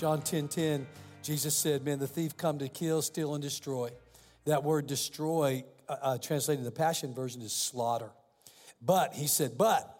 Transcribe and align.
John 0.00 0.22
10 0.22 0.48
10, 0.48 0.86
Jesus 1.22 1.54
said, 1.54 1.84
Man, 1.84 1.98
the 1.98 2.06
thief 2.06 2.34
come 2.34 2.58
to 2.60 2.68
kill, 2.70 3.02
steal, 3.02 3.34
and 3.34 3.42
destroy. 3.42 3.90
That 4.46 4.64
word 4.64 4.86
destroy, 4.86 5.62
uh, 5.90 5.96
uh, 6.00 6.16
translated 6.16 6.60
in 6.60 6.64
the 6.64 6.70
Passion 6.70 7.12
Version, 7.12 7.42
is 7.42 7.52
slaughter. 7.52 8.08
But, 8.80 9.12
he 9.12 9.26
said, 9.26 9.58
but, 9.58 9.94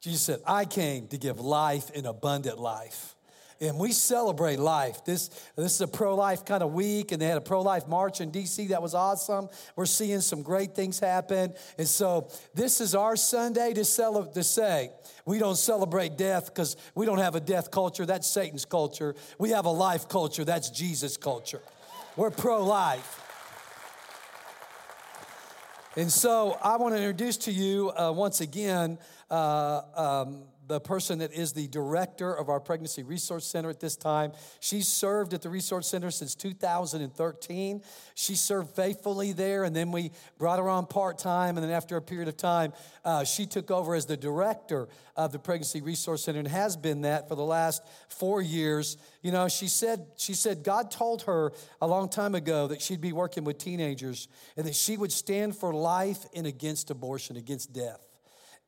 Jesus 0.00 0.22
said, 0.22 0.38
I 0.46 0.66
came 0.66 1.08
to 1.08 1.18
give 1.18 1.40
life 1.40 1.90
in 1.90 2.06
abundant 2.06 2.60
life 2.60 3.16
and 3.62 3.78
we 3.78 3.92
celebrate 3.92 4.58
life. 4.58 5.04
This, 5.04 5.28
this 5.56 5.76
is 5.76 5.80
a 5.80 5.86
pro 5.86 6.16
life 6.16 6.44
kind 6.44 6.64
of 6.64 6.72
week, 6.72 7.12
and 7.12 7.22
they 7.22 7.26
had 7.26 7.38
a 7.38 7.42
pro 7.42 7.62
life 7.62 7.86
march 7.86 8.20
in 8.20 8.32
DC 8.32 8.68
that 8.70 8.82
was 8.82 8.92
awesome. 8.92 9.48
We're 9.76 9.86
seeing 9.86 10.20
some 10.20 10.42
great 10.42 10.74
things 10.74 10.98
happen. 10.98 11.54
And 11.78 11.86
so, 11.86 12.28
this 12.54 12.80
is 12.80 12.96
our 12.96 13.14
Sunday 13.14 13.72
to, 13.74 13.84
celebrate, 13.84 14.34
to 14.34 14.42
say, 14.42 14.90
we 15.24 15.38
don't 15.38 15.56
celebrate 15.56 16.18
death 16.18 16.46
because 16.46 16.76
we 16.96 17.06
don't 17.06 17.18
have 17.18 17.36
a 17.36 17.40
death 17.40 17.70
culture. 17.70 18.04
That's 18.04 18.26
Satan's 18.26 18.64
culture. 18.64 19.14
We 19.38 19.50
have 19.50 19.64
a 19.64 19.70
life 19.70 20.08
culture. 20.08 20.44
That's 20.44 20.68
Jesus' 20.68 21.16
culture. 21.16 21.62
We're 22.16 22.30
pro 22.30 22.64
life. 22.64 23.20
And 25.94 26.10
so 26.10 26.58
I 26.62 26.78
want 26.78 26.94
to 26.94 26.98
introduce 26.98 27.36
to 27.38 27.52
you 27.52 27.92
uh, 27.96 28.12
once 28.12 28.40
again 28.40 28.98
uh, 29.30 29.82
um, 29.94 30.44
the 30.66 30.80
person 30.80 31.18
that 31.18 31.32
is 31.32 31.52
the 31.52 31.66
director 31.68 32.32
of 32.32 32.48
our 32.48 32.60
Pregnancy 32.60 33.02
Resource 33.02 33.44
Center 33.44 33.68
at 33.68 33.80
this 33.80 33.96
time. 33.96 34.32
She's 34.60 34.86
served 34.86 35.34
at 35.34 35.42
the 35.42 35.48
Resource 35.48 35.88
Center 35.88 36.10
since 36.10 36.34
2013. 36.34 37.82
She 38.14 38.34
served 38.34 38.74
faithfully 38.76 39.32
there, 39.32 39.64
and 39.64 39.74
then 39.74 39.90
we 39.90 40.12
brought 40.38 40.58
her 40.58 40.68
on 40.68 40.86
part 40.86 41.18
time. 41.18 41.56
And 41.56 41.64
then 41.64 41.72
after 41.72 41.96
a 41.96 42.02
period 42.02 42.28
of 42.28 42.36
time, 42.36 42.72
uh, 43.04 43.24
she 43.24 43.46
took 43.46 43.70
over 43.70 43.94
as 43.94 44.06
the 44.06 44.16
director 44.16 44.88
of 45.16 45.32
the 45.32 45.38
Pregnancy 45.38 45.80
Resource 45.80 46.24
Center 46.24 46.38
and 46.38 46.48
has 46.48 46.76
been 46.76 47.02
that 47.02 47.28
for 47.28 47.34
the 47.34 47.44
last 47.44 47.82
four 48.08 48.40
years. 48.40 48.96
You 49.22 49.32
know, 49.32 49.48
she 49.48 49.68
said, 49.68 50.06
she 50.16 50.34
said 50.34 50.62
God 50.62 50.90
told 50.90 51.22
her 51.22 51.52
a 51.80 51.86
long 51.86 52.08
time 52.08 52.34
ago 52.34 52.68
that 52.68 52.80
she'd 52.80 53.00
be 53.00 53.12
working 53.12 53.44
with 53.44 53.58
teenagers 53.58 54.28
and 54.56 54.66
that 54.66 54.74
she 54.74 54.96
would 54.96 55.12
stand 55.12 55.56
for 55.56 55.74
life 55.74 56.24
and 56.34 56.46
against 56.46 56.90
abortion, 56.90 57.36
against 57.36 57.72
death. 57.72 58.11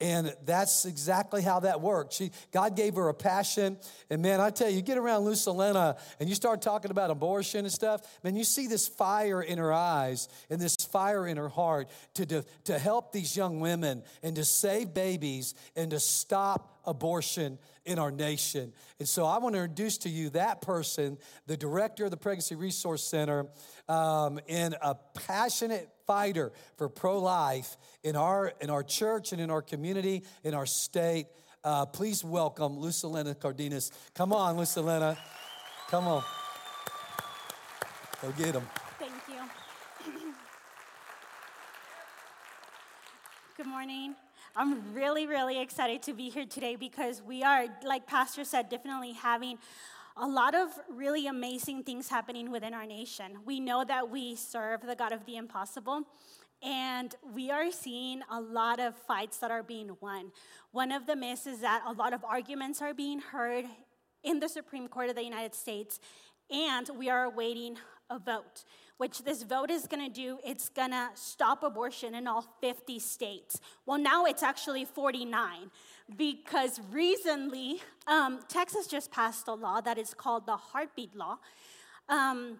And 0.00 0.34
that's 0.44 0.86
exactly 0.86 1.40
how 1.40 1.60
that 1.60 1.80
worked. 1.80 2.14
She, 2.14 2.32
God 2.52 2.76
gave 2.76 2.96
her 2.96 3.08
a 3.08 3.14
passion. 3.14 3.78
And 4.10 4.22
man, 4.22 4.40
I 4.40 4.50
tell 4.50 4.68
you, 4.68 4.76
you 4.76 4.82
get 4.82 4.98
around 4.98 5.22
Lucelena 5.22 5.98
and 6.18 6.28
you 6.28 6.34
start 6.34 6.62
talking 6.62 6.90
about 6.90 7.10
abortion 7.10 7.64
and 7.64 7.72
stuff, 7.72 8.02
man, 8.24 8.34
you 8.34 8.44
see 8.44 8.66
this 8.66 8.88
fire 8.88 9.40
in 9.40 9.58
her 9.58 9.72
eyes 9.72 10.28
and 10.50 10.60
this 10.60 10.76
fire 10.76 11.26
in 11.26 11.36
her 11.36 11.48
heart 11.48 11.88
to, 12.14 12.26
to, 12.26 12.44
to 12.64 12.78
help 12.78 13.12
these 13.12 13.36
young 13.36 13.60
women 13.60 14.02
and 14.22 14.34
to 14.36 14.44
save 14.44 14.92
babies 14.94 15.54
and 15.76 15.92
to 15.92 16.00
stop 16.00 16.73
abortion 16.86 17.58
in 17.84 17.98
our 17.98 18.10
nation. 18.10 18.72
And 18.98 19.08
so 19.08 19.26
I 19.26 19.38
want 19.38 19.54
to 19.54 19.62
introduce 19.62 19.98
to 19.98 20.08
you 20.08 20.30
that 20.30 20.60
person, 20.60 21.18
the 21.46 21.56
director 21.56 22.04
of 22.06 22.10
the 22.10 22.16
Pregnancy 22.16 22.54
Resource 22.54 23.04
Center, 23.04 23.46
um, 23.88 24.40
and 24.48 24.74
a 24.82 24.94
passionate 25.26 25.90
fighter 26.06 26.52
for 26.76 26.88
pro 26.88 27.18
life 27.20 27.76
in 28.02 28.16
our, 28.16 28.52
in 28.60 28.70
our 28.70 28.82
church 28.82 29.32
and 29.32 29.40
in 29.40 29.50
our 29.50 29.62
community, 29.62 30.22
in 30.42 30.54
our 30.54 30.66
state. 30.66 31.26
Uh, 31.62 31.86
please 31.86 32.22
welcome 32.22 32.76
Lucilena 32.76 33.38
Cardenas. 33.38 33.90
Come 34.14 34.32
on, 34.32 34.56
Lucilena. 34.56 35.16
Come 35.88 36.06
on. 36.06 36.22
Go 38.20 38.30
get 38.32 38.54
him. 38.54 38.66
Thank 38.98 39.12
you. 39.28 40.12
Good 43.56 43.66
morning. 43.66 44.14
I'm 44.56 44.94
really, 44.94 45.26
really 45.26 45.60
excited 45.60 46.00
to 46.02 46.12
be 46.12 46.30
here 46.30 46.46
today 46.46 46.76
because 46.76 47.20
we 47.20 47.42
are, 47.42 47.66
like 47.84 48.06
Pastor 48.06 48.44
said, 48.44 48.68
definitely 48.68 49.12
having 49.12 49.58
a 50.16 50.28
lot 50.28 50.54
of 50.54 50.68
really 50.88 51.26
amazing 51.26 51.82
things 51.82 52.08
happening 52.08 52.52
within 52.52 52.72
our 52.72 52.86
nation. 52.86 53.38
We 53.44 53.58
know 53.58 53.84
that 53.84 54.10
we 54.10 54.36
serve 54.36 54.82
the 54.82 54.94
God 54.94 55.10
of 55.10 55.26
the 55.26 55.38
impossible, 55.38 56.02
and 56.62 57.16
we 57.34 57.50
are 57.50 57.72
seeing 57.72 58.22
a 58.30 58.40
lot 58.40 58.78
of 58.78 58.94
fights 58.94 59.38
that 59.38 59.50
are 59.50 59.64
being 59.64 59.96
won. 60.00 60.30
One 60.70 60.92
of 60.92 61.08
them 61.08 61.24
is, 61.24 61.48
is 61.48 61.58
that 61.62 61.82
a 61.84 61.92
lot 61.92 62.12
of 62.12 62.24
arguments 62.24 62.80
are 62.80 62.94
being 62.94 63.18
heard 63.18 63.64
in 64.22 64.38
the 64.38 64.48
Supreme 64.48 64.86
Court 64.86 65.08
of 65.08 65.16
the 65.16 65.24
United 65.24 65.56
States, 65.56 65.98
and 66.48 66.88
we 66.96 67.10
are 67.10 67.24
awaiting 67.24 67.76
a 68.08 68.20
vote 68.20 68.62
which 68.98 69.24
this 69.24 69.42
vote 69.42 69.70
is 69.70 69.86
going 69.86 70.04
to 70.04 70.12
do, 70.12 70.38
it's 70.46 70.68
going 70.68 70.90
to 70.90 71.10
stop 71.14 71.62
abortion 71.62 72.14
in 72.14 72.26
all 72.26 72.44
50 72.60 72.98
states. 72.98 73.60
Well, 73.86 73.98
now 73.98 74.24
it's 74.24 74.42
actually 74.42 74.84
49 74.84 75.70
because 76.16 76.80
recently 76.90 77.82
um, 78.06 78.40
Texas 78.48 78.86
just 78.86 79.10
passed 79.10 79.48
a 79.48 79.54
law 79.54 79.80
that 79.80 79.98
is 79.98 80.14
called 80.14 80.46
the 80.46 80.56
Heartbeat 80.56 81.14
Law, 81.16 81.38
um, 82.08 82.58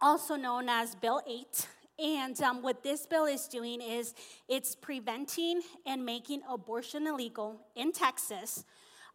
also 0.00 0.36
known 0.36 0.68
as 0.68 0.94
Bill 0.94 1.22
8. 1.26 1.68
And 2.00 2.40
um, 2.42 2.62
what 2.62 2.84
this 2.84 3.06
bill 3.06 3.24
is 3.24 3.48
doing 3.48 3.80
is 3.80 4.14
it's 4.48 4.76
preventing 4.76 5.62
and 5.84 6.04
making 6.04 6.42
abortion 6.48 7.08
illegal 7.08 7.60
in 7.74 7.90
Texas 7.90 8.64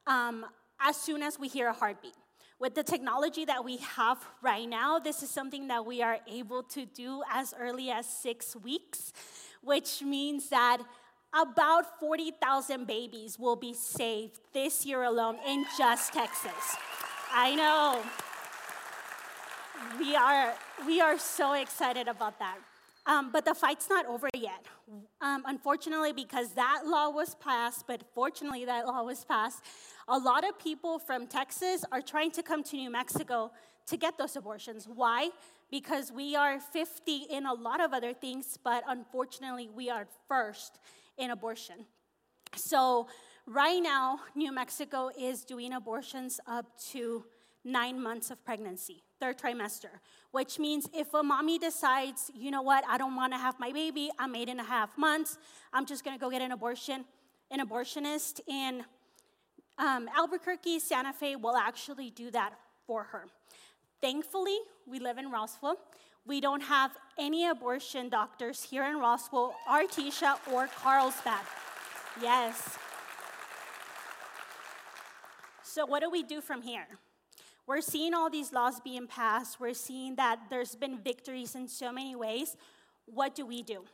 um, 0.05 0.45
as 0.81 0.97
soon 0.97 1.23
as 1.23 1.39
we 1.39 1.47
hear 1.47 1.69
a 1.69 1.73
heartbeat 1.73 2.13
with 2.59 2.75
the 2.75 2.83
technology 2.83 3.45
that 3.45 3.63
we 3.63 3.77
have 3.77 4.23
right 4.41 4.67
now, 4.67 4.99
this 4.99 5.23
is 5.23 5.29
something 5.29 5.67
that 5.67 5.85
we 5.85 6.01
are 6.01 6.19
able 6.27 6.63
to 6.63 6.85
do 6.85 7.23
as 7.31 7.53
early 7.59 7.89
as 7.91 8.05
six 8.05 8.55
weeks, 8.55 9.13
which 9.61 10.01
means 10.01 10.49
that 10.49 10.79
about 11.33 11.99
40,000 11.99 12.85
babies 12.85 13.39
will 13.39 13.55
be 13.55 13.73
saved 13.73 14.39
this 14.53 14.85
year 14.85 15.03
alone 15.03 15.37
in 15.47 15.65
just 15.77 16.13
Texas. 16.13 16.77
I 17.31 17.55
know. 17.55 18.01
We 19.99 20.15
are, 20.15 20.53
we 20.85 21.01
are 21.01 21.17
so 21.17 21.53
excited 21.53 22.07
about 22.07 22.37
that. 22.39 22.57
Um, 23.05 23.31
but 23.31 23.43
the 23.43 23.53
fight's 23.53 23.89
not 23.89 24.05
over 24.05 24.29
yet. 24.33 24.65
Um, 25.21 25.43
unfortunately, 25.45 26.13
because 26.13 26.53
that 26.53 26.83
law 26.85 27.09
was 27.09 27.35
passed, 27.35 27.85
but 27.87 28.03
fortunately, 28.13 28.65
that 28.65 28.85
law 28.85 29.03
was 29.03 29.25
passed, 29.25 29.61
a 30.07 30.17
lot 30.17 30.47
of 30.47 30.57
people 30.57 30.99
from 30.99 31.27
Texas 31.27 31.83
are 31.91 32.01
trying 32.01 32.31
to 32.31 32.43
come 32.43 32.63
to 32.63 32.77
New 32.77 32.89
Mexico 32.89 33.51
to 33.87 33.97
get 33.97 34.17
those 34.17 34.35
abortions. 34.35 34.87
Why? 34.87 35.29
Because 35.69 36.11
we 36.11 36.35
are 36.35 36.59
50 36.59 37.25
in 37.29 37.45
a 37.45 37.53
lot 37.53 37.81
of 37.81 37.93
other 37.93 38.13
things, 38.13 38.57
but 38.63 38.83
unfortunately, 38.87 39.69
we 39.73 39.89
are 39.89 40.07
first 40.27 40.79
in 41.17 41.31
abortion. 41.31 41.85
So, 42.55 43.07
right 43.45 43.81
now, 43.81 44.19
New 44.35 44.53
Mexico 44.53 45.09
is 45.19 45.43
doing 45.43 45.73
abortions 45.73 46.39
up 46.47 46.77
to 46.91 47.25
nine 47.65 48.01
months 48.01 48.29
of 48.29 48.43
pregnancy, 48.45 49.03
third 49.23 49.37
trimester, 49.37 50.01
which 50.31 50.59
means 50.59 50.89
if 50.93 51.13
a 51.13 51.23
mommy 51.23 51.57
decides, 51.57 52.29
you 52.35 52.51
know 52.51 52.61
what, 52.61 52.83
I 52.89 52.97
don't 52.97 53.15
wanna 53.15 53.37
have 53.37 53.57
my 53.57 53.71
baby, 53.71 54.09
I'm 54.19 54.35
eight 54.35 54.49
and 54.49 54.59
a 54.59 54.65
half 54.65 54.97
months, 54.97 55.37
I'm 55.71 55.85
just 55.85 56.03
gonna 56.03 56.17
go 56.17 56.29
get 56.29 56.41
an 56.41 56.51
abortion, 56.51 57.05
an 57.49 57.65
abortionist 57.65 58.41
in 58.47 58.83
um, 59.77 60.09
Albuquerque, 60.13 60.79
Santa 60.79 61.13
Fe 61.13 61.37
will 61.37 61.55
actually 61.55 62.09
do 62.09 62.31
that 62.31 62.51
for 62.85 63.03
her. 63.05 63.27
Thankfully, 64.01 64.57
we 64.85 64.99
live 64.99 65.17
in 65.17 65.31
Roswell. 65.31 65.77
We 66.25 66.41
don't 66.41 66.61
have 66.61 66.91
any 67.17 67.47
abortion 67.47 68.09
doctors 68.09 68.61
here 68.61 68.83
in 68.83 68.97
Roswell, 68.97 69.55
Artesia, 69.69 70.35
or 70.51 70.67
Carlsbad. 70.67 71.45
Yes. 72.21 72.77
So, 75.63 75.85
what 75.85 76.01
do 76.01 76.09
we 76.09 76.23
do 76.23 76.41
from 76.41 76.61
here? 76.61 76.87
We're 77.65 77.81
seeing 77.81 78.13
all 78.13 78.29
these 78.29 78.51
laws 78.51 78.81
being 78.81 79.07
passed. 79.07 79.59
We're 79.59 79.73
seeing 79.73 80.15
that 80.15 80.39
there's 80.49 80.75
been 80.75 80.99
victories 80.99 81.55
in 81.55 81.67
so 81.67 81.91
many 81.91 82.15
ways. 82.15 82.57
What 83.05 83.35
do 83.35 83.45
we 83.45 83.63
do? 83.63 83.85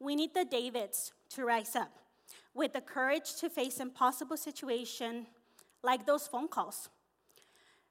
We 0.00 0.16
need 0.16 0.34
the 0.34 0.44
Davids 0.44 1.12
to 1.30 1.44
rise 1.44 1.76
up 1.76 1.92
with 2.54 2.72
the 2.72 2.80
courage 2.80 3.36
to 3.40 3.48
face 3.48 3.78
impossible 3.78 4.36
situation 4.36 5.26
like 5.82 6.06
those 6.06 6.26
phone 6.26 6.48
calls. 6.48 6.88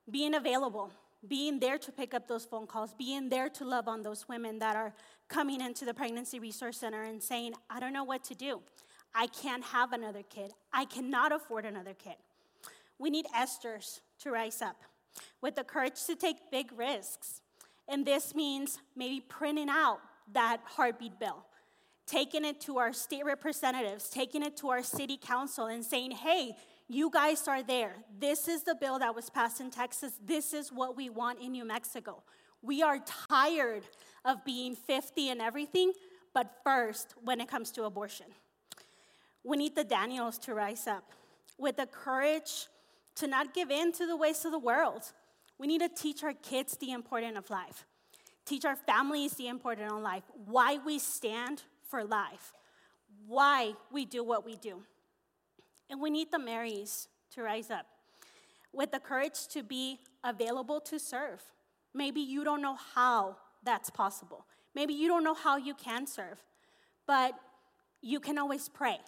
Being 0.10 0.36
available, 0.36 0.92
being 1.26 1.60
there 1.60 1.78
to 1.78 1.92
pick 1.92 2.14
up 2.14 2.28
those 2.28 2.46
phone 2.46 2.68
calls, 2.68 2.94
being 2.94 3.30
there 3.30 3.50
to 3.50 3.66
love 3.66 3.88
on 3.88 4.02
those 4.02 4.28
women 4.28 4.60
that 4.60 4.76
are 4.76 4.94
coming 5.30 5.62
into 5.62 5.86
the 5.86 5.94
Pregnancy 5.94 6.40
Resource 6.40 6.78
Center 6.78 7.04
and 7.04 7.24
saying, 7.24 7.54
I 7.70 7.80
don't 7.80 7.94
know 7.94 8.04
what 8.04 8.24
to 8.26 8.36
do. 8.36 8.62
I 9.16 9.28
can't 9.28 9.64
have 9.64 9.94
another 9.94 10.24
kid. 10.24 10.52
I 10.72 10.86
cannot 10.86 11.32
afford 11.32 11.66
another 11.66 11.94
kid. 11.94 12.16
We 13.00 13.10
need 13.10 13.26
Esther's 13.34 14.02
to 14.20 14.32
rise 14.32 14.62
up 14.62 14.78
with 15.42 15.56
the 15.56 15.64
courage 15.64 16.06
to 16.06 16.16
take 16.16 16.38
big 16.52 16.72
risks. 16.76 17.42
And 17.88 18.06
this 18.06 18.36
means 18.36 18.80
maybe 18.96 19.22
printing 19.22 19.70
out 19.70 20.00
that 20.34 20.62
heartbeat 20.66 21.20
bill, 21.20 21.46
taking 22.06 22.44
it 22.44 22.60
to 22.62 22.78
our 22.78 22.94
state 22.94 23.26
representatives, 23.26 24.10
taking 24.10 24.44
it 24.44 24.58
to 24.58 24.70
our 24.70 24.84
city 24.84 25.18
council, 25.18 25.68
and 25.68 25.84
saying, 25.84 26.12
hey, 26.12 26.56
you 26.90 27.10
guys 27.12 27.48
are 27.48 27.64
there. 27.64 27.96
This 28.20 28.48
is 28.48 28.64
the 28.64 28.76
bill 28.76 29.00
that 29.00 29.14
was 29.14 29.30
passed 29.30 29.60
in 29.60 29.72
Texas. 29.72 30.14
This 30.24 30.54
is 30.54 30.72
what 30.72 30.96
we 30.96 31.10
want 31.10 31.40
in 31.42 31.52
New 31.52 31.66
Mexico. 31.66 32.24
We 32.62 32.82
are 32.82 33.00
tired 33.30 33.84
of 34.26 34.44
being 34.46 34.76
50 34.76 35.30
and 35.30 35.42
everything, 35.42 35.94
but 36.34 36.52
first, 36.64 37.14
when 37.24 37.40
it 37.40 37.48
comes 37.48 37.72
to 37.72 37.84
abortion, 37.84 38.28
we 39.44 39.58
need 39.58 39.76
the 39.76 39.84
Daniels 39.84 40.38
to 40.40 40.54
rise 40.54 40.88
up 40.88 41.12
with 41.58 41.78
the 41.78 41.86
courage 41.86 42.68
to 43.18 43.28
not 43.28 43.54
give 43.54 43.72
in 43.72 43.92
to 43.94 44.06
the 44.06 44.16
ways 44.16 44.46
of 44.46 44.52
the 44.52 44.60
world, 44.60 45.12
We 45.60 45.68
need 45.68 45.82
to 45.82 45.90
teach 45.90 46.24
our 46.24 46.34
kids 46.34 46.78
the 46.78 46.92
importance 46.92 47.38
of 47.38 47.50
life, 47.50 47.86
teach 48.46 48.64
our 48.64 48.76
families 48.76 49.34
the 49.34 49.48
importance 49.48 49.92
of 49.92 50.02
life, 50.02 50.24
why 50.46 50.78
we 50.86 51.00
stand 51.00 51.64
for 51.90 52.04
life, 52.04 52.54
why 53.26 53.74
we 53.92 54.06
do 54.06 54.24
what 54.24 54.46
we 54.46 54.56
do. 54.56 54.84
And 55.90 56.00
we 56.00 56.10
need 56.10 56.32
the 56.32 56.38
Marys 56.38 57.08
to 57.32 57.42
rise 57.42 57.72
up 57.72 57.88
with 58.72 58.92
the 58.92 59.00
courage 59.00 59.48
to 59.48 59.64
be 59.64 60.00
available 60.24 60.80
to 60.82 61.00
serve. 61.00 61.42
Maybe 61.94 62.22
you 62.22 62.44
don't 62.44 62.62
know 62.62 62.78
how 62.94 63.38
that's 63.64 63.90
possible. 63.90 64.46
Maybe 64.76 64.94
you 64.94 65.08
don't 65.08 65.24
know 65.24 65.34
how 65.34 65.58
you 65.58 65.74
can 65.74 66.06
serve, 66.06 66.44
but 67.08 67.34
you 68.02 68.20
can 68.20 68.38
always 68.38 68.70
pray. 68.70 69.00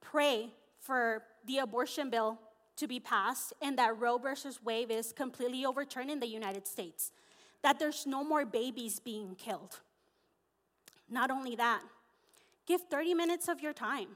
Pray 0.00 0.54
for 0.80 1.22
the 1.44 1.58
abortion 1.58 2.08
bill 2.08 2.38
to 2.76 2.86
be 2.86 3.00
passed 3.00 3.52
and 3.62 3.78
that 3.78 3.98
Roe 3.98 4.18
versus 4.18 4.62
Wade 4.62 4.90
is 4.90 5.12
completely 5.12 5.64
overturned 5.64 6.10
in 6.10 6.20
the 6.20 6.26
United 6.26 6.66
States, 6.66 7.10
that 7.62 7.78
there's 7.78 8.06
no 8.06 8.22
more 8.22 8.44
babies 8.44 9.00
being 9.00 9.34
killed. 9.34 9.80
Not 11.08 11.30
only 11.30 11.56
that, 11.56 11.82
give 12.66 12.82
30 12.82 13.14
minutes 13.14 13.48
of 13.48 13.60
your 13.60 13.72
time. 13.72 14.08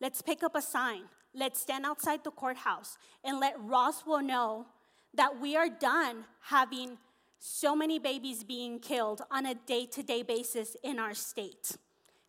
Let's 0.00 0.22
pick 0.22 0.42
up 0.42 0.54
a 0.54 0.62
sign. 0.62 1.02
Let's 1.34 1.60
stand 1.60 1.84
outside 1.84 2.24
the 2.24 2.30
courthouse 2.30 2.96
and 3.24 3.40
let 3.40 3.54
Roswell 3.58 4.22
know 4.22 4.66
that 5.14 5.40
we 5.40 5.56
are 5.56 5.68
done 5.68 6.24
having 6.40 6.98
so 7.38 7.76
many 7.76 7.98
babies 7.98 8.44
being 8.44 8.78
killed 8.78 9.22
on 9.30 9.46
a 9.46 9.54
day 9.54 9.86
to 9.86 10.02
day 10.02 10.22
basis 10.22 10.76
in 10.82 10.98
our 10.98 11.14
state. 11.14 11.76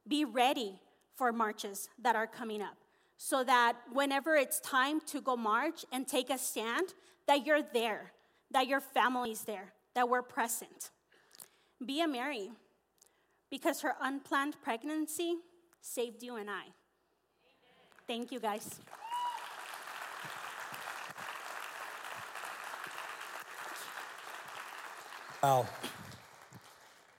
Be 0.07 0.25
ready 0.25 0.79
for 1.15 1.31
marches 1.31 1.89
that 2.01 2.15
are 2.15 2.27
coming 2.27 2.61
up 2.61 2.77
so 3.17 3.43
that 3.43 3.75
whenever 3.91 4.35
it's 4.35 4.59
time 4.59 5.01
to 5.07 5.21
go 5.21 5.35
march 5.35 5.85
and 5.91 6.07
take 6.07 6.29
a 6.29 6.37
stand, 6.37 6.93
that 7.27 7.45
you're 7.45 7.61
there, 7.61 8.11
that 8.51 8.67
your 8.67 8.79
family's 8.79 9.41
there, 9.41 9.73
that 9.95 10.07
we're 10.07 10.21
present. 10.21 10.91
Be 11.85 12.01
a 12.01 12.07
Mary, 12.07 12.51
because 13.49 13.81
her 13.81 13.95
unplanned 14.01 14.55
pregnancy 14.61 15.37
saved 15.81 16.23
you 16.23 16.35
and 16.35 16.49
I. 16.49 16.63
Thank 18.07 18.31
you, 18.31 18.39
guys. 18.39 18.79
Wow. 25.43 25.67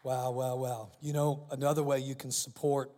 Wow, 0.02 0.30
wow, 0.30 0.56
wow. 0.56 0.88
You 1.00 1.12
know, 1.12 1.46
another 1.50 1.82
way 1.82 1.98
you 1.98 2.14
can 2.14 2.30
support 2.30 2.90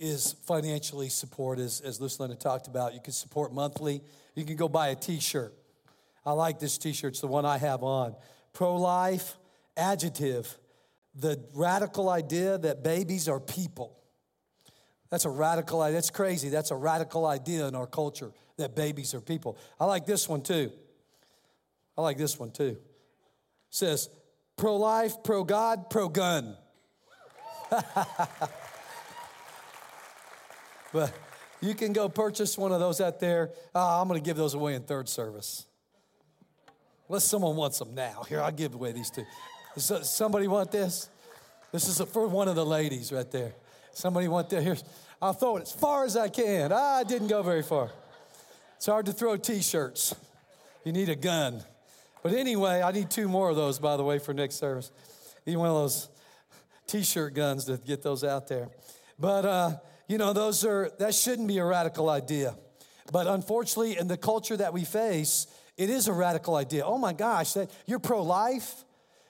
is 0.00 0.34
financially 0.44 1.10
support, 1.10 1.58
as, 1.58 1.80
as 1.82 1.98
Lucelena 2.00 2.38
talked 2.40 2.66
about. 2.66 2.94
You 2.94 3.00
can 3.00 3.12
support 3.12 3.52
monthly. 3.52 4.02
You 4.34 4.44
can 4.46 4.56
go 4.56 4.66
buy 4.66 4.88
a 4.88 4.96
t 4.96 5.20
shirt. 5.20 5.54
I 6.24 6.32
like 6.32 6.58
this 6.58 6.78
t 6.78 6.92
shirt, 6.92 7.12
it's 7.12 7.20
the 7.20 7.26
one 7.26 7.44
I 7.44 7.58
have 7.58 7.82
on. 7.82 8.16
Pro 8.54 8.76
life, 8.76 9.36
adjective, 9.76 10.58
the 11.14 11.38
radical 11.54 12.08
idea 12.08 12.56
that 12.58 12.82
babies 12.82 13.28
are 13.28 13.38
people. 13.38 13.98
That's 15.10 15.26
a 15.26 15.30
radical 15.30 15.82
idea. 15.82 15.94
That's 15.94 16.10
crazy. 16.10 16.48
That's 16.48 16.70
a 16.70 16.76
radical 16.76 17.26
idea 17.26 17.66
in 17.68 17.74
our 17.74 17.86
culture 17.86 18.32
that 18.56 18.74
babies 18.74 19.12
are 19.12 19.20
people. 19.20 19.58
I 19.78 19.84
like 19.84 20.06
this 20.06 20.28
one 20.28 20.42
too. 20.42 20.72
I 21.98 22.02
like 22.02 22.16
this 22.16 22.38
one 22.38 22.52
too. 22.52 22.78
It 22.78 22.78
says 23.70 24.08
pro 24.56 24.76
life, 24.76 25.22
pro 25.24 25.44
God, 25.44 25.90
pro 25.90 26.08
gun. 26.08 26.56
But 30.92 31.12
you 31.60 31.74
can 31.74 31.92
go 31.92 32.08
purchase 32.08 32.56
one 32.56 32.72
of 32.72 32.80
those 32.80 33.00
out 33.00 33.20
there. 33.20 33.50
Uh, 33.74 34.00
I'm 34.00 34.08
going 34.08 34.20
to 34.20 34.24
give 34.24 34.36
those 34.36 34.54
away 34.54 34.74
in 34.74 34.82
third 34.82 35.08
service. 35.08 35.66
Unless 37.08 37.24
someone 37.24 37.56
wants 37.56 37.78
them 37.78 37.94
now. 37.94 38.24
Here, 38.28 38.40
I'll 38.40 38.52
give 38.52 38.74
away 38.74 38.92
these 38.92 39.10
two. 39.10 39.24
Does 39.74 40.08
somebody 40.08 40.46
want 40.48 40.72
this? 40.72 41.08
This 41.72 41.86
is 41.86 42.00
for 42.08 42.26
one 42.26 42.48
of 42.48 42.56
the 42.56 42.66
ladies 42.66 43.12
right 43.12 43.30
there. 43.30 43.52
Somebody 43.92 44.28
want 44.28 44.50
this? 44.50 44.64
Here, 44.64 44.76
I'll 45.20 45.32
throw 45.32 45.56
it 45.56 45.62
as 45.62 45.72
far 45.72 46.04
as 46.04 46.16
I 46.16 46.28
can. 46.28 46.70
Ah, 46.72 46.98
I 46.98 47.04
didn't 47.04 47.28
go 47.28 47.42
very 47.42 47.62
far. 47.62 47.90
It's 48.76 48.86
hard 48.86 49.06
to 49.06 49.12
throw 49.12 49.36
t-shirts. 49.36 50.14
You 50.84 50.92
need 50.92 51.08
a 51.08 51.16
gun. 51.16 51.62
But 52.22 52.32
anyway, 52.32 52.82
I 52.82 52.92
need 52.92 53.10
two 53.10 53.28
more 53.28 53.50
of 53.50 53.56
those, 53.56 53.78
by 53.78 53.96
the 53.96 54.04
way, 54.04 54.18
for 54.18 54.32
next 54.32 54.56
service. 54.56 54.90
Need 55.46 55.56
one 55.56 55.68
of 55.68 55.74
those 55.74 56.08
t-shirt 56.86 57.34
guns 57.34 57.66
to 57.66 57.76
get 57.76 58.02
those 58.02 58.24
out 58.24 58.48
there. 58.48 58.68
But 59.18 59.44
uh, 59.44 59.76
you 60.10 60.18
know, 60.18 60.32
those 60.32 60.64
are, 60.64 60.90
that 60.98 61.14
shouldn't 61.14 61.46
be 61.46 61.58
a 61.58 61.64
radical 61.64 62.10
idea. 62.10 62.56
But 63.12 63.28
unfortunately, 63.28 63.96
in 63.96 64.08
the 64.08 64.16
culture 64.16 64.56
that 64.56 64.72
we 64.72 64.84
face, 64.84 65.46
it 65.76 65.88
is 65.88 66.08
a 66.08 66.12
radical 66.12 66.56
idea. 66.56 66.84
Oh 66.84 66.98
my 66.98 67.12
gosh, 67.12 67.52
that, 67.52 67.70
you're 67.86 68.00
pro 68.00 68.20
life? 68.24 68.84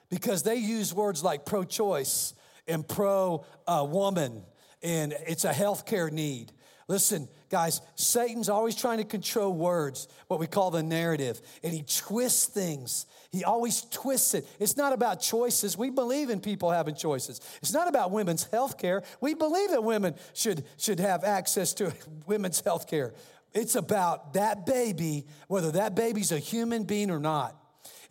Because 0.09 0.41
they 0.41 0.55
use 0.55 0.91
words 0.91 1.23
like 1.23 1.45
pro 1.45 1.63
choice 1.65 2.33
and 2.67 2.87
pro 2.87 3.45
uh, 3.67 3.85
woman, 3.87 4.41
and 4.81 5.13
it's 5.27 5.45
a 5.45 5.51
healthcare 5.51 6.11
need. 6.11 6.51
Listen, 6.87 7.29
guys, 7.51 7.81
Satan's 7.95 8.49
always 8.49 8.75
trying 8.75 8.97
to 8.97 9.03
control 9.03 9.53
words, 9.53 10.07
what 10.27 10.39
we 10.39 10.47
call 10.47 10.71
the 10.71 10.81
narrative, 10.81 11.39
and 11.63 11.71
he 11.71 11.83
twists 11.83 12.47
things 12.47 13.05
he 13.31 13.45
always 13.45 13.83
twists 13.83 14.33
it. 14.33 14.45
It's 14.59 14.75
not 14.75 14.91
about 14.91 15.21
choices. 15.21 15.77
We 15.77 15.89
believe 15.89 16.29
in 16.29 16.41
people 16.41 16.69
having 16.69 16.95
choices. 16.95 17.39
It's 17.61 17.71
not 17.71 17.87
about 17.87 18.11
women's 18.11 18.43
health 18.43 18.77
care. 18.77 19.03
We 19.21 19.35
believe 19.35 19.69
that 19.71 19.83
women 19.83 20.15
should, 20.33 20.65
should 20.77 20.99
have 20.99 21.23
access 21.23 21.73
to 21.75 21.93
women's 22.27 22.59
health 22.59 22.89
care. 22.89 23.13
It's 23.53 23.75
about 23.75 24.33
that 24.33 24.65
baby, 24.65 25.25
whether 25.47 25.71
that 25.71 25.95
baby's 25.95 26.31
a 26.33 26.39
human 26.39 26.83
being 26.83 27.09
or 27.09 27.19
not. 27.19 27.55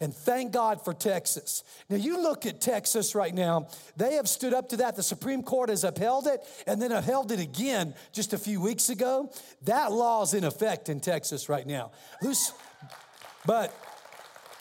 And 0.03 0.15
thank 0.15 0.53
God 0.53 0.83
for 0.83 0.95
Texas. 0.95 1.63
Now, 1.91 1.97
you 1.97 2.23
look 2.23 2.47
at 2.47 2.61
Texas 2.61 3.15
right 3.15 3.35
now, 3.35 3.69
they 3.97 4.15
have 4.15 4.29
stood 4.29 4.55
up 4.55 4.71
to 4.71 4.79
that. 4.79 4.97
The 4.97 5.03
Supreme 5.03 5.43
Court 5.43 5.69
has 5.69 5.85
upheld 5.85 6.27
it 6.27 6.41
and 6.67 6.81
then 6.81 6.91
upheld 6.91 7.33
it 7.33 7.41
again 7.41 7.95
just 8.13 8.33
a 8.33 8.39
few 8.39 8.63
weeks 8.63 8.89
ago. 8.89 9.31
That 9.63 9.93
law 9.93 10.23
is 10.23 10.33
in 10.33 10.45
effect 10.45 10.89
in 10.89 11.01
Texas 11.01 11.51
right 11.51 11.67
now. 11.67 11.91
But 13.45 13.75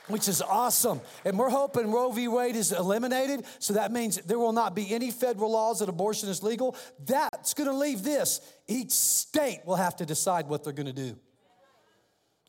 which 0.10 0.28
is 0.28 0.42
awesome. 0.42 1.00
And 1.24 1.38
we're 1.38 1.50
hoping 1.50 1.92
Roe 1.92 2.12
v. 2.12 2.28
Wade 2.28 2.56
is 2.56 2.72
eliminated, 2.72 3.46
so 3.60 3.76
that 3.76 3.92
means 3.92 4.18
there 4.18 4.40
will 4.40 4.54
not 4.54 4.76
be 4.76 4.94
any 4.94 5.12
federal 5.12 5.52
laws 5.52 5.80
that 5.80 5.88
abortion 5.88 6.30
is 6.30 6.44
legal. 6.44 6.76
That's 7.06 7.54
going 7.54 7.70
to 7.70 7.76
leave 7.76 8.04
this. 8.04 8.42
Each 8.68 8.92
state 8.92 9.60
will 9.66 9.76
have 9.76 9.96
to 9.98 10.06
decide 10.06 10.48
what 10.48 10.64
they're 10.64 10.74
going 10.74 10.88
to 10.88 10.94
do. 10.94 11.16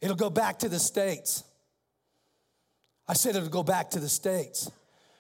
It'll 0.01 0.17
go 0.17 0.31
back 0.31 0.61
to 0.61 0.69
the 0.69 0.79
states. 0.79 1.45
I 3.11 3.13
said 3.15 3.35
it'll 3.35 3.49
go 3.49 3.65
back 3.65 3.91
to 3.91 3.99
the 3.99 4.09
states. 4.09 4.71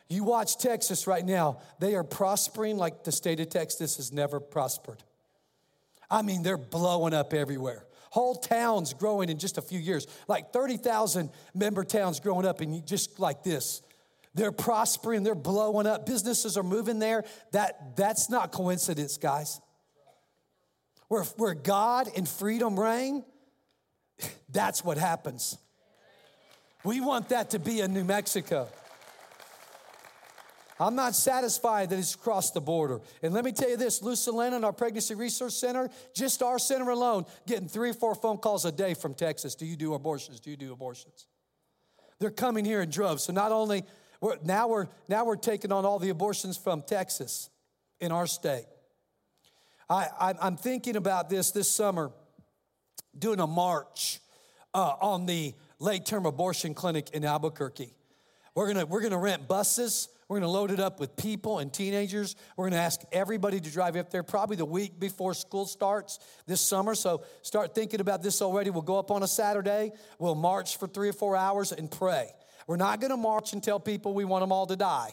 You 0.09 0.23
watch 0.23 0.59
Texas 0.59 1.09
right 1.09 1.26
now, 1.26 1.59
they 1.80 1.97
are 1.97 2.04
prospering 2.04 2.76
like 2.76 3.02
the 3.02 3.11
state 3.11 3.40
of 3.40 3.49
Texas 3.49 3.97
has 3.97 4.12
never 4.12 4.38
prospered. 4.38 5.02
I 6.09 6.23
mean, 6.23 6.44
they're 6.44 6.56
blowing 6.56 7.14
up 7.14 7.35
everywhere. 7.35 7.85
Whole 8.11 8.37
towns 8.37 8.94
growing 8.94 9.28
in 9.28 9.40
just 9.40 9.59
a 9.59 9.61
few 9.61 9.80
years, 9.80 10.06
like 10.28 10.52
30,000 10.52 11.30
member 11.52 11.82
towns 11.82 12.20
growing 12.20 12.47
up, 12.47 12.61
and 12.61 12.87
just 12.87 13.18
like 13.18 13.42
this. 13.42 13.82
They're 14.35 14.52
prospering, 14.52 15.25
they're 15.25 15.35
blowing 15.35 15.88
up, 15.88 16.06
businesses 16.06 16.56
are 16.56 16.62
moving 16.62 17.00
there. 17.00 17.25
That, 17.50 17.97
that's 17.97 18.30
not 18.30 18.52
coincidence, 18.52 19.16
guys. 19.16 19.61
Where, 21.09 21.25
where 21.38 21.54
God 21.54 22.09
and 22.16 22.28
freedom 22.28 22.78
reign, 22.78 23.25
that's 24.49 24.85
what 24.85 24.97
happens. 24.97 25.59
We 26.84 27.00
want 27.00 27.28
that 27.28 27.50
to 27.50 27.58
be 27.58 27.80
in 27.80 27.92
New 27.92 28.04
Mexico. 28.04 28.68
I'm 30.78 30.94
not 30.94 31.14
satisfied 31.14 31.90
that 31.90 31.99
it's 31.99 32.16
crossed 32.16 32.54
the 32.54 32.60
border. 32.62 33.00
And 33.22 33.34
let 33.34 33.44
me 33.44 33.52
tell 33.52 33.68
you 33.68 33.76
this 33.76 34.00
Lucelena 34.00 34.56
and 34.56 34.64
our 34.64 34.72
Pregnancy 34.72 35.14
Resource 35.14 35.54
Center, 35.54 35.90
just 36.14 36.42
our 36.42 36.58
center 36.58 36.88
alone, 36.88 37.26
getting 37.46 37.68
three 37.68 37.90
or 37.90 37.94
four 37.94 38.14
phone 38.14 38.38
calls 38.38 38.64
a 38.64 38.72
day 38.72 38.94
from 38.94 39.12
Texas. 39.12 39.54
Do 39.54 39.66
you 39.66 39.76
do 39.76 39.92
abortions? 39.92 40.40
Do 40.40 40.50
you 40.50 40.56
do 40.56 40.72
abortions? 40.72 41.26
They're 42.18 42.30
coming 42.30 42.64
here 42.64 42.80
in 42.80 42.88
droves. 42.88 43.25
So 43.25 43.34
not 43.34 43.52
only, 43.52 43.84
we're, 44.22 44.38
now, 44.42 44.68
we're, 44.68 44.88
now 45.06 45.26
we're 45.26 45.37
taking 45.37 45.70
on 45.70 45.84
all 45.84 45.99
the 45.99 46.08
abortions 46.08 46.56
from 46.56 46.80
Texas 46.80 47.50
in 48.00 48.10
our 48.10 48.26
state. 48.26 48.64
I, 49.90 50.08
I, 50.18 50.34
I'm 50.40 50.56
thinking 50.56 50.96
about 50.96 51.28
this 51.28 51.50
this 51.50 51.70
summer, 51.70 52.10
doing 53.18 53.40
a 53.40 53.46
march 53.46 54.20
uh, 54.72 54.94
on 55.00 55.26
the 55.26 55.52
late 55.80 56.06
term 56.06 56.26
abortion 56.26 56.75
clinic 56.75 57.10
in 57.10 57.25
Albuquerque. 57.25 57.92
We're 58.54 58.68
gonna, 58.68 58.87
we're 58.87 59.00
gonna 59.00 59.18
rent 59.18 59.49
buses. 59.49 60.08
We're 60.28 60.38
to 60.38 60.49
load 60.49 60.70
it 60.70 60.78
up 60.78 61.00
with 61.00 61.16
people 61.16 61.58
and 61.58 61.72
teenagers. 61.72 62.37
We're 62.56 62.70
to 62.70 62.76
ask 62.76 63.00
everybody 63.10 63.58
to 63.58 63.68
drive 63.68 63.96
up 63.96 64.12
there 64.12 64.22
probably 64.22 64.54
the 64.54 64.64
week 64.64 65.00
before 65.00 65.34
school 65.34 65.66
starts 65.66 66.20
this 66.46 66.60
summer. 66.60 66.94
So 66.94 67.25
start 67.42 67.75
thinking 67.75 68.00
about 68.00 68.22
this 68.22 68.40
already. 68.40 68.70
We'll 68.70 68.82
go 68.82 68.96
up 68.96 69.10
on 69.10 69.25
a 69.25 69.26
Saturday. 69.26 69.90
We'll 70.20 70.37
march 70.37 70.76
for 70.76 70.87
three 70.87 71.08
or 71.08 71.12
four 71.12 71.34
hours 71.34 71.72
and 71.72 71.90
pray. 71.90 72.30
We're 72.68 72.76
not 72.76 73.00
to 73.00 73.16
march 73.16 73.54
and 73.54 73.60
tell 73.60 73.80
people 73.80 74.14
we 74.14 74.25
want 74.25 74.44
them 74.44 74.52
all 74.52 74.66
to 74.66 74.76
die. 74.76 75.10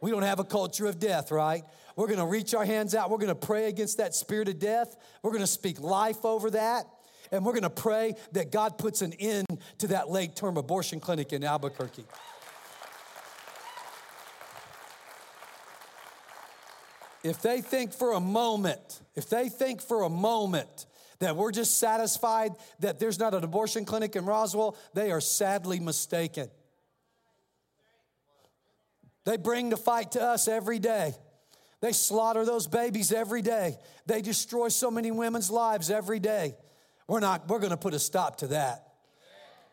We 0.00 0.12
don't 0.12 0.22
have 0.22 0.38
a 0.38 0.44
culture 0.44 0.86
of 0.86 1.00
death, 1.00 1.32
right? 1.32 1.64
We're 1.96 2.06
to 2.18 2.26
reach 2.26 2.54
our 2.54 2.64
hands 2.64 2.94
out. 2.94 3.10
We're 3.10 3.18
to 3.26 3.34
pray 3.34 3.66
against 3.66 3.96
that 3.96 4.14
spirit 4.14 4.46
of 4.46 4.60
death. 4.60 4.94
We're 5.22 5.32
to 5.40 5.48
speak 5.48 5.80
life 5.80 6.24
over 6.24 6.50
that. 6.50 6.84
And 7.32 7.44
we're 7.44 7.54
to 7.62 7.70
pray 7.70 8.14
that 8.32 8.52
God 8.52 8.78
puts 8.78 9.02
an 9.02 9.14
end 9.14 9.45
to 9.78 9.88
that 9.88 10.10
late 10.10 10.36
term 10.36 10.56
abortion 10.56 11.00
clinic 11.00 11.32
in 11.32 11.44
Albuquerque. 11.44 12.04
If 17.22 17.42
they 17.42 17.60
think 17.60 17.92
for 17.92 18.12
a 18.12 18.20
moment, 18.20 19.00
if 19.16 19.28
they 19.28 19.48
think 19.48 19.82
for 19.82 20.02
a 20.02 20.08
moment 20.08 20.86
that 21.18 21.34
we're 21.34 21.50
just 21.50 21.78
satisfied 21.78 22.52
that 22.80 23.00
there's 23.00 23.18
not 23.18 23.34
an 23.34 23.42
abortion 23.42 23.84
clinic 23.84 24.14
in 24.14 24.24
Roswell, 24.24 24.76
they 24.94 25.10
are 25.10 25.20
sadly 25.20 25.80
mistaken. 25.80 26.48
They 29.24 29.36
bring 29.36 29.70
the 29.70 29.76
fight 29.76 30.12
to 30.12 30.22
us 30.22 30.46
every 30.46 30.78
day. 30.78 31.14
They 31.80 31.92
slaughter 31.92 32.44
those 32.44 32.68
babies 32.68 33.12
every 33.12 33.42
day. 33.42 33.76
They 34.06 34.22
destroy 34.22 34.68
so 34.68 34.90
many 34.90 35.10
women's 35.10 35.50
lives 35.50 35.90
every 35.90 36.20
day. 36.20 36.54
We're 37.08 37.20
not, 37.20 37.48
we're 37.48 37.58
gonna 37.58 37.76
put 37.76 37.92
a 37.92 37.98
stop 37.98 38.36
to 38.38 38.46
that. 38.48 38.85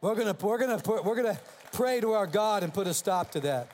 We're 0.03 0.15
gonna, 0.15 0.35
we're 0.41 0.57
gonna, 0.57 0.79
put, 0.79 1.05
we're 1.05 1.15
gonna 1.15 1.39
pray 1.71 2.01
to 2.01 2.11
our 2.11 2.27
God 2.27 2.63
and 2.63 2.73
put 2.73 2.87
a 2.87 2.93
stop 2.93 3.31
to 3.31 3.39
that. 3.39 3.69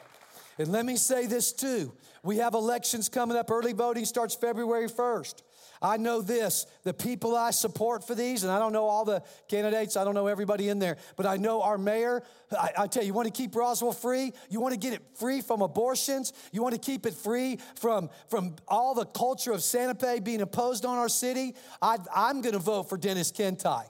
And 0.60 0.72
let 0.72 0.86
me 0.86 0.96
say 0.96 1.26
this 1.26 1.52
too. 1.52 1.92
We 2.22 2.38
have 2.38 2.54
elections 2.54 3.10
coming 3.10 3.36
up. 3.36 3.50
Early 3.50 3.74
voting 3.74 4.06
starts 4.06 4.36
February 4.36 4.88
1st. 4.88 5.42
I 5.82 5.98
know 5.98 6.22
this 6.22 6.68
the 6.84 6.94
people 6.94 7.36
I 7.36 7.50
support 7.50 8.06
for 8.06 8.14
these, 8.14 8.44
and 8.44 8.52
I 8.52 8.60
don't 8.60 8.74
know 8.74 8.86
all 8.86 9.06
the 9.06 9.24
candidates, 9.48 9.98
I 9.98 10.04
don't 10.04 10.14
know 10.14 10.28
everybody 10.28 10.70
in 10.70 10.78
there, 10.78 10.98
but 11.16 11.26
I 11.26 11.38
know 11.38 11.64
our 11.64 11.80
mayor. 11.80 12.22
I, 12.52 12.74
I 12.78 12.86
tell 12.88 13.02
you, 13.02 13.08
you 13.08 13.14
want 13.16 13.26
to 13.26 13.34
keep 13.34 13.56
Roswell 13.56 13.94
free? 13.94 14.32
You 14.52 14.60
want 14.60 14.76
to 14.76 14.80
get 14.80 14.94
it 14.94 15.02
free 15.18 15.42
from 15.42 15.64
abortions? 15.64 16.34
You 16.52 16.62
want 16.62 16.76
to 16.76 16.80
keep 16.80 17.08
it 17.08 17.16
free 17.16 17.58
from, 17.74 18.12
from 18.30 18.56
all 18.68 18.94
the 18.94 19.06
culture 19.06 19.52
of 19.52 19.64
Santa 19.64 19.96
Fe 19.96 20.20
being 20.20 20.42
imposed 20.42 20.86
on 20.86 20.96
our 20.96 21.10
city? 21.10 21.56
I, 21.82 21.98
I'm 22.16 22.42
going 22.42 22.54
to 22.54 22.60
vote 22.60 22.88
for 22.88 23.00
Dennis 23.00 23.32
Kintigh. 23.32 23.90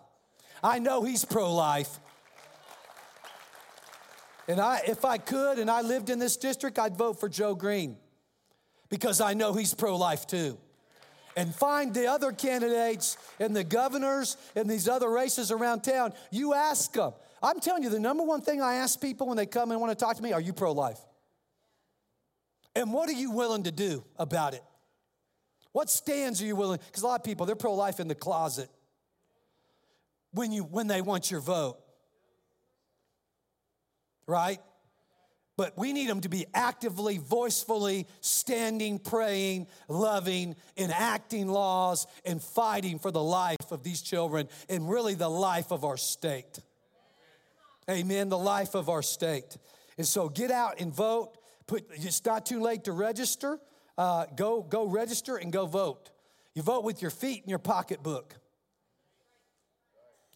I 0.64 0.80
know 0.80 1.04
he's 1.04 1.26
pro 1.26 1.54
life. 1.54 2.00
And 4.50 4.60
I, 4.60 4.82
if 4.88 5.06
I 5.06 5.20
could 5.20 5.60
and 5.60 5.70
I 5.70 5.82
lived 5.82 6.10
in 6.10 6.18
this 6.18 6.36
district, 6.36 6.80
I'd 6.80 6.98
vote 6.98 7.20
for 7.20 7.30
Joe 7.30 7.54
Green 7.54 7.98
because 8.90 9.22
I 9.22 9.36
know 9.36 9.54
he's 9.54 9.76
pro 9.76 9.96
life 9.96 10.26
too 10.26 10.58
and 11.38 11.54
find 11.54 11.94
the 11.94 12.08
other 12.08 12.32
candidates 12.32 13.16
and 13.40 13.56
the 13.56 13.64
governors 13.64 14.38
and 14.56 14.68
these 14.68 14.90
other 14.90 15.08
races 15.08 15.52
around 15.52 15.82
town. 15.82 16.14
You 16.32 16.56
ask 16.56 16.92
them. 16.92 17.14
I'm 17.42 17.60
telling 17.60 17.84
you, 17.84 17.90
the 17.90 18.00
number 18.00 18.24
one 18.24 18.42
thing 18.42 18.60
I 18.60 18.76
ask 18.76 19.00
people 19.00 19.28
when 19.28 19.38
they 19.38 19.46
come 19.46 19.72
and 19.72 19.80
want 19.80 19.98
to 19.98 20.04
talk 20.06 20.18
to 20.18 20.24
me 20.24 20.34
are 20.34 20.42
you 20.42 20.52
pro 20.52 20.72
life? 20.72 21.00
And 22.76 22.92
what 22.92 23.08
are 23.08 23.14
you 23.14 23.30
willing 23.30 23.64
to 23.64 23.72
do 23.72 24.04
about 24.18 24.56
it? 24.56 24.64
What 25.74 25.92
stands 25.92 26.42
are 26.42 26.46
you 26.46 26.56
willing? 26.56 26.80
Because 26.88 27.04
a 27.04 27.08
lot 27.08 27.20
of 27.20 27.24
people, 27.24 27.46
they're 27.46 27.56
pro 27.56 27.76
life 27.76 28.00
in 28.00 28.08
the 28.08 28.16
closet 28.16 28.70
when, 30.32 30.52
you, 30.52 30.64
when 30.64 30.88
they 30.88 31.02
want 31.02 31.30
your 31.30 31.40
vote. 31.40 31.78
Right? 34.30 34.60
but 35.60 35.78
we 35.78 35.92
need 35.92 36.08
them 36.08 36.22
to 36.22 36.30
be 36.30 36.46
actively, 36.54 37.18
voicefully 37.18 38.08
standing, 38.22 38.98
praying, 38.98 39.68
loving, 39.90 40.56
enacting 40.78 41.50
laws, 41.50 42.08
and 42.24 42.42
fighting 42.42 42.98
for 42.98 43.12
the 43.12 43.22
life 43.22 43.70
of 43.70 43.84
these 43.84 44.02
children 44.02 44.48
and 44.70 44.90
really 44.90 45.16
the 45.16 45.28
life 45.28 45.74
of 45.74 45.84
our 45.84 45.98
state. 45.98 46.60
Amen. 47.90 48.30
The 48.30 48.38
life 48.38 48.74
of 48.74 48.88
our 48.88 49.02
state. 49.02 49.58
And 49.98 50.08
so 50.08 50.30
get 50.30 50.50
out 50.50 50.80
and 50.80 50.96
vote. 50.96 51.38
Put, 51.68 51.88
it's 51.92 52.24
not 52.24 52.46
too 52.46 52.62
late 52.62 52.86
to 52.86 52.94
register. 52.94 53.60
Uh, 53.98 54.28
go, 54.38 54.62
go 54.62 54.88
register 54.88 55.36
and 55.36 55.52
go 55.52 55.66
vote. 55.66 56.10
You 56.56 56.62
vote 56.62 56.86
with 56.86 57.02
your 57.02 57.12
feet 57.12 57.44
in 57.44 57.50
your 57.50 57.60
pocketbook. 57.60 58.34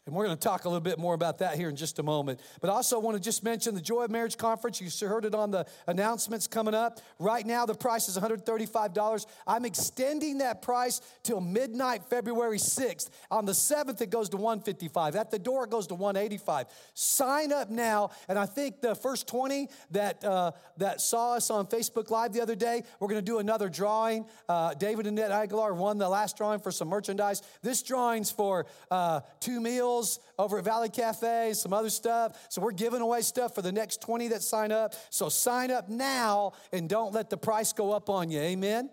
And 0.06 0.14
we're 0.14 0.26
going 0.26 0.38
to 0.38 0.44
talk 0.44 0.66
a 0.66 0.68
little 0.68 0.82
bit 0.82 1.00
more 1.00 1.14
about 1.14 1.38
that 1.38 1.56
here 1.56 1.70
in 1.70 1.78
just 1.78 1.98
a 1.98 2.04
moment. 2.04 2.42
But 2.60 2.70
I 2.70 2.74
also 2.74 3.00
want 3.00 3.16
to 3.16 3.24
just 3.24 3.42
mention 3.42 3.74
the 3.74 3.80
Joy 3.80 4.04
of 4.04 4.12
Marriage 4.12 4.38
Conference. 4.38 4.82
You 4.82 5.08
heard 5.08 5.24
it 5.24 5.34
on 5.34 5.50
the 5.50 5.66
announcements 5.88 6.46
coming 6.46 6.74
up. 6.74 7.00
Right 7.20 7.46
now, 7.46 7.66
the 7.66 7.74
price 7.74 8.10
is 8.10 8.18
$135. 8.18 9.26
I'm 9.48 9.64
extending 9.64 10.40
that 10.40 10.62
price 10.62 11.00
till 11.24 11.40
midnight, 11.40 12.04
February 12.10 12.58
6th. 12.58 13.12
On 13.32 13.46
the 13.46 13.54
7th, 13.54 14.02
it 14.02 14.10
goes 14.10 14.28
to 14.30 14.38
155. 14.38 15.16
At 15.16 15.32
the 15.32 15.40
door, 15.40 15.64
it 15.64 15.70
goes 15.70 15.88
to 15.88 15.96
185. 15.96 16.68
Sign 16.94 17.54
up 17.54 17.70
now. 17.70 18.10
And 18.28 18.38
I 18.38 18.46
think 18.46 18.82
the 18.82 18.96
first 18.96 19.26
20 19.30 19.70
that, 19.92 20.22
uh, 20.26 20.52
that 20.78 21.00
saw 21.00 21.36
us 21.36 21.50
on 21.50 21.66
Facebook 21.68 22.10
Live 22.10 22.34
the 22.34 22.42
other 22.42 22.56
day, 22.56 22.84
we're 23.00 23.08
going 23.08 23.22
to 23.22 23.26
do 23.26 23.40
another 23.40 23.70
drawing. 23.70 24.26
Uh, 24.50 24.74
David 24.74 25.08
and 25.08 25.16
Ned 25.16 25.32
Aguilar 25.32 25.74
won 25.74 25.98
the 25.98 26.10
last 26.10 26.36
drawing 26.36 26.60
for 26.60 26.72
some 26.72 26.90
merchandise. 26.90 27.42
This 27.62 27.82
drawing's 27.82 28.32
for 28.32 28.66
uh, 28.92 29.22
two 29.40 29.62
meals 29.62 29.93
meals 29.94 30.20
over 30.40 30.58
at 30.58 30.66
Valley 30.66 30.90
Cafe, 30.90 31.54
some 31.54 31.74
other 31.74 31.90
stuff. 31.90 32.48
So 32.50 32.62
we're 32.62 32.72
giving 32.72 33.02
away 33.02 33.22
stuff 33.22 33.56
for 33.56 33.62
the 33.62 33.72
next 33.72 34.02
20 34.02 34.30
that 34.30 34.42
sign 34.42 34.72
up. 34.72 34.96
So 35.10 35.30
sign 35.30 35.72
up 35.72 35.90
now 35.90 36.54
and 36.72 36.90
don't 36.90 37.14
let 37.14 37.30
the 37.30 37.38
price 37.38 37.74
go 37.74 37.92
up 37.92 38.10
on 38.10 38.30
you. 38.30 38.40
Amen. 38.40 38.90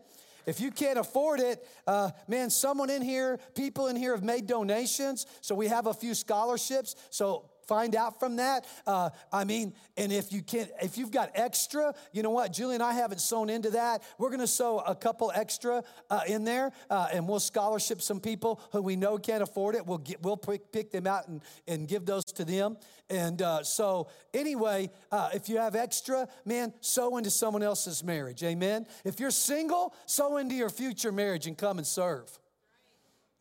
If 0.46 0.60
you 0.60 0.70
can't 0.70 0.98
afford 0.98 1.40
it, 1.40 1.66
uh, 1.86 2.10
man, 2.26 2.50
someone 2.50 2.90
in 2.90 3.02
here, 3.02 3.38
people 3.54 3.88
in 3.88 3.96
here 3.96 4.14
have 4.14 4.24
made 4.24 4.46
donations. 4.46 5.26
So 5.42 5.54
we 5.54 5.68
have 5.68 5.86
a 5.86 5.94
few 5.94 6.14
scholarships. 6.14 6.96
So 7.10 7.49
find 7.70 7.94
out 7.94 8.18
from 8.18 8.34
that. 8.34 8.66
Uh, 8.84 9.10
I 9.32 9.44
mean, 9.44 9.74
and 9.96 10.12
if 10.12 10.32
you 10.32 10.42
can, 10.42 10.66
if 10.82 10.98
you've 10.98 11.12
got 11.12 11.30
extra, 11.36 11.94
you 12.12 12.24
know 12.24 12.30
what? 12.30 12.52
Julie 12.52 12.74
and 12.74 12.82
I 12.82 12.92
haven't 12.92 13.20
sown 13.20 13.48
into 13.48 13.70
that. 13.70 14.02
We're 14.18 14.30
going 14.30 14.40
to 14.40 14.48
sow 14.48 14.80
a 14.80 14.96
couple 14.96 15.30
extra 15.32 15.84
uh, 16.10 16.22
in 16.26 16.42
there, 16.42 16.72
uh, 16.90 17.06
and 17.12 17.28
we'll 17.28 17.38
scholarship 17.38 18.02
some 18.02 18.18
people 18.18 18.60
who 18.72 18.82
we 18.82 18.96
know 18.96 19.18
can't 19.18 19.40
afford 19.40 19.76
it. 19.76 19.86
We'll 19.86 19.98
get, 19.98 20.20
we'll 20.20 20.36
pick, 20.36 20.72
pick 20.72 20.90
them 20.90 21.06
out 21.06 21.28
and, 21.28 21.42
and 21.68 21.86
give 21.86 22.06
those 22.06 22.24
to 22.24 22.44
them. 22.44 22.76
And 23.08 23.40
uh, 23.40 23.62
so, 23.62 24.08
anyway, 24.34 24.90
uh, 25.12 25.30
if 25.32 25.48
you 25.48 25.58
have 25.58 25.76
extra, 25.76 26.26
man, 26.44 26.74
sow 26.80 27.18
into 27.18 27.30
someone 27.30 27.62
else's 27.62 28.02
marriage. 28.02 28.42
Amen. 28.42 28.84
If 29.04 29.20
you're 29.20 29.30
single, 29.30 29.94
sow 30.06 30.38
into 30.38 30.56
your 30.56 30.70
future 30.70 31.12
marriage 31.12 31.46
and 31.46 31.56
come 31.56 31.78
and 31.78 31.86
serve. 31.86 32.36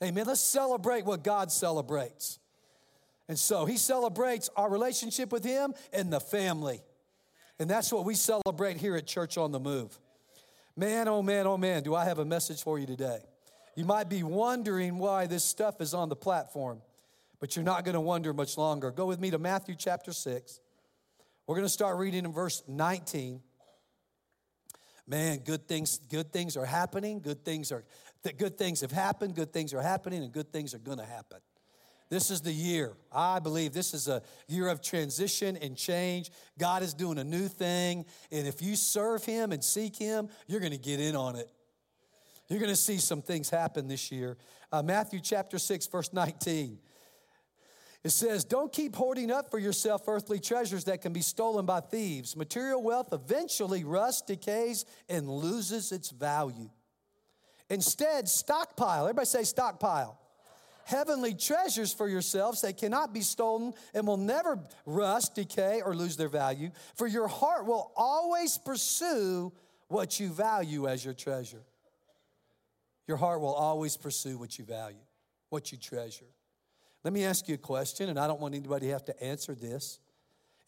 Amen. 0.03 0.25
Let's 0.27 0.39
celebrate 0.39 1.03
what 1.03 1.23
God 1.23 1.51
celebrates. 1.51 2.37
And 3.29 3.37
so 3.37 3.65
he 3.65 3.77
celebrates 3.77 4.49
our 4.57 4.69
relationship 4.69 5.31
with 5.31 5.45
him 5.45 5.75
and 5.93 6.11
the 6.11 6.19
family. 6.19 6.81
And 7.59 7.69
that's 7.69 7.93
what 7.93 8.03
we 8.03 8.15
celebrate 8.15 8.77
here 8.77 8.95
at 8.95 9.05
Church 9.05 9.37
on 9.37 9.51
the 9.51 9.59
Move. 9.59 9.97
Man, 10.75 11.07
oh 11.07 11.21
man, 11.21 11.45
oh 11.45 11.57
man, 11.57 11.83
do 11.83 11.93
I 11.93 12.05
have 12.05 12.17
a 12.17 12.25
message 12.25 12.63
for 12.63 12.79
you 12.79 12.87
today. 12.87 13.19
You 13.75 13.85
might 13.85 14.09
be 14.09 14.23
wondering 14.23 14.97
why 14.97 15.27
this 15.27 15.43
stuff 15.43 15.79
is 15.79 15.93
on 15.93 16.09
the 16.09 16.15
platform, 16.15 16.81
but 17.39 17.55
you're 17.55 17.63
not 17.63 17.85
going 17.85 17.93
to 17.93 18.01
wonder 18.01 18.33
much 18.33 18.57
longer. 18.57 18.89
Go 18.89 19.05
with 19.05 19.19
me 19.19 19.29
to 19.29 19.37
Matthew 19.37 19.75
chapter 19.77 20.11
6. 20.11 20.59
We're 21.45 21.55
going 21.55 21.65
to 21.65 21.69
start 21.69 21.97
reading 21.97 22.25
in 22.25 22.33
verse 22.33 22.63
19. 22.67 23.41
Man, 25.05 25.39
good 25.39 25.67
things 25.67 25.99
good 26.09 26.31
things 26.31 26.57
are 26.57 26.65
happening. 26.65 27.19
Good 27.19 27.43
things 27.45 27.71
are 27.71 27.83
good 28.37 28.57
things 28.57 28.81
have 28.81 28.91
happened, 28.91 29.35
good 29.35 29.53
things 29.53 29.73
are 29.73 29.81
happening 29.81 30.23
and 30.23 30.31
good 30.31 30.51
things 30.51 30.73
are 30.73 30.79
going 30.79 30.99
to 30.99 31.05
happen. 31.05 31.39
This 32.09 32.31
is 32.31 32.41
the 32.41 32.51
year. 32.51 32.93
I 33.11 33.39
believe 33.39 33.71
this 33.71 33.93
is 33.93 34.07
a 34.07 34.23
year 34.47 34.67
of 34.67 34.81
transition 34.81 35.57
and 35.57 35.77
change. 35.77 36.31
God 36.57 36.81
is 36.81 36.95
doing 36.95 37.19
a 37.19 37.23
new 37.23 37.47
thing. 37.47 38.05
And 38.31 38.47
if 38.47 38.63
you 38.63 38.75
serve 38.75 39.23
Him 39.23 39.51
and 39.51 39.63
seek 39.63 39.95
Him, 39.95 40.27
you're 40.47 40.59
going 40.59 40.71
to 40.71 40.79
get 40.79 40.99
in 40.99 41.15
on 41.15 41.35
it. 41.35 41.49
You're 42.47 42.59
going 42.59 42.71
to 42.71 42.75
see 42.75 42.97
some 42.97 43.21
things 43.21 43.51
happen 43.51 43.87
this 43.87 44.11
year. 44.11 44.37
Uh, 44.71 44.81
Matthew 44.81 45.19
chapter 45.19 45.59
6, 45.59 45.85
verse 45.87 46.11
19. 46.11 46.79
It 48.03 48.09
says, 48.09 48.43
Don't 48.43 48.73
keep 48.73 48.95
hoarding 48.95 49.29
up 49.29 49.51
for 49.51 49.59
yourself 49.59 50.07
earthly 50.07 50.39
treasures 50.39 50.85
that 50.85 51.03
can 51.03 51.13
be 51.13 51.21
stolen 51.21 51.67
by 51.67 51.81
thieves. 51.81 52.35
Material 52.35 52.81
wealth 52.81 53.09
eventually 53.11 53.83
rusts, 53.83 54.23
decays, 54.23 54.85
and 55.09 55.29
loses 55.29 55.91
its 55.91 56.09
value. 56.09 56.71
Instead, 57.69 58.27
stockpile. 58.27 59.03
Everybody 59.03 59.27
say 59.27 59.43
stockpile 59.43 60.19
heavenly 60.89 61.35
treasures 61.35 61.93
for 61.93 62.09
yourselves 62.09 62.61
that 62.61 62.77
cannot 62.77 63.13
be 63.13 63.21
stolen 63.21 63.73
and 63.93 64.07
will 64.07 64.17
never 64.17 64.59
rust, 64.87 65.35
decay, 65.35 65.81
or 65.85 65.95
lose 65.95 66.17
their 66.17 66.27
value. 66.29 66.71
For 66.95 67.05
your 67.05 67.27
heart 67.27 67.67
will 67.67 67.91
always 67.95 68.57
pursue 68.57 69.53
what 69.87 70.19
you 70.19 70.29
value 70.29 70.87
as 70.87 71.05
your 71.05 71.13
treasure. 71.13 71.61
Your 73.07 73.17
heart 73.17 73.39
will 73.39 73.53
always 73.53 73.97
pursue 73.97 74.37
what 74.37 74.57
you 74.57 74.65
value, 74.65 74.97
what 75.49 75.71
you 75.71 75.77
treasure. 75.77 76.25
Let 77.03 77.13
me 77.13 77.23
ask 77.23 77.47
you 77.47 77.55
a 77.55 77.59
question, 77.59 78.09
and 78.09 78.19
I 78.19 78.25
don't 78.25 78.41
want 78.41 78.55
anybody 78.55 78.87
to 78.87 78.93
have 78.93 79.05
to 79.05 79.23
answer 79.23 79.53
this. 79.53 79.99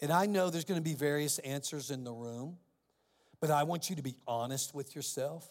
And 0.02 0.12
I 0.12 0.28
know 0.28 0.50
there's 0.50 0.66
going 0.66 0.80
to 0.80 0.84
be 0.84 0.96
various 0.96 1.40
answers 1.40 1.90
in 1.90 2.04
the 2.04 2.14
room, 2.14 2.58
but 3.40 3.50
I 3.50 3.64
want 3.64 3.90
you 3.90 3.96
to 3.96 4.04
be 4.04 4.16
honest 4.28 4.76
with 4.76 4.96
yourself. 4.96 5.50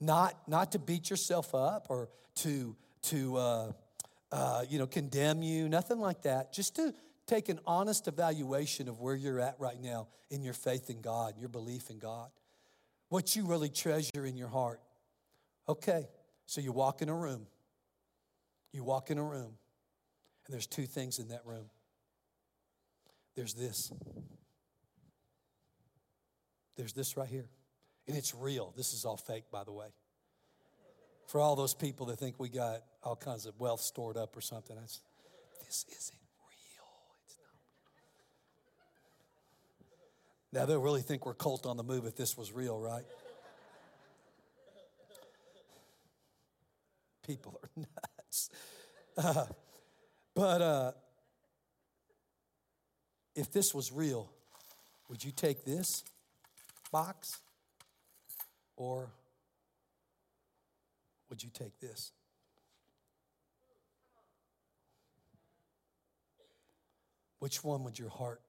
Not, 0.00 0.48
not 0.48 0.72
to 0.72 0.80
beat 0.80 1.10
yourself 1.10 1.54
up 1.54 1.86
or 1.88 2.08
to, 2.36 2.76
to 3.02 3.36
uh, 3.36 3.72
uh, 4.34 4.64
you 4.68 4.80
know, 4.80 4.86
condemn 4.86 5.44
you, 5.44 5.68
nothing 5.68 6.00
like 6.00 6.22
that. 6.22 6.52
Just 6.52 6.74
to 6.74 6.92
take 7.24 7.48
an 7.48 7.60
honest 7.64 8.08
evaluation 8.08 8.88
of 8.88 9.00
where 9.00 9.14
you're 9.14 9.38
at 9.38 9.54
right 9.60 9.80
now 9.80 10.08
in 10.28 10.42
your 10.42 10.54
faith 10.54 10.90
in 10.90 11.00
God, 11.00 11.34
your 11.38 11.48
belief 11.48 11.88
in 11.88 12.00
God, 12.00 12.30
what 13.10 13.36
you 13.36 13.46
really 13.46 13.68
treasure 13.68 14.26
in 14.26 14.36
your 14.36 14.48
heart. 14.48 14.80
Okay, 15.68 16.08
so 16.46 16.60
you 16.60 16.72
walk 16.72 17.00
in 17.00 17.08
a 17.08 17.14
room. 17.14 17.46
You 18.72 18.82
walk 18.82 19.12
in 19.12 19.18
a 19.18 19.22
room, 19.22 19.54
and 20.46 20.52
there's 20.52 20.66
two 20.66 20.86
things 20.86 21.20
in 21.20 21.28
that 21.28 21.46
room. 21.46 21.70
there's 23.36 23.54
this. 23.54 23.92
There's 26.76 26.92
this 26.92 27.16
right 27.16 27.28
here. 27.28 27.48
And 28.08 28.16
it's 28.16 28.34
real. 28.34 28.74
This 28.76 28.94
is 28.94 29.04
all 29.04 29.16
fake, 29.16 29.44
by 29.52 29.62
the 29.62 29.70
way. 29.70 29.86
For 31.26 31.40
all 31.40 31.56
those 31.56 31.74
people 31.74 32.06
that 32.06 32.18
think 32.18 32.38
we 32.38 32.48
got 32.48 32.82
all 33.02 33.16
kinds 33.16 33.46
of 33.46 33.58
wealth 33.58 33.80
stored 33.80 34.16
up 34.16 34.36
or 34.36 34.40
something, 34.40 34.76
that's, 34.76 35.00
this 35.64 35.86
isn't 35.88 36.18
real. 36.48 36.88
It's 37.26 37.36
not. 40.52 40.60
Now, 40.60 40.66
they'll 40.66 40.80
really 40.80 41.02
think 41.02 41.26
we're 41.26 41.34
cult 41.34 41.66
on 41.66 41.76
the 41.76 41.82
move 41.82 42.06
if 42.06 42.16
this 42.16 42.36
was 42.36 42.52
real, 42.52 42.78
right? 42.78 43.04
People 47.26 47.60
are 47.62 47.70
nuts. 47.76 48.50
Uh, 49.16 49.46
but 50.34 50.60
uh, 50.60 50.92
if 53.34 53.50
this 53.52 53.74
was 53.74 53.92
real, 53.92 54.30
would 55.08 55.24
you 55.24 55.30
take 55.30 55.64
this 55.64 56.04
box 56.92 57.40
or 58.76 59.10
would 61.34 61.42
you 61.42 61.50
take 61.52 61.80
this? 61.80 62.12
Which 67.40 67.64
one 67.64 67.82
would 67.82 67.98
your 67.98 68.08
heart, 68.08 68.40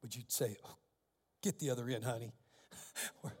would 0.00 0.14
you 0.14 0.22
say, 0.28 0.56
oh, 0.64 0.76
get 1.42 1.58
the 1.58 1.70
other 1.70 1.88
end, 1.88 2.04
honey? 2.04 2.32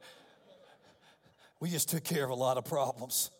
we 1.60 1.70
just 1.70 1.88
took 1.88 2.02
care 2.02 2.24
of 2.24 2.30
a 2.30 2.34
lot 2.34 2.58
of 2.58 2.64
problems. 2.64 3.30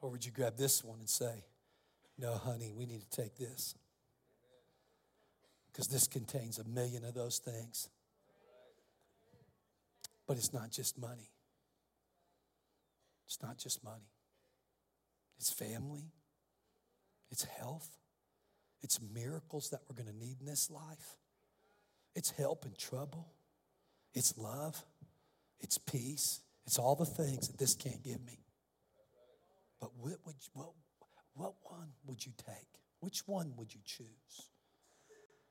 Or 0.00 0.10
would 0.10 0.26
you 0.26 0.32
grab 0.32 0.56
this 0.56 0.82
one 0.82 0.98
and 0.98 1.08
say, 1.08 1.44
no, 2.18 2.34
honey, 2.34 2.72
we 2.76 2.84
need 2.84 3.02
to 3.08 3.10
take 3.10 3.36
this? 3.36 3.76
Because 5.70 5.86
this 5.86 6.08
contains 6.08 6.58
a 6.58 6.64
million 6.64 7.04
of 7.04 7.14
those 7.14 7.38
things. 7.38 7.88
But 10.26 10.36
it's 10.36 10.52
not 10.52 10.72
just 10.72 10.98
money. 10.98 11.30
It's 13.26 13.42
not 13.42 13.58
just 13.58 13.84
money. 13.84 14.10
It's 15.38 15.52
family. 15.52 16.12
It's 17.30 17.44
health. 17.44 17.88
It's 18.82 19.00
miracles 19.00 19.70
that 19.70 19.80
we're 19.88 20.02
going 20.02 20.12
to 20.12 20.24
need 20.24 20.36
in 20.40 20.46
this 20.46 20.70
life. 20.70 21.16
It's 22.14 22.30
help 22.30 22.64
in 22.64 22.74
trouble. 22.78 23.32
It's 24.14 24.36
love. 24.36 24.84
It's 25.60 25.78
peace. 25.78 26.40
It's 26.66 26.78
all 26.78 26.94
the 26.94 27.06
things 27.06 27.48
that 27.48 27.58
this 27.58 27.74
can't 27.74 28.02
give 28.02 28.24
me. 28.24 28.38
But 29.80 29.90
what, 29.96 30.18
would, 30.24 30.36
what, 30.52 30.70
what 31.34 31.54
one 31.62 31.88
would 32.06 32.24
you 32.24 32.32
take? 32.36 32.68
Which 33.00 33.26
one 33.26 33.54
would 33.56 33.74
you 33.74 33.80
choose? 33.84 34.50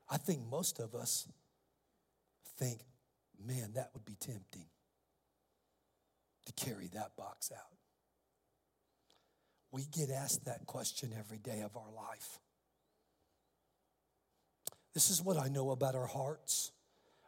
I 0.08 0.16
think 0.16 0.40
most 0.50 0.78
of 0.78 0.94
us 0.94 1.28
think, 2.58 2.80
man, 3.44 3.72
that 3.74 3.90
would 3.94 4.04
be 4.04 4.14
tempting 4.14 4.66
to 6.46 6.52
carry 6.52 6.88
that 6.94 7.16
box 7.16 7.50
out. 7.52 7.76
We 9.70 9.84
get 9.84 10.10
asked 10.10 10.44
that 10.44 10.66
question 10.66 11.12
every 11.18 11.38
day 11.38 11.60
of 11.60 11.76
our 11.76 11.90
life. 11.90 12.38
This 14.94 15.10
is 15.10 15.22
what 15.22 15.38
I 15.38 15.48
know 15.48 15.70
about 15.70 15.94
our 15.94 16.06
hearts, 16.06 16.72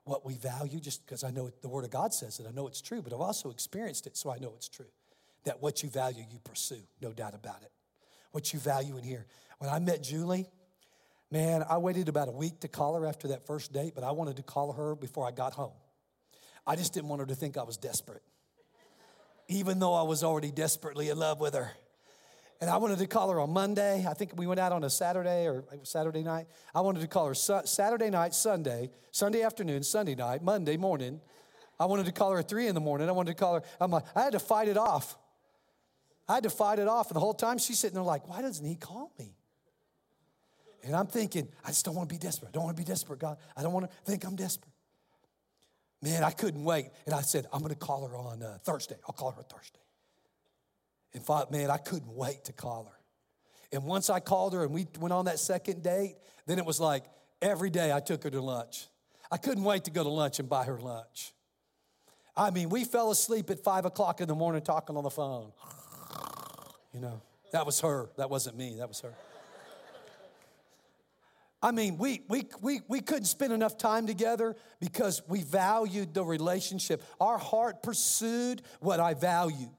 what 0.05 0.27
we 0.27 0.35
value, 0.35 0.79
just 0.81 1.07
because 1.07 1.25
I 1.25 1.31
know 1.31 1.51
the 1.63 1.69
Word 1.69 1.85
of 1.85 1.91
God 1.91 2.13
says 2.13 2.39
it. 2.39 2.47
I 2.47 2.53
know 2.53 2.67
it's 2.67 2.83
true, 2.83 3.01
but 3.01 3.15
I've 3.15 3.21
also 3.21 3.51
experienced 3.51 4.07
it, 4.07 4.17
so 4.17 4.31
I 4.31 4.39
know 4.39 4.53
it's 4.57 4.69
true 4.69 4.91
that 5.45 5.63
what 5.63 5.83
you 5.83 5.89
value, 5.89 6.25
you 6.31 6.39
pursue, 6.43 6.83
no 7.01 7.13
doubt 7.13 7.35
about 7.35 7.63
it. 7.63 7.71
What 8.33 8.53
you 8.53 8.59
value 8.59 8.97
in 8.97 9.05
here. 9.05 9.27
When 9.59 9.71
I 9.71 9.79
met 9.79 10.03
Julie, 10.03 10.47
man, 11.31 11.65
I 11.69 11.79
waited 11.79 12.09
about 12.09 12.29
a 12.29 12.33
week 12.33 12.61
to 12.61 12.69
call 12.69 12.95
her 12.97 13.07
after 13.07 13.29
that 13.29 13.47
first 13.47 13.73
date, 13.73 13.95
but 13.95 14.05
I 14.05 14.11
wanted 14.11 14.37
to 14.37 14.43
call 14.43 14.73
her 14.73 14.95
before 14.95 15.27
I 15.27 15.31
got 15.31 15.53
home. 15.53 15.73
I 16.67 16.77
just 16.77 16.93
didn't 16.93 17.09
want 17.09 17.21
her 17.21 17.27
to 17.27 17.35
think 17.35 17.57
I 17.57 17.63
was 17.63 17.77
desperate, 17.77 18.23
even 19.49 19.79
though 19.79 19.95
I 19.95 20.03
was 20.03 20.25
already 20.25 20.51
desperately 20.51 21.11
in 21.11 21.19
love 21.19 21.41
with 21.41 21.55
her. 21.55 21.73
And 22.61 22.71
I 22.71 22.77
wanted 22.79 22.99
to 22.99 23.07
call 23.07 23.31
her 23.31 23.41
on 23.41 23.51
Monday. 23.51 24.07
I 24.09 24.15
think 24.15 24.33
we 24.37 24.47
went 24.47 24.61
out 24.61 24.73
on 24.73 24.85
a 24.85 24.91
Saturday 24.91 25.47
or 25.47 25.65
Saturday 25.83 26.23
night. 26.23 26.47
I 26.75 26.81
wanted 26.81 27.01
to 27.01 27.09
call 27.09 27.27
her 27.27 27.35
Saturday 27.35 28.11
night, 28.11 28.35
Sunday, 28.35 28.91
Sunday 29.11 29.43
afternoon, 29.43 29.83
Sunday 29.83 30.15
night, 30.15 30.43
Monday 30.43 30.77
morning. 30.77 31.21
I 31.79 31.87
wanted 31.87 32.07
to 32.07 32.13
call 32.13 32.31
her 32.33 32.39
at 32.39 32.49
three 32.49 32.69
in 32.69 32.75
the 32.75 32.81
morning. 32.81 33.09
I 33.09 33.13
wanted 33.13 33.33
to 33.33 33.37
call 33.37 33.57
her. 33.57 33.63
I'm 33.81 33.91
like, 33.91 34.05
I 34.15 34.23
had 34.23 34.33
to 34.33 34.39
fight 34.39 34.69
it 34.69 34.77
off. 34.77 35.19
I 36.29 36.35
had 36.35 36.45
to 36.45 36.51
fight 36.51 36.79
it 36.79 36.89
off. 36.89 37.09
And 37.09 37.17
the 37.17 37.21
whole 37.21 37.35
time 37.35 37.59
she's 37.59 37.79
sitting 37.79 37.95
there 37.95 38.03
like, 38.03 38.29
why 38.29 38.41
doesn't 38.41 38.65
he 38.65 38.77
call 38.77 39.13
me? 39.19 39.35
And 40.85 40.95
I'm 40.95 41.07
thinking, 41.07 41.49
I 41.65 41.69
just 41.69 41.85
don't 41.85 41.95
want 41.95 42.09
to 42.09 42.15
be 42.15 42.19
desperate. 42.19 42.49
I 42.49 42.53
don't 42.53 42.65
want 42.65 42.77
to 42.77 42.83
be 42.83 42.87
desperate, 42.87 43.19
God. 43.19 43.39
I 43.57 43.63
don't 43.63 43.73
want 43.73 43.91
to 43.91 43.97
think 44.05 44.25
I'm 44.25 44.37
desperate. 44.37 44.74
Man, 46.05 46.23
I 46.23 46.33
couldn't 46.33 46.63
wait. 46.63 46.91
And 47.07 47.15
I 47.15 47.23
said, 47.23 47.47
I'm 47.51 47.61
going 47.61 47.73
to 47.73 47.79
call 47.79 48.07
her 48.07 48.15
on 48.15 48.43
uh, 48.43 48.59
Thursday. 48.63 48.97
I'll 49.09 49.15
call 49.15 49.31
her 49.31 49.43
Thursday. 49.43 49.81
And 51.15 51.23
thought, 51.23 51.51
man, 51.51 51.71
I 51.71 51.79
couldn't 51.79 52.15
wait 52.15 52.45
to 52.45 52.53
call 52.53 52.85
her. 52.85 52.99
And 53.73 53.85
once 53.85 54.11
I 54.11 54.21
called 54.21 54.53
her 54.53 54.65
and 54.65 54.73
we 54.75 54.87
went 55.01 55.15
on 55.15 55.25
that 55.25 55.39
second 55.39 55.83
date, 55.83 56.17
then 56.47 56.59
it 56.59 56.67
was 56.67 56.79
like 56.79 57.05
every 57.41 57.71
day 57.71 57.91
I 57.91 58.01
took 58.01 58.23
her 58.25 58.31
to 58.31 58.43
lunch. 58.43 58.87
I 59.33 59.39
couldn't 59.39 59.65
wait 59.65 59.85
to 59.85 59.91
go 59.91 60.03
to 60.03 60.11
lunch 60.11 60.39
and 60.41 60.47
buy 60.47 60.65
her 60.65 60.79
lunch. 60.79 61.33
I 62.37 62.51
mean, 62.51 62.69
we 62.69 62.85
fell 62.85 63.11
asleep 63.11 63.49
at 63.49 63.65
five 63.65 63.87
o'clock 63.87 64.21
in 64.21 64.29
the 64.29 64.35
morning 64.35 64.61
talking 64.61 64.99
on 64.99 65.05
the 65.05 65.11
phone. 65.11 65.53
You 66.93 67.01
know, 67.01 67.23
that 67.53 67.65
was 67.65 67.81
her. 67.81 68.11
That 68.19 68.29
wasn't 68.29 68.59
me. 68.59 68.77
That 68.79 68.89
was 68.89 69.01
her. 69.01 69.15
I 71.65 71.71
mean, 71.71 71.97
we, 71.97 72.21
we, 72.29 72.45
we, 72.61 72.83
we 72.89 73.01
couldn't 73.01 73.25
spend 73.25 73.51
enough 73.51 73.79
time 73.79 74.07
together 74.07 74.55
because 74.81 75.23
we 75.27 75.41
valued 75.41 76.13
the 76.13 76.23
relationship. 76.23 77.03
Our 77.19 77.39
heart 77.39 77.83
pursued 77.83 78.61
what 78.81 79.01
I 79.01 79.15
valued. 79.15 79.71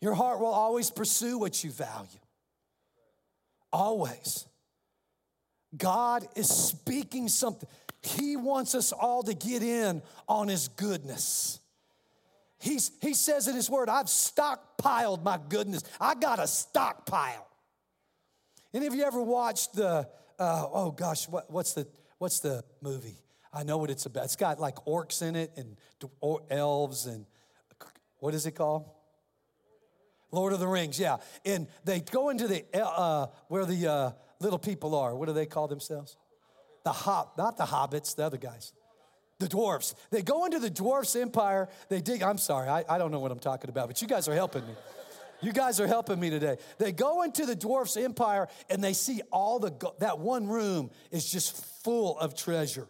Your 0.00 0.14
heart 0.14 0.40
will 0.40 0.46
always 0.46 0.90
pursue 0.90 1.36
what 1.36 1.62
you 1.62 1.70
value. 1.70 2.18
Always. 3.74 4.46
God 5.76 6.26
is 6.34 6.48
speaking 6.48 7.28
something. 7.28 7.68
He 8.00 8.36
wants 8.38 8.74
us 8.74 8.90
all 8.90 9.22
to 9.24 9.34
get 9.34 9.62
in 9.62 10.00
on 10.26 10.48
His 10.48 10.68
goodness. 10.68 11.60
He's, 12.58 12.90
he 13.02 13.12
says 13.12 13.48
in 13.48 13.54
his 13.54 13.68
word, 13.68 13.90
I've 13.90 14.06
stockpiled 14.06 15.22
my 15.22 15.38
goodness. 15.50 15.82
I 16.00 16.14
got 16.14 16.38
a 16.38 16.46
stockpile. 16.46 17.45
Any 18.76 18.86
of 18.88 18.94
you 18.94 19.04
ever 19.04 19.22
watched 19.22 19.72
the, 19.72 20.06
uh, 20.38 20.66
oh 20.70 20.90
gosh, 20.90 21.26
what, 21.30 21.50
what's, 21.50 21.72
the, 21.72 21.88
what's 22.18 22.40
the 22.40 22.62
movie? 22.82 23.16
I 23.50 23.62
know 23.62 23.78
what 23.78 23.88
it's 23.88 24.04
about. 24.04 24.24
It's 24.24 24.36
got 24.36 24.60
like 24.60 24.74
orcs 24.84 25.22
in 25.22 25.34
it 25.34 25.50
and 25.56 25.78
elves 26.50 27.06
and 27.06 27.24
what 28.18 28.34
is 28.34 28.44
it 28.44 28.50
called? 28.50 28.84
Lord 30.30 30.52
of 30.52 30.60
the 30.60 30.68
Rings, 30.68 31.00
yeah. 31.00 31.16
And 31.46 31.68
they 31.84 32.00
go 32.00 32.28
into 32.28 32.48
the, 32.48 32.66
uh, 32.74 33.28
where 33.48 33.64
the 33.64 33.90
uh, 33.90 34.10
little 34.40 34.58
people 34.58 34.94
are. 34.94 35.16
What 35.16 35.28
do 35.28 35.32
they 35.32 35.46
call 35.46 35.68
themselves? 35.68 36.18
The 36.84 36.92
hop, 36.92 37.38
not 37.38 37.56
the 37.56 37.64
hobbits, 37.64 38.14
the 38.14 38.24
other 38.24 38.36
guys 38.36 38.74
the 39.38 39.48
dwarfs. 39.48 39.94
They 40.10 40.22
go 40.22 40.46
into 40.46 40.58
the 40.58 40.70
dwarfs' 40.70 41.14
empire. 41.14 41.68
They 41.90 42.00
dig. 42.00 42.22
I'm 42.22 42.38
sorry, 42.38 42.68
I, 42.68 42.84
I 42.88 42.96
don't 42.96 43.10
know 43.10 43.20
what 43.20 43.30
I'm 43.30 43.38
talking 43.38 43.68
about, 43.68 43.88
but 43.88 44.00
you 44.00 44.08
guys 44.08 44.28
are 44.28 44.34
helping 44.34 44.66
me. 44.66 44.72
You 45.40 45.52
guys 45.52 45.80
are 45.80 45.86
helping 45.86 46.18
me 46.18 46.30
today. 46.30 46.56
They 46.78 46.92
go 46.92 47.22
into 47.22 47.46
the 47.46 47.54
dwarfs' 47.54 47.96
empire 47.96 48.48
and 48.70 48.82
they 48.82 48.92
see 48.92 49.22
all 49.30 49.58
the, 49.58 49.72
that 49.98 50.18
one 50.18 50.46
room 50.46 50.90
is 51.10 51.30
just 51.30 51.64
full 51.84 52.18
of 52.18 52.34
treasure. 52.34 52.86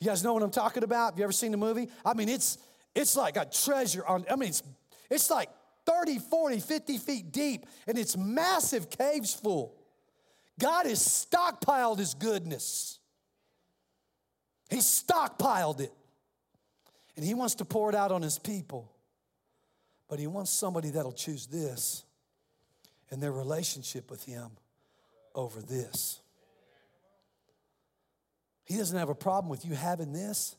You 0.00 0.06
guys 0.06 0.24
know 0.24 0.32
what 0.32 0.42
I'm 0.42 0.50
talking 0.50 0.82
about? 0.82 1.12
Have 1.12 1.18
you 1.18 1.24
ever 1.24 1.32
seen 1.32 1.50
the 1.50 1.58
movie? 1.58 1.88
I 2.04 2.14
mean, 2.14 2.28
it's, 2.28 2.58
it's 2.94 3.16
like 3.16 3.36
a 3.36 3.44
treasure 3.44 4.04
on, 4.06 4.24
I 4.30 4.36
mean, 4.36 4.50
it's, 4.50 4.62
it's 5.10 5.30
like 5.30 5.50
30, 5.86 6.18
40, 6.18 6.60
50 6.60 6.98
feet 6.98 7.32
deep 7.32 7.66
and 7.86 7.98
it's 7.98 8.16
massive 8.16 8.90
caves 8.90 9.34
full. 9.34 9.74
God 10.58 10.86
has 10.86 11.00
stockpiled 11.00 11.98
his 11.98 12.14
goodness. 12.14 12.98
He 14.68 14.76
stockpiled 14.76 15.80
it. 15.80 15.92
And 17.16 17.24
he 17.24 17.34
wants 17.34 17.56
to 17.56 17.64
pour 17.64 17.88
it 17.90 17.94
out 17.94 18.12
on 18.12 18.22
his 18.22 18.38
people. 18.38 18.90
But 20.10 20.18
he 20.18 20.26
wants 20.26 20.50
somebody 20.50 20.90
that'll 20.90 21.12
choose 21.12 21.46
this 21.46 22.04
and 23.10 23.22
their 23.22 23.32
relationship 23.32 24.10
with 24.10 24.24
him 24.24 24.50
over 25.36 25.62
this. 25.62 26.20
He 28.64 28.76
doesn't 28.76 28.98
have 28.98 29.08
a 29.08 29.14
problem 29.14 29.48
with 29.48 29.64
you 29.64 29.74
having 29.74 30.12
this, 30.12 30.56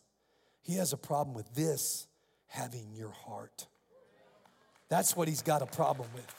he 0.61 0.75
has 0.75 0.93
a 0.93 0.97
problem 0.97 1.35
with 1.35 1.53
this 1.53 2.07
having 2.47 2.93
your 2.93 3.11
heart. 3.11 3.67
That's 4.87 5.15
what 5.15 5.27
he's 5.27 5.41
got 5.41 5.61
a 5.61 5.65
problem 5.65 6.07
with. 6.13 6.35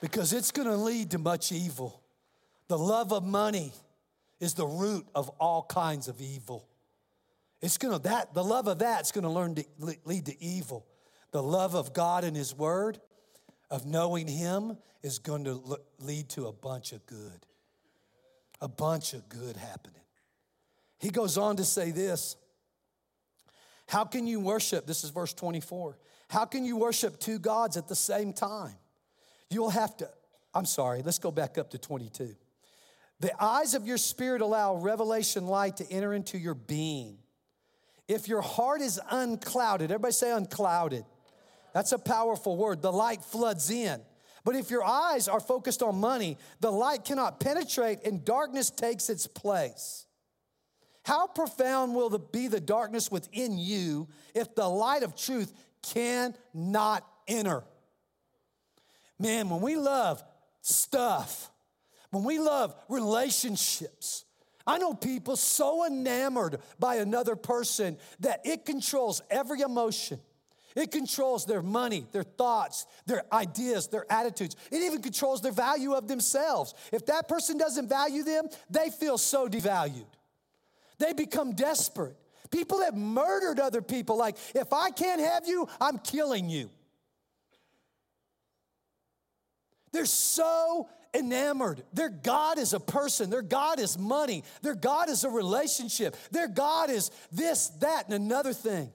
Because 0.00 0.32
it's 0.32 0.50
going 0.50 0.68
to 0.68 0.76
lead 0.76 1.10
to 1.12 1.18
much 1.18 1.52
evil. 1.52 2.02
The 2.68 2.78
love 2.78 3.12
of 3.12 3.24
money 3.24 3.72
is 4.40 4.54
the 4.54 4.66
root 4.66 5.06
of 5.14 5.30
all 5.40 5.62
kinds 5.62 6.08
of 6.08 6.20
evil. 6.20 6.68
It's 7.60 7.78
gonna 7.78 7.98
that 8.00 8.34
the 8.34 8.44
love 8.44 8.68
of 8.68 8.78
that's 8.78 9.12
gonna 9.12 9.32
learn 9.32 9.54
to 9.56 9.64
lead 10.04 10.26
to 10.26 10.42
evil. 10.42 10.86
The 11.32 11.42
love 11.42 11.74
of 11.74 11.92
God 11.92 12.22
and 12.22 12.36
His 12.36 12.54
Word, 12.54 13.00
of 13.70 13.86
knowing 13.86 14.28
Him 14.28 14.78
is 15.02 15.18
going 15.18 15.44
to 15.44 15.80
lead 15.98 16.28
to 16.30 16.46
a 16.46 16.52
bunch 16.52 16.92
of 16.92 17.04
good. 17.06 17.46
A 18.60 18.68
bunch 18.68 19.14
of 19.14 19.28
good 19.28 19.56
happening. 19.56 20.00
He 20.98 21.10
goes 21.10 21.36
on 21.36 21.56
to 21.56 21.64
say 21.64 21.90
this 21.90 22.36
How 23.88 24.04
can 24.04 24.28
you 24.28 24.38
worship? 24.38 24.86
This 24.86 25.02
is 25.02 25.10
verse 25.10 25.34
24. 25.34 25.98
How 26.30 26.44
can 26.44 26.64
you 26.64 26.76
worship 26.76 27.18
two 27.18 27.40
gods 27.40 27.76
at 27.76 27.88
the 27.88 27.96
same 27.96 28.32
time? 28.32 28.76
You'll 29.50 29.70
have 29.70 29.96
to, 29.96 30.08
I'm 30.54 30.64
sorry, 30.64 31.02
let's 31.02 31.18
go 31.18 31.30
back 31.30 31.58
up 31.58 31.70
to 31.70 31.78
22. 31.78 32.34
The 33.20 33.42
eyes 33.42 33.74
of 33.74 33.86
your 33.86 33.98
spirit 33.98 34.40
allow 34.40 34.76
revelation 34.76 35.46
light 35.46 35.78
to 35.78 35.90
enter 35.90 36.14
into 36.14 36.38
your 36.38 36.54
being. 36.54 37.18
If 38.08 38.28
your 38.28 38.42
heart 38.42 38.80
is 38.80 39.00
unclouded, 39.10 39.90
everybody 39.90 40.12
say 40.12 40.30
unclouded. 40.30 41.04
That's 41.72 41.92
a 41.92 41.98
powerful 41.98 42.56
word. 42.56 42.82
The 42.82 42.92
light 42.92 43.22
floods 43.22 43.70
in. 43.70 44.00
But 44.44 44.56
if 44.56 44.70
your 44.70 44.84
eyes 44.84 45.26
are 45.26 45.40
focused 45.40 45.82
on 45.82 45.96
money, 45.96 46.38
the 46.60 46.70
light 46.70 47.04
cannot 47.04 47.40
penetrate 47.40 48.04
and 48.04 48.24
darkness 48.24 48.70
takes 48.70 49.08
its 49.08 49.26
place. 49.26 50.04
How 51.04 51.26
profound 51.26 51.94
will 51.94 52.10
the, 52.10 52.18
be 52.18 52.48
the 52.48 52.60
darkness 52.60 53.10
within 53.10 53.58
you 53.58 54.08
if 54.34 54.54
the 54.54 54.68
light 54.68 55.02
of 55.02 55.16
truth 55.16 55.52
cannot 55.82 57.06
enter? 57.26 57.64
Man, 59.18 59.48
when 59.48 59.60
we 59.60 59.76
love 59.76 60.22
stuff, 60.60 61.50
when 62.10 62.24
we 62.24 62.38
love 62.38 62.74
relationships, 62.88 64.23
I 64.66 64.78
know 64.78 64.94
people 64.94 65.36
so 65.36 65.86
enamored 65.86 66.60
by 66.78 66.96
another 66.96 67.36
person 67.36 67.98
that 68.20 68.40
it 68.44 68.64
controls 68.64 69.20
every 69.30 69.60
emotion. 69.60 70.20
It 70.74 70.90
controls 70.90 71.46
their 71.46 71.62
money, 71.62 72.06
their 72.10 72.24
thoughts, 72.24 72.86
their 73.06 73.22
ideas, 73.32 73.88
their 73.88 74.10
attitudes. 74.10 74.56
It 74.72 74.82
even 74.82 75.02
controls 75.02 75.40
their 75.40 75.52
value 75.52 75.92
of 75.92 76.08
themselves. 76.08 76.74
If 76.92 77.06
that 77.06 77.28
person 77.28 77.58
doesn't 77.58 77.88
value 77.88 78.24
them, 78.24 78.48
they 78.70 78.90
feel 78.90 79.18
so 79.18 79.48
devalued. 79.48 80.06
They 80.98 81.12
become 81.12 81.52
desperate. 81.52 82.16
People 82.50 82.82
have 82.82 82.96
murdered 82.96 83.60
other 83.60 83.82
people, 83.82 84.16
like, 84.16 84.36
if 84.54 84.72
I 84.72 84.90
can't 84.90 85.20
have 85.20 85.46
you, 85.46 85.68
I'm 85.80 85.98
killing 85.98 86.48
you. 86.48 86.70
They're 89.92 90.06
so 90.06 90.88
enamored. 91.14 91.82
Their 91.92 92.10
God 92.10 92.58
is 92.58 92.72
a 92.72 92.80
person, 92.80 93.30
their 93.30 93.42
God 93.42 93.78
is 93.78 93.96
money, 93.96 94.42
their 94.62 94.74
God 94.74 95.08
is 95.08 95.24
a 95.24 95.30
relationship, 95.30 96.16
their 96.30 96.48
God 96.48 96.90
is 96.90 97.10
this, 97.30 97.68
that, 97.80 98.06
and 98.06 98.14
another 98.14 98.52
thing. 98.52 98.92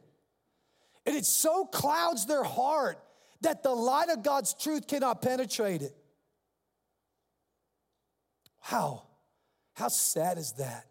And 1.06 1.16
it 1.16 1.26
so 1.26 1.66
clouds 1.66 2.26
their 2.26 2.44
heart 2.44 3.00
that 3.42 3.64
the 3.64 3.74
light 3.74 4.10
of 4.10 4.22
God's 4.22 4.54
truth 4.54 4.88
cannot 4.88 5.22
penetrate 5.22 5.82
it. 5.82 5.96
How? 8.60 9.04
How 9.74 9.88
sad 9.88 10.38
is 10.38 10.52
that? 10.54 10.86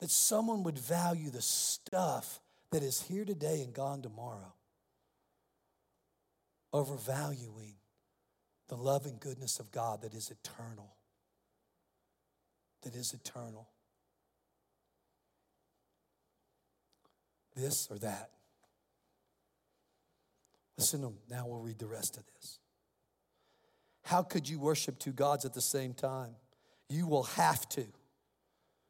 That 0.00 0.10
someone 0.10 0.64
would 0.64 0.78
value 0.78 1.30
the 1.30 1.40
stuff 1.40 2.40
that 2.72 2.82
is 2.82 3.00
here 3.00 3.24
today 3.24 3.62
and 3.62 3.72
gone 3.72 4.02
tomorrow 4.02 4.52
over 6.72 6.96
valuing 6.96 7.76
the 8.68 8.76
love 8.76 9.06
and 9.06 9.20
goodness 9.20 9.60
of 9.60 9.70
God 9.70 10.02
that 10.02 10.14
is 10.14 10.30
eternal. 10.30 10.94
That 12.82 12.94
is 12.94 13.12
eternal. 13.12 13.68
This 17.54 17.88
or 17.90 17.98
that. 17.98 18.30
Listen 20.76 21.02
to. 21.02 21.12
Now 21.30 21.46
we'll 21.46 21.60
read 21.60 21.78
the 21.78 21.86
rest 21.86 22.16
of 22.16 22.24
this. 22.34 22.58
How 24.04 24.22
could 24.22 24.48
you 24.48 24.58
worship 24.58 24.98
two 24.98 25.12
gods 25.12 25.44
at 25.44 25.54
the 25.54 25.62
same 25.62 25.94
time? 25.94 26.34
You 26.88 27.06
will 27.06 27.22
have 27.22 27.68
to. 27.70 27.84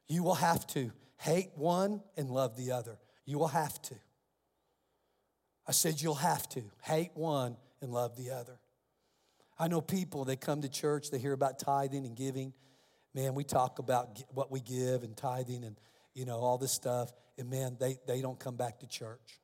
You 0.08 0.22
will 0.22 0.34
have 0.34 0.66
to 0.68 0.90
hate 1.18 1.50
one 1.54 2.02
and 2.16 2.30
love 2.30 2.56
the 2.56 2.72
other. 2.72 2.98
You 3.24 3.38
will 3.38 3.48
have 3.48 3.80
to. 3.82 3.94
I 5.66 5.72
said 5.72 6.00
you'll 6.00 6.14
have 6.16 6.48
to 6.50 6.62
hate 6.82 7.12
one 7.14 7.56
and 7.80 7.92
love 7.92 8.16
the 8.16 8.30
other. 8.30 8.58
I 9.58 9.68
know 9.68 9.80
people, 9.80 10.24
they 10.24 10.36
come 10.36 10.62
to 10.62 10.68
church, 10.68 11.10
they 11.10 11.18
hear 11.18 11.32
about 11.32 11.58
tithing 11.58 12.06
and 12.06 12.16
giving. 12.16 12.52
Man, 13.14 13.34
we 13.34 13.44
talk 13.44 13.78
about 13.78 14.20
what 14.30 14.50
we 14.50 14.60
give 14.60 15.04
and 15.04 15.16
tithing 15.16 15.64
and, 15.64 15.78
you 16.14 16.24
know, 16.24 16.38
all 16.38 16.58
this 16.58 16.72
stuff. 16.72 17.12
And 17.38 17.48
man, 17.48 17.76
they, 17.78 17.98
they 18.06 18.20
don't 18.20 18.38
come 18.38 18.56
back 18.56 18.80
to 18.80 18.88
church. 18.88 19.40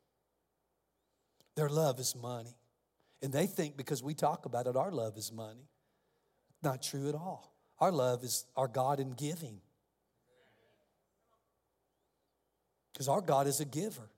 Their 1.57 1.69
love 1.69 2.01
is 2.01 2.17
money. 2.17 2.57
And 3.23 3.33
they 3.33 3.47
think 3.47 3.77
because 3.77 4.03
we 4.03 4.15
talk 4.15 4.47
about 4.47 4.67
it, 4.67 4.77
our 4.77 4.91
love 4.91 5.17
is 5.17 5.31
money. 5.33 5.69
Not 6.63 6.83
true 6.83 7.09
at 7.09 7.15
all. 7.15 7.55
Our 7.79 7.93
love 7.93 8.25
is 8.25 8.45
our 8.57 8.69
God 8.69 8.99
in 8.99 9.13
giving. 9.13 9.61
Because 12.93 13.09
our 13.09 13.21
God 13.21 13.47
is 13.47 13.61
a 13.61 13.65
giver. 13.65 14.11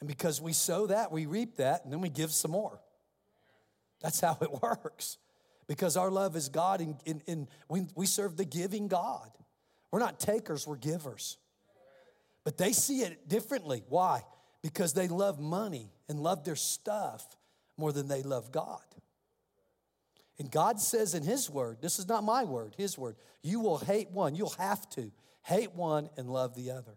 And 0.00 0.08
because 0.08 0.40
we 0.40 0.52
sow 0.52 0.86
that, 0.86 1.10
we 1.12 1.26
reap 1.26 1.56
that, 1.56 1.84
and 1.84 1.92
then 1.92 2.00
we 2.00 2.08
give 2.08 2.30
some 2.32 2.52
more. 2.52 2.80
That's 4.00 4.20
how 4.20 4.38
it 4.40 4.50
works. 4.62 5.18
Because 5.66 5.96
our 5.96 6.10
love 6.10 6.34
is 6.34 6.48
God, 6.48 6.80
and, 6.80 6.96
and, 7.06 7.22
and 7.28 7.48
we, 7.68 7.86
we 7.94 8.06
serve 8.06 8.36
the 8.36 8.44
giving 8.44 8.88
God. 8.88 9.30
We're 9.92 10.00
not 10.00 10.18
takers, 10.18 10.66
we're 10.66 10.76
givers. 10.76 11.36
But 12.44 12.58
they 12.58 12.72
see 12.72 13.00
it 13.00 13.28
differently. 13.28 13.84
Why? 13.88 14.22
Because 14.62 14.94
they 14.94 15.08
love 15.08 15.38
money 15.38 15.92
and 16.08 16.20
love 16.20 16.44
their 16.44 16.56
stuff 16.56 17.24
more 17.76 17.92
than 17.92 18.08
they 18.08 18.22
love 18.22 18.50
God. 18.50 18.80
And 20.38 20.50
God 20.50 20.80
says 20.80 21.14
in 21.14 21.22
His 21.22 21.50
word, 21.50 21.78
this 21.82 21.98
is 21.98 22.08
not 22.08 22.24
my 22.24 22.44
word, 22.44 22.74
His 22.76 22.96
word, 22.96 23.16
you 23.42 23.60
will 23.60 23.78
hate 23.78 24.10
one, 24.10 24.34
you'll 24.34 24.54
have 24.58 24.88
to 24.90 25.12
hate 25.42 25.74
one 25.74 26.08
and 26.16 26.30
love 26.30 26.54
the 26.54 26.70
other. 26.70 26.96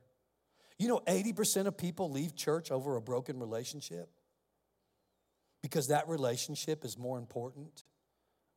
You 0.79 0.87
know, 0.87 1.01
80% 1.05 1.67
of 1.67 1.77
people 1.77 2.09
leave 2.09 2.35
church 2.35 2.71
over 2.71 2.95
a 2.95 3.01
broken 3.01 3.39
relationship 3.39 4.09
because 5.63 5.87
that 5.87 6.07
relationship 6.07 6.85
is 6.85 6.97
more 6.97 7.17
important 7.17 7.83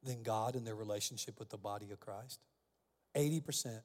than 0.03 0.23
God 0.23 0.57
and 0.57 0.66
their 0.66 0.75
relationship 0.75 1.38
with 1.38 1.49
the 1.49 1.57
body 1.57 1.90
of 1.92 2.01
Christ. 2.01 2.40
80%. 3.16 3.81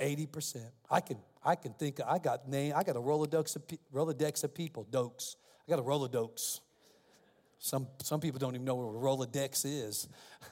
80%. 0.00 0.62
I 0.90 1.00
can 1.00 1.18
I 1.44 1.54
can 1.54 1.72
think 1.72 2.00
I 2.06 2.18
got 2.18 2.48
name 2.48 2.72
I 2.76 2.82
got 2.82 2.96
a 2.96 3.00
Rolodex 3.00 3.56
of, 3.56 3.62
Rolodex 3.92 4.44
of 4.44 4.54
people, 4.54 4.86
dokes. 4.90 5.36
I 5.66 5.70
got 5.70 5.78
a 5.78 5.82
Rolodex. 5.82 6.60
Some 7.58 7.88
some 8.02 8.20
people 8.20 8.38
don't 8.38 8.54
even 8.54 8.64
know 8.64 8.74
what 8.74 8.84
a 8.84 9.26
Rolodex 9.26 9.64
is. 9.64 10.08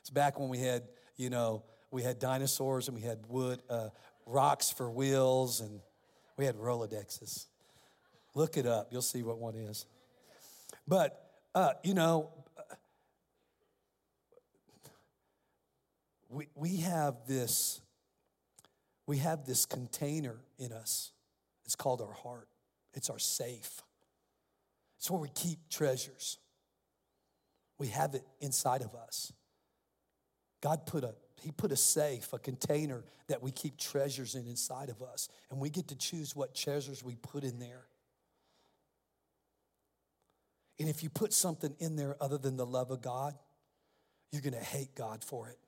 it's 0.00 0.10
back 0.10 0.40
when 0.40 0.48
we 0.48 0.58
had, 0.58 0.84
you 1.16 1.28
know, 1.28 1.64
we 1.90 2.02
had 2.02 2.18
dinosaurs 2.18 2.88
and 2.88 2.96
we 2.96 3.02
had 3.02 3.18
wood 3.28 3.62
uh, 3.68 3.88
rocks 4.24 4.70
for 4.70 4.90
wheels 4.90 5.60
and 5.60 5.80
we 6.38 6.46
had 6.46 6.56
Rolodexes. 6.56 7.46
Look 8.34 8.56
it 8.56 8.66
up, 8.66 8.88
you'll 8.90 9.02
see 9.02 9.22
what 9.22 9.38
one 9.38 9.54
is. 9.54 9.86
But, 10.88 11.30
uh, 11.54 11.74
you 11.84 11.94
know, 11.94 12.30
we, 16.28 16.48
we 16.54 16.76
have 16.78 17.26
this 17.26 17.80
we 19.06 19.18
have 19.18 19.44
this 19.44 19.66
container 19.66 20.36
in 20.58 20.72
us. 20.72 21.10
It's 21.64 21.76
called 21.76 22.00
our 22.00 22.12
heart. 22.12 22.48
It's 22.94 23.10
our 23.10 23.18
safe. 23.18 23.82
It's 24.98 25.10
where 25.10 25.20
we 25.20 25.28
keep 25.34 25.58
treasures. 25.68 26.38
We 27.78 27.88
have 27.88 28.14
it 28.14 28.24
inside 28.40 28.82
of 28.82 28.94
us. 28.94 29.32
God 30.60 30.86
put 30.86 31.04
a 31.04 31.14
he 31.42 31.50
put 31.50 31.72
a 31.72 31.76
safe 31.76 32.32
a 32.32 32.38
container 32.38 33.04
that 33.26 33.42
we 33.42 33.50
keep 33.50 33.76
treasures 33.76 34.34
in 34.36 34.46
inside 34.46 34.88
of 34.88 35.02
us. 35.02 35.28
And 35.50 35.60
we 35.60 35.68
get 35.68 35.88
to 35.88 35.96
choose 35.96 36.36
what 36.36 36.54
treasures 36.54 37.02
we 37.02 37.16
put 37.16 37.42
in 37.44 37.58
there 37.58 37.86
and 40.78 40.88
if 40.88 41.02
you 41.02 41.10
put 41.10 41.32
something 41.32 41.74
in 41.78 41.96
there 41.96 42.16
other 42.20 42.38
than 42.38 42.56
the 42.56 42.66
love 42.66 42.90
of 42.90 43.02
God, 43.02 43.34
you're 44.30 44.42
going 44.42 44.54
to 44.54 44.58
hate 44.58 44.94
God 44.94 45.22
for 45.22 45.48
it. 45.48 45.58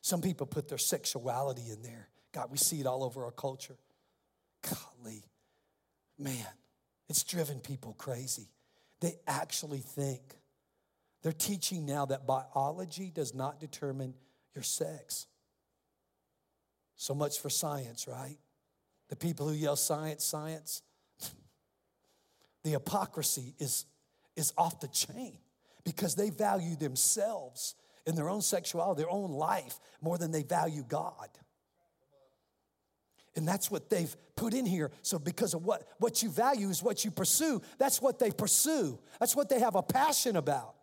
Some 0.00 0.22
people 0.22 0.46
put 0.46 0.68
their 0.68 0.78
sexuality 0.78 1.70
in 1.70 1.82
there. 1.82 2.08
God, 2.32 2.50
we 2.50 2.56
see 2.56 2.80
it 2.80 2.86
all 2.86 3.04
over 3.04 3.24
our 3.24 3.32
culture. 3.32 3.76
Golly, 4.62 5.24
man, 6.18 6.46
it's 7.08 7.22
driven 7.22 7.60
people 7.60 7.94
crazy. 7.94 8.48
They 9.00 9.16
actually 9.26 9.80
think. 9.80 10.22
They're 11.22 11.32
teaching 11.32 11.84
now 11.84 12.06
that 12.06 12.26
biology 12.26 13.10
does 13.14 13.34
not 13.34 13.60
determine 13.60 14.14
your 14.54 14.62
sex. 14.62 15.26
So 16.96 17.14
much 17.14 17.40
for 17.40 17.50
science, 17.50 18.06
right? 18.08 18.38
The 19.08 19.16
people 19.16 19.48
who 19.48 19.54
yell 19.54 19.76
science, 19.76 20.24
science. 20.24 20.82
the 22.64 22.70
hypocrisy 22.70 23.54
is 23.58 23.84
is 24.40 24.52
off 24.58 24.80
the 24.80 24.88
chain 24.88 25.38
because 25.84 26.16
they 26.16 26.30
value 26.30 26.74
themselves 26.74 27.76
and 28.06 28.16
their 28.16 28.28
own 28.28 28.42
sexuality, 28.42 29.02
their 29.02 29.10
own 29.10 29.30
life, 29.30 29.78
more 30.00 30.18
than 30.18 30.32
they 30.32 30.42
value 30.42 30.84
God. 30.88 31.28
And 33.36 33.46
that's 33.46 33.70
what 33.70 33.88
they've 33.88 34.14
put 34.34 34.54
in 34.54 34.66
here. 34.66 34.90
So, 35.02 35.18
because 35.18 35.54
of 35.54 35.64
what, 35.64 35.86
what 35.98 36.22
you 36.22 36.30
value 36.30 36.68
is 36.68 36.82
what 36.82 37.04
you 37.04 37.12
pursue, 37.12 37.62
that's 37.78 38.02
what 38.02 38.18
they 38.18 38.32
pursue. 38.32 38.98
That's 39.20 39.36
what 39.36 39.48
they 39.48 39.60
have 39.60 39.76
a 39.76 39.82
passion 39.82 40.36
about. 40.36 40.74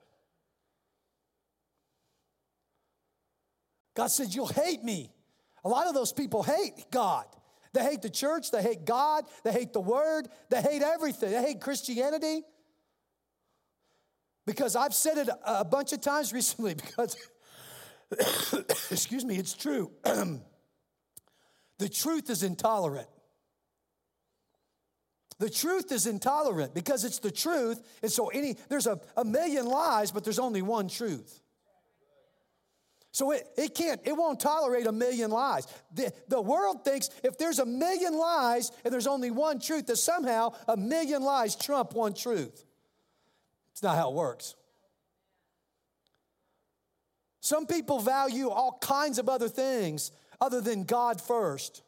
God 3.95 4.07
said, 4.07 4.33
You'll 4.33 4.47
hate 4.47 4.83
me. 4.83 5.11
A 5.65 5.69
lot 5.69 5.87
of 5.87 5.93
those 5.93 6.13
people 6.13 6.43
hate 6.43 6.85
God. 6.91 7.25
They 7.73 7.83
hate 7.83 8.01
the 8.01 8.09
church, 8.09 8.49
they 8.51 8.61
hate 8.61 8.85
God, 8.85 9.25
they 9.43 9.51
hate 9.51 9.73
the 9.73 9.81
word, 9.81 10.29
they 10.49 10.61
hate 10.61 10.81
everything. 10.81 11.31
They 11.31 11.41
hate 11.41 11.61
Christianity. 11.61 12.43
Because 14.47 14.77
I've 14.77 14.93
said 14.93 15.17
it 15.17 15.29
a 15.45 15.65
bunch 15.65 15.91
of 15.93 16.01
times 16.01 16.33
recently, 16.33 16.73
because, 16.73 17.15
excuse 18.89 19.23
me, 19.23 19.35
it's 19.35 19.53
true. 19.53 19.91
the 20.03 21.89
truth 21.91 22.31
is 22.31 22.41
intolerant. 22.41 23.09
The 25.39 25.49
truth 25.51 25.91
is 25.91 26.07
intolerant 26.07 26.73
because 26.73 27.05
it's 27.05 27.19
the 27.19 27.29
truth. 27.29 27.79
And 28.01 28.11
so 28.11 28.29
any 28.29 28.55
there's 28.69 28.87
a, 28.87 28.99
a 29.17 29.23
million 29.23 29.67
lies, 29.67 30.11
but 30.11 30.23
there's 30.23 30.39
only 30.39 30.63
one 30.63 30.87
truth. 30.87 31.41
So 33.11 33.31
it, 33.31 33.47
it 33.57 33.75
can't, 33.75 33.99
it 34.05 34.13
won't 34.15 34.39
tolerate 34.39 34.87
a 34.87 34.91
million 34.91 35.29
lies. 35.29 35.67
The, 35.93 36.11
the 36.27 36.41
world 36.41 36.85
thinks 36.85 37.09
if 37.23 37.37
there's 37.37 37.59
a 37.59 37.65
million 37.65 38.17
lies 38.17 38.71
and 38.83 38.93
there's 38.93 39.07
only 39.07 39.29
one 39.29 39.59
truth, 39.59 39.87
that 39.87 39.97
somehow 39.97 40.53
a 40.67 40.77
million 40.77 41.21
lies 41.21 41.55
trump 41.55 41.93
one 41.93 42.13
truth. 42.13 42.66
It's 43.77 43.83
not 43.83 43.95
how 43.95 44.09
it 44.09 44.15
works. 44.15 44.55
Some 47.41 47.67
people 47.67 47.99
value 47.99 48.49
all 48.49 48.79
kinds 48.81 49.19
of 49.19 49.29
other 49.29 49.47
things 49.47 50.11
other 50.41 50.61
than 50.61 50.83
God 50.83 51.21
first, 51.21 51.83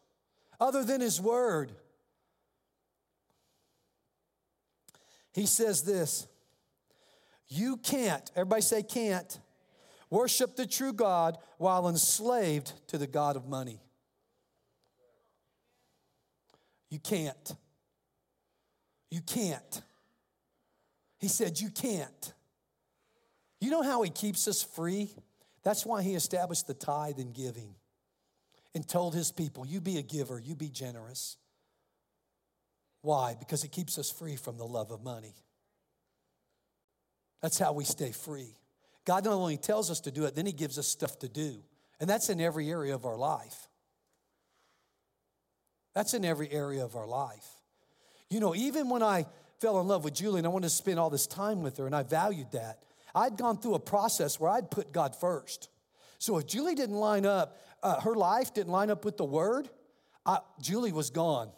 other 0.59 0.83
than 0.83 1.01
His 1.01 1.19
Word. 1.19 1.71
He 5.33 5.47
says 5.47 5.81
this 5.81 6.27
You 7.47 7.77
can't, 7.77 8.29
everybody 8.35 8.61
say 8.61 8.83
can't 8.83 9.39
worship 10.11 10.57
the 10.57 10.67
true 10.67 10.93
God 10.93 11.39
while 11.57 11.89
enslaved 11.89 12.71
to 12.89 12.99
the 12.99 13.07
God 13.07 13.35
of 13.35 13.47
money. 13.47 13.81
You 16.91 16.99
can't. 16.99 17.55
You 19.09 19.21
can't. 19.21 19.81
He 21.19 21.27
said, 21.27 21.59
You 21.59 21.69
can't. 21.69 22.33
You 23.61 23.69
know 23.69 23.81
how 23.81 24.01
He 24.01 24.09
keeps 24.09 24.47
us 24.47 24.63
free? 24.63 25.13
That's 25.63 25.85
why 25.85 26.01
He 26.01 26.15
established 26.15 26.67
the 26.67 26.73
tithe 26.73 27.19
and 27.19 27.33
giving 27.33 27.75
and 28.73 28.87
told 28.87 29.13
His 29.13 29.31
people, 29.31 29.65
You 29.65 29.81
be 29.81 29.97
a 29.97 30.01
giver, 30.01 30.39
you 30.39 30.55
be 30.55 30.69
generous. 30.69 31.37
Why? 33.01 33.35
Because 33.37 33.63
it 33.63 33.71
keeps 33.71 33.97
us 33.97 34.11
free 34.11 34.35
from 34.35 34.57
the 34.57 34.65
love 34.65 34.91
of 34.91 35.03
money. 35.03 35.35
That's 37.41 37.57
how 37.57 37.71
we 37.73 37.85
stay 37.85 38.11
free. 38.11 38.57
God 39.05 39.23
not 39.23 39.33
only 39.33 39.57
tells 39.57 39.89
us 39.89 40.01
to 40.01 40.11
do 40.11 40.25
it, 40.25 40.35
then 40.35 40.45
He 40.45 40.51
gives 40.51 40.77
us 40.77 40.87
stuff 40.87 41.19
to 41.19 41.29
do. 41.29 41.63
And 41.99 42.09
that's 42.09 42.29
in 42.29 42.39
every 42.39 42.69
area 42.69 42.95
of 42.95 43.05
our 43.05 43.17
life. 43.17 43.67
That's 45.93 46.13
in 46.13 46.23
every 46.23 46.49
area 46.51 46.83
of 46.83 46.95
our 46.95 47.07
life. 47.07 47.47
You 48.29 48.39
know, 48.39 48.53
even 48.55 48.89
when 48.89 49.01
I 49.01 49.25
fell 49.59 49.79
in 49.81 49.87
love 49.87 50.03
with 50.03 50.13
Julie 50.13 50.39
and 50.39 50.47
I 50.47 50.49
wanted 50.49 50.69
to 50.69 50.75
spend 50.75 50.99
all 50.99 51.09
this 51.09 51.27
time 51.27 51.61
with 51.61 51.77
her, 51.77 51.85
and 51.85 51.95
I 51.95 52.03
valued 52.03 52.51
that, 52.51 52.83
I'd 53.13 53.37
gone 53.37 53.57
through 53.57 53.75
a 53.75 53.79
process 53.79 54.39
where 54.39 54.49
I'd 54.49 54.71
put 54.71 54.91
God 54.91 55.15
first. 55.15 55.69
So 56.17 56.37
if 56.37 56.47
Julie 56.47 56.75
didn't 56.75 56.95
line 56.95 57.25
up, 57.25 57.57
uh, 57.81 57.99
her 58.01 58.15
life 58.15 58.53
didn't 58.53 58.71
line 58.71 58.89
up 58.89 59.05
with 59.05 59.17
the 59.17 59.25
Word, 59.25 59.69
I, 60.25 60.39
Julie 60.61 60.91
was 60.91 61.09
gone. 61.09 61.49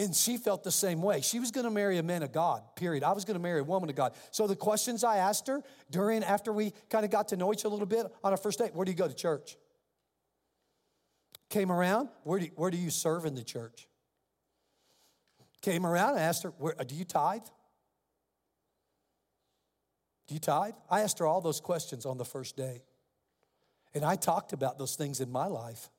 And 0.00 0.14
she 0.14 0.36
felt 0.36 0.62
the 0.62 0.70
same 0.70 1.02
way. 1.02 1.20
She 1.20 1.40
was 1.40 1.50
going 1.50 1.64
to 1.64 1.72
marry 1.72 1.98
a 1.98 2.04
man 2.04 2.22
of 2.22 2.30
God, 2.30 2.62
period. 2.76 3.02
I 3.02 3.12
was 3.12 3.24
going 3.24 3.34
to 3.34 3.42
marry 3.42 3.58
a 3.58 3.64
woman 3.64 3.90
of 3.90 3.96
God. 3.96 4.14
So 4.30 4.46
the 4.46 4.54
questions 4.54 5.02
I 5.02 5.16
asked 5.16 5.48
her 5.48 5.60
during, 5.90 6.22
after 6.22 6.52
we 6.52 6.72
kind 6.88 7.04
of 7.04 7.10
got 7.10 7.28
to 7.28 7.36
know 7.36 7.52
each 7.52 7.64
other 7.64 7.70
a 7.70 7.72
little 7.72 7.86
bit 7.86 8.06
on 8.22 8.30
our 8.30 8.36
first 8.36 8.60
date, 8.60 8.72
where 8.74 8.84
do 8.84 8.92
you 8.92 8.96
go 8.96 9.08
to 9.08 9.14
church? 9.14 9.56
Came 11.50 11.72
around, 11.72 12.10
where 12.22 12.38
do 12.38 12.46
where 12.54 12.70
do 12.70 12.76
you 12.76 12.90
serve 12.90 13.24
in 13.24 13.34
the 13.34 13.42
church? 13.42 13.88
Came 15.60 15.84
around 15.84 16.10
and 16.10 16.20
asked 16.20 16.44
her, 16.44 16.50
where, 16.58 16.74
uh, 16.78 16.84
do 16.84 16.94
you 16.94 17.04
tithe? 17.04 17.42
Do 20.26 20.34
you 20.34 20.40
tithe? 20.40 20.74
I 20.90 21.00
asked 21.00 21.18
her 21.18 21.26
all 21.26 21.40
those 21.40 21.60
questions 21.60 22.06
on 22.06 22.18
the 22.18 22.24
first 22.24 22.56
day. 22.56 22.82
And 23.94 24.04
I 24.04 24.16
talked 24.16 24.52
about 24.52 24.78
those 24.78 24.94
things 24.94 25.20
in 25.20 25.30
my 25.30 25.46
life. 25.46 25.90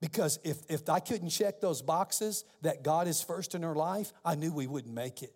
Because 0.00 0.38
if, 0.42 0.58
if 0.68 0.88
I 0.88 1.00
couldn't 1.00 1.28
check 1.28 1.60
those 1.60 1.82
boxes 1.82 2.44
that 2.62 2.82
God 2.82 3.06
is 3.06 3.22
first 3.22 3.54
in 3.54 3.62
her 3.62 3.74
life, 3.74 4.12
I 4.24 4.34
knew 4.34 4.52
we 4.52 4.66
wouldn't 4.66 4.94
make 4.94 5.22
it. 5.22 5.32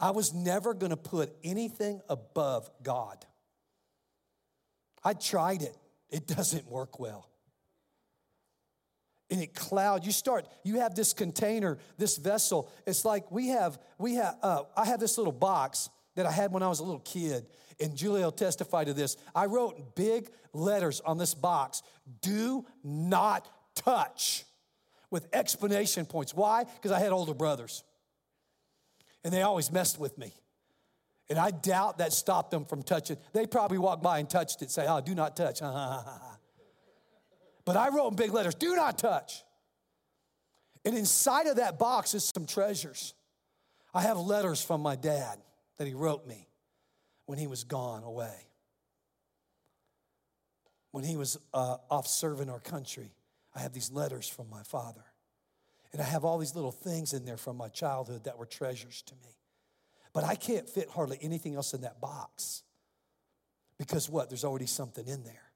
I 0.00 0.10
was 0.10 0.32
never 0.32 0.72
going 0.72 0.90
to 0.90 0.96
put 0.96 1.32
anything 1.44 2.00
above 2.08 2.70
God. 2.82 3.24
I 5.04 5.12
tried 5.12 5.62
it, 5.62 5.76
it 6.08 6.26
doesn't 6.36 6.68
work 6.68 6.98
well. 6.98 7.28
And 9.30 9.40
it 9.40 9.54
cloud, 9.54 10.04
you 10.04 10.12
start, 10.12 10.46
you 10.64 10.80
have 10.80 10.94
this 10.94 11.12
container, 11.12 11.78
this 11.98 12.16
vessel. 12.16 12.70
It's 12.86 13.04
like 13.04 13.30
we 13.30 13.48
have, 13.48 13.78
we 13.98 14.14
have, 14.14 14.36
uh, 14.42 14.62
I 14.76 14.86
have 14.86 14.98
this 14.98 15.18
little 15.18 15.32
box 15.32 15.88
that 16.16 16.26
I 16.26 16.32
had 16.32 16.52
when 16.52 16.62
I 16.62 16.68
was 16.68 16.80
a 16.80 16.84
little 16.84 17.00
kid 17.00 17.46
and 17.80 17.96
Julia 17.96 18.24
will 18.24 18.32
testify 18.32 18.84
to 18.84 18.92
this. 18.92 19.16
I 19.34 19.46
wrote 19.46 19.94
big 19.96 20.30
letters 20.52 21.00
on 21.00 21.18
this 21.18 21.34
box 21.34 21.82
do 22.20 22.66
not 22.82 23.48
touch 23.74 24.44
with 25.10 25.28
explanation 25.32 26.06
points. 26.06 26.34
Why? 26.34 26.64
Because 26.64 26.92
I 26.92 26.98
had 26.98 27.12
older 27.12 27.34
brothers 27.34 27.84
and 29.24 29.32
they 29.32 29.42
always 29.42 29.70
messed 29.70 29.98
with 29.98 30.18
me. 30.18 30.32
And 31.28 31.38
I 31.38 31.52
doubt 31.52 31.98
that 31.98 32.12
stopped 32.12 32.50
them 32.50 32.64
from 32.64 32.82
touching. 32.82 33.16
They 33.32 33.46
probably 33.46 33.78
walked 33.78 34.02
by 34.02 34.18
and 34.18 34.28
touched 34.28 34.62
it, 34.62 34.70
say, 34.70 34.86
oh, 34.88 35.00
do 35.00 35.14
not 35.14 35.36
touch. 35.36 35.62
but 37.70 37.76
I 37.76 37.90
wrote 37.90 38.08
in 38.08 38.16
big 38.16 38.32
letters, 38.32 38.56
do 38.56 38.74
not 38.74 38.98
touch. 38.98 39.44
And 40.84 40.98
inside 40.98 41.46
of 41.46 41.58
that 41.58 41.78
box 41.78 42.14
is 42.14 42.24
some 42.24 42.44
treasures. 42.44 43.14
I 43.94 44.02
have 44.02 44.18
letters 44.18 44.60
from 44.60 44.80
my 44.80 44.96
dad 44.96 45.38
that 45.78 45.86
he 45.86 45.94
wrote 45.94 46.26
me 46.26 46.48
when 47.26 47.38
he 47.38 47.46
was 47.46 47.62
gone 47.62 48.02
away. 48.02 48.34
When 50.90 51.04
he 51.04 51.16
was 51.16 51.38
uh, 51.54 51.76
off 51.88 52.08
serving 52.08 52.50
our 52.50 52.58
country, 52.58 53.14
I 53.54 53.60
have 53.60 53.72
these 53.72 53.92
letters 53.92 54.28
from 54.28 54.50
my 54.50 54.64
father. 54.64 55.04
And 55.92 56.02
I 56.02 56.04
have 56.06 56.24
all 56.24 56.38
these 56.38 56.56
little 56.56 56.72
things 56.72 57.12
in 57.12 57.24
there 57.24 57.36
from 57.36 57.56
my 57.56 57.68
childhood 57.68 58.24
that 58.24 58.36
were 58.36 58.46
treasures 58.46 59.02
to 59.02 59.14
me. 59.14 59.36
But 60.12 60.24
I 60.24 60.34
can't 60.34 60.68
fit 60.68 60.88
hardly 60.88 61.18
anything 61.22 61.54
else 61.54 61.72
in 61.72 61.82
that 61.82 62.00
box. 62.00 62.64
Because 63.78 64.10
what? 64.10 64.28
There's 64.28 64.44
already 64.44 64.66
something 64.66 65.06
in 65.06 65.22
there. 65.22 65.49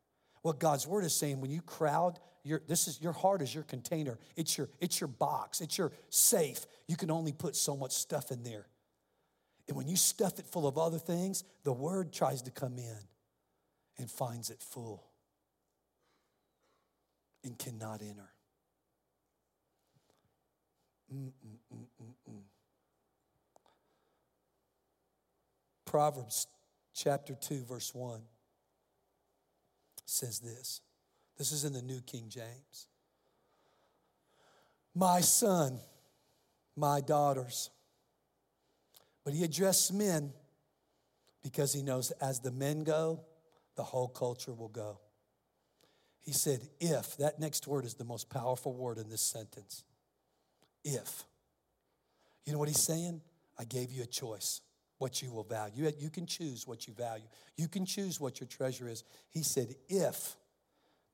What 0.45 0.61
God's 0.61 0.87
word 0.87 1.05
is 1.05 1.15
saying, 1.15 1.41
when 1.41 1.51
you 1.51 1.63
crowd, 1.63 2.19
your, 2.43 2.61
this 2.69 2.87
is 2.87 3.01
your 3.01 3.15
heart 3.15 3.41
is 3.41 3.55
your 3.55 3.65
container. 3.65 4.19
It's 4.37 4.59
your, 4.59 4.69
it's 4.79 5.01
your 5.01 5.09
box, 5.09 5.63
it's 5.63 5.79
your 5.79 5.91
safe. 6.11 6.67
You 6.87 6.97
can 6.97 7.11
only 7.11 7.33
put 7.33 7.57
so 7.57 7.75
much 7.75 7.93
stuff 7.93 8.31
in 8.31 8.43
there. 8.43 8.67
And 9.69 9.75
when 9.75 9.89
you 9.89 9.97
stuff 9.97 10.39
it 10.39 10.47
full 10.47 10.69
of 10.69 10.77
other 10.77 10.99
things, 10.99 11.45
the 11.63 11.73
word 11.73 12.13
tries 12.13 12.43
to 12.43 12.51
come 12.51 12.77
in 12.79 12.99
and 13.97 14.11
finds 14.11 14.51
it 14.51 14.61
full 14.61 15.03
and 17.43 17.59
cannot 17.59 18.03
enter. 18.03 18.29
Mm-mm-mm-mm-mm. 21.11 22.43
Proverbs 25.87 26.49
chapter 26.93 27.35
2, 27.35 27.65
verse 27.65 27.95
1 27.95 28.21
says 30.05 30.41
this. 30.41 30.81
This 31.39 31.53
is 31.53 31.65
in 31.65 31.73
the 31.73 31.83
New 31.83 32.01
King 32.01 32.27
James. 32.29 32.89
My 34.95 35.21
son, 35.21 35.79
my 36.77 37.01
daughters, 37.01 37.71
but 39.25 39.33
he 39.33 39.43
addressed 39.43 39.93
men 39.93 40.33
because 41.43 41.73
he 41.73 41.83
knows 41.83 42.11
as 42.13 42.41
the 42.41 42.53
men 42.53 42.85
go, 42.85 43.21
the 43.77 43.83
whole 43.83 44.09
culture 44.09 44.53
will 44.53 44.69
go. 44.69 45.01
He 46.21 46.33
said, 46.33 46.61
if, 46.81 47.17
that 47.19 47.41
next 47.41 47.67
word 47.67 47.85
is 47.85 47.95
the 47.95 48.05
most 48.05 48.31
powerful 48.31 48.73
word 48.73 48.99
in 48.99 49.11
this 49.11 49.21
sentence. 49.21 49.85
If. 50.85 51.25
You 52.47 52.53
know 52.53 52.59
what 52.59 52.69
he's 52.69 52.83
saying? 52.83 53.21
I 53.59 53.65
gave 53.65 53.91
you 53.91 54.03
a 54.03 54.07
choice 54.07 54.61
what 54.99 55.23
you 55.23 55.31
will 55.31 55.45
value. 55.45 55.91
You, 55.99 56.11
can 56.11 56.27
choose 56.27 56.67
what 56.67 56.87
you 56.87 56.95
value, 56.95 57.27
you 57.57 57.69
can 57.69 57.85
choose 57.87 58.21
what 58.21 58.41
your 58.41 58.47
treasure 58.47 58.89
is. 58.89 59.05
He 59.31 59.43
said, 59.43 59.75
if. 59.89 60.37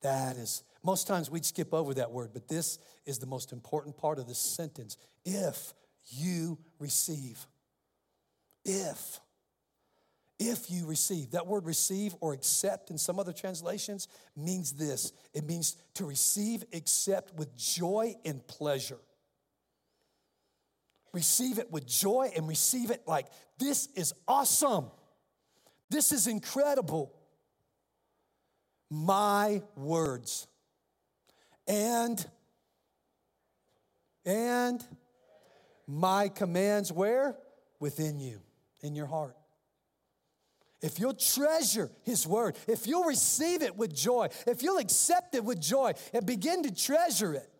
That 0.02 0.38
is, 0.38 0.62
most 0.82 1.06
times 1.06 1.30
we'd 1.30 1.44
skip 1.44 1.74
over 1.74 1.92
that 1.92 2.10
word, 2.10 2.30
but 2.32 2.48
this 2.48 2.78
is 3.04 3.18
the 3.18 3.26
most 3.26 3.52
important 3.52 3.98
part 3.98 4.18
of 4.18 4.26
this 4.26 4.38
sentence. 4.38 4.96
If 5.26 5.74
you 6.08 6.58
receive 6.78 7.46
if. 8.64 9.20
If 10.38 10.70
you 10.70 10.86
receive, 10.86 11.32
that 11.32 11.46
word 11.46 11.66
receive 11.66 12.14
or 12.20 12.32
accept 12.32 12.90
in 12.90 12.96
some 12.96 13.18
other 13.18 13.32
translations 13.32 14.08
means 14.34 14.72
this 14.72 15.12
it 15.34 15.44
means 15.44 15.76
to 15.94 16.06
receive, 16.06 16.64
accept 16.72 17.34
with 17.34 17.54
joy 17.56 18.14
and 18.24 18.46
pleasure. 18.46 18.98
Receive 21.12 21.58
it 21.58 21.70
with 21.72 21.86
joy 21.86 22.30
and 22.36 22.46
receive 22.46 22.90
it 22.90 23.02
like, 23.06 23.26
this 23.58 23.88
is 23.96 24.12
awesome. 24.28 24.86
This 25.88 26.12
is 26.12 26.26
incredible. 26.26 27.12
My 28.90 29.62
words. 29.76 30.46
And, 31.66 32.24
and 34.24 34.84
my 35.86 36.28
commands 36.28 36.92
where? 36.92 37.36
Within 37.80 38.20
you, 38.20 38.40
in 38.80 38.94
your 38.94 39.06
heart. 39.06 39.36
If 40.82 40.98
you'll 40.98 41.14
treasure 41.14 41.90
His 42.04 42.26
word, 42.26 42.56
if 42.66 42.86
you'll 42.86 43.04
receive 43.04 43.62
it 43.62 43.76
with 43.76 43.94
joy, 43.94 44.28
if 44.46 44.62
you'll 44.62 44.78
accept 44.78 45.34
it 45.34 45.44
with 45.44 45.60
joy 45.60 45.92
and 46.14 46.24
begin 46.24 46.62
to 46.62 46.74
treasure 46.74 47.34
it, 47.34 47.50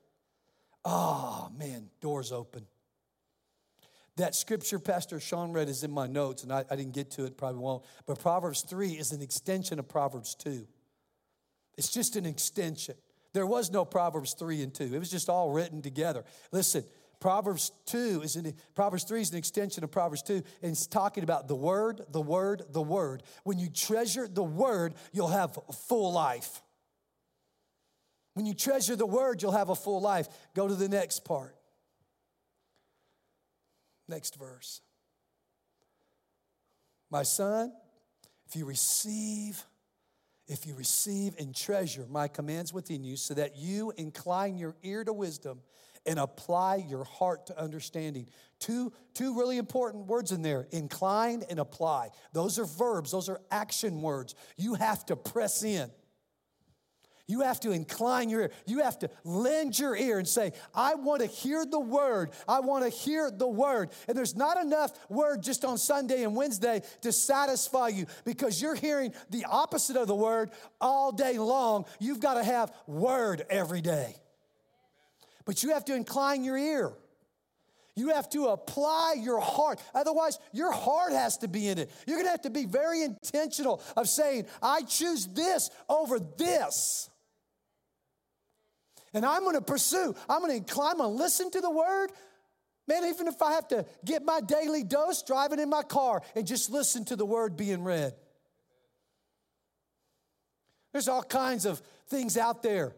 oh 0.84 1.50
man, 1.58 1.90
doors 2.00 2.32
open. 2.32 2.66
That 4.20 4.34
scripture 4.34 4.78
Pastor 4.78 5.18
Sean 5.18 5.50
read 5.50 5.70
is 5.70 5.82
in 5.82 5.90
my 5.90 6.06
notes, 6.06 6.42
and 6.42 6.52
I, 6.52 6.62
I 6.70 6.76
didn't 6.76 6.92
get 6.92 7.10
to 7.12 7.24
it, 7.24 7.38
probably 7.38 7.60
won't. 7.60 7.84
But 8.04 8.18
Proverbs 8.18 8.60
3 8.60 8.90
is 8.90 9.12
an 9.12 9.22
extension 9.22 9.78
of 9.78 9.88
Proverbs 9.88 10.34
2. 10.34 10.66
It's 11.78 11.90
just 11.90 12.16
an 12.16 12.26
extension. 12.26 12.96
There 13.32 13.46
was 13.46 13.70
no 13.70 13.86
Proverbs 13.86 14.34
3 14.34 14.62
and 14.62 14.74
2, 14.74 14.94
it 14.94 14.98
was 14.98 15.10
just 15.10 15.30
all 15.30 15.50
written 15.50 15.80
together. 15.80 16.24
Listen, 16.52 16.84
Proverbs 17.18 17.72
2 17.86 18.20
is 18.22 18.36
an, 18.36 18.52
Proverbs 18.74 19.04
3 19.04 19.22
is 19.22 19.30
an 19.30 19.38
extension 19.38 19.84
of 19.84 19.90
Proverbs 19.90 20.22
2, 20.22 20.34
and 20.34 20.72
it's 20.72 20.86
talking 20.86 21.24
about 21.24 21.48
the 21.48 21.56
word, 21.56 22.02
the 22.10 22.20
word, 22.20 22.64
the 22.72 22.82
word. 22.82 23.22
When 23.44 23.58
you 23.58 23.70
treasure 23.70 24.28
the 24.28 24.44
word, 24.44 24.96
you'll 25.12 25.28
have 25.28 25.58
full 25.88 26.12
life. 26.12 26.60
When 28.34 28.44
you 28.44 28.52
treasure 28.52 28.96
the 28.96 29.06
word, 29.06 29.40
you'll 29.40 29.52
have 29.52 29.70
a 29.70 29.74
full 29.74 30.02
life. 30.02 30.28
Go 30.54 30.68
to 30.68 30.74
the 30.74 30.90
next 30.90 31.24
part. 31.24 31.56
Next 34.10 34.36
verse. 34.36 34.80
My 37.10 37.22
son, 37.22 37.72
if 38.48 38.56
you 38.56 38.64
receive, 38.64 39.64
if 40.48 40.66
you 40.66 40.74
receive 40.74 41.36
and 41.38 41.54
treasure 41.54 42.06
my 42.10 42.26
commands 42.26 42.74
within 42.74 43.04
you, 43.04 43.16
so 43.16 43.34
that 43.34 43.56
you 43.56 43.92
incline 43.96 44.58
your 44.58 44.74
ear 44.82 45.04
to 45.04 45.12
wisdom 45.12 45.60
and 46.06 46.18
apply 46.18 46.76
your 46.88 47.04
heart 47.04 47.46
to 47.46 47.60
understanding. 47.60 48.26
Two, 48.58 48.92
two 49.14 49.38
really 49.38 49.58
important 49.58 50.06
words 50.06 50.32
in 50.32 50.42
there 50.42 50.66
incline 50.72 51.44
and 51.48 51.60
apply. 51.60 52.08
Those 52.32 52.58
are 52.58 52.64
verbs, 52.64 53.12
those 53.12 53.28
are 53.28 53.40
action 53.52 54.02
words. 54.02 54.34
You 54.56 54.74
have 54.74 55.06
to 55.06 55.14
press 55.14 55.62
in. 55.62 55.88
You 57.30 57.42
have 57.42 57.60
to 57.60 57.70
incline 57.70 58.28
your 58.28 58.40
ear. 58.40 58.50
You 58.66 58.80
have 58.80 58.98
to 58.98 59.10
lend 59.22 59.78
your 59.78 59.94
ear 59.94 60.18
and 60.18 60.26
say, 60.26 60.52
I 60.74 60.96
want 60.96 61.20
to 61.20 61.28
hear 61.28 61.64
the 61.64 61.78
word. 61.78 62.30
I 62.48 62.58
want 62.58 62.82
to 62.82 62.90
hear 62.90 63.30
the 63.30 63.46
word. 63.46 63.90
And 64.08 64.18
there's 64.18 64.34
not 64.34 64.60
enough 64.60 64.90
word 65.08 65.40
just 65.40 65.64
on 65.64 65.78
Sunday 65.78 66.24
and 66.24 66.34
Wednesday 66.34 66.82
to 67.02 67.12
satisfy 67.12 67.88
you 67.88 68.06
because 68.24 68.60
you're 68.60 68.74
hearing 68.74 69.14
the 69.30 69.44
opposite 69.48 69.96
of 69.96 70.08
the 70.08 70.14
word 70.14 70.50
all 70.80 71.12
day 71.12 71.38
long. 71.38 71.84
You've 72.00 72.18
got 72.18 72.34
to 72.34 72.42
have 72.42 72.72
word 72.88 73.46
every 73.48 73.80
day. 73.80 74.16
But 75.44 75.62
you 75.62 75.70
have 75.74 75.84
to 75.84 75.94
incline 75.94 76.42
your 76.42 76.58
ear. 76.58 76.92
You 77.94 78.08
have 78.08 78.28
to 78.30 78.46
apply 78.46 79.16
your 79.20 79.40
heart. 79.40 79.80
Otherwise, 79.94 80.40
your 80.52 80.72
heart 80.72 81.12
has 81.12 81.38
to 81.38 81.48
be 81.48 81.68
in 81.68 81.78
it. 81.78 81.90
You're 82.08 82.16
going 82.16 82.26
to 82.26 82.30
have 82.32 82.42
to 82.42 82.50
be 82.50 82.64
very 82.64 83.02
intentional 83.02 83.80
of 83.96 84.08
saying, 84.08 84.46
I 84.60 84.82
choose 84.82 85.26
this 85.28 85.70
over 85.88 86.18
this. 86.18 87.09
And 89.12 89.26
I'm 89.26 89.42
going 89.42 89.56
to 89.56 89.62
pursue, 89.62 90.14
I'm 90.28 90.40
going 90.40 90.64
to 90.64 90.74
going 90.74 90.96
to 90.98 91.06
listen 91.06 91.50
to 91.50 91.60
the 91.60 91.70
word. 91.70 92.10
Man, 92.86 93.04
even 93.04 93.28
if 93.28 93.40
I 93.42 93.52
have 93.52 93.68
to 93.68 93.86
get 94.04 94.24
my 94.24 94.40
daily 94.40 94.82
dose 94.82 95.22
driving 95.22 95.58
in 95.58 95.68
my 95.68 95.82
car 95.82 96.22
and 96.34 96.46
just 96.46 96.70
listen 96.70 97.04
to 97.06 97.16
the 97.16 97.26
word 97.26 97.56
being 97.56 97.84
read. 97.84 98.14
There's 100.92 101.08
all 101.08 101.22
kinds 101.22 101.66
of 101.66 101.80
things 102.08 102.36
out 102.36 102.62
there. 102.62 102.94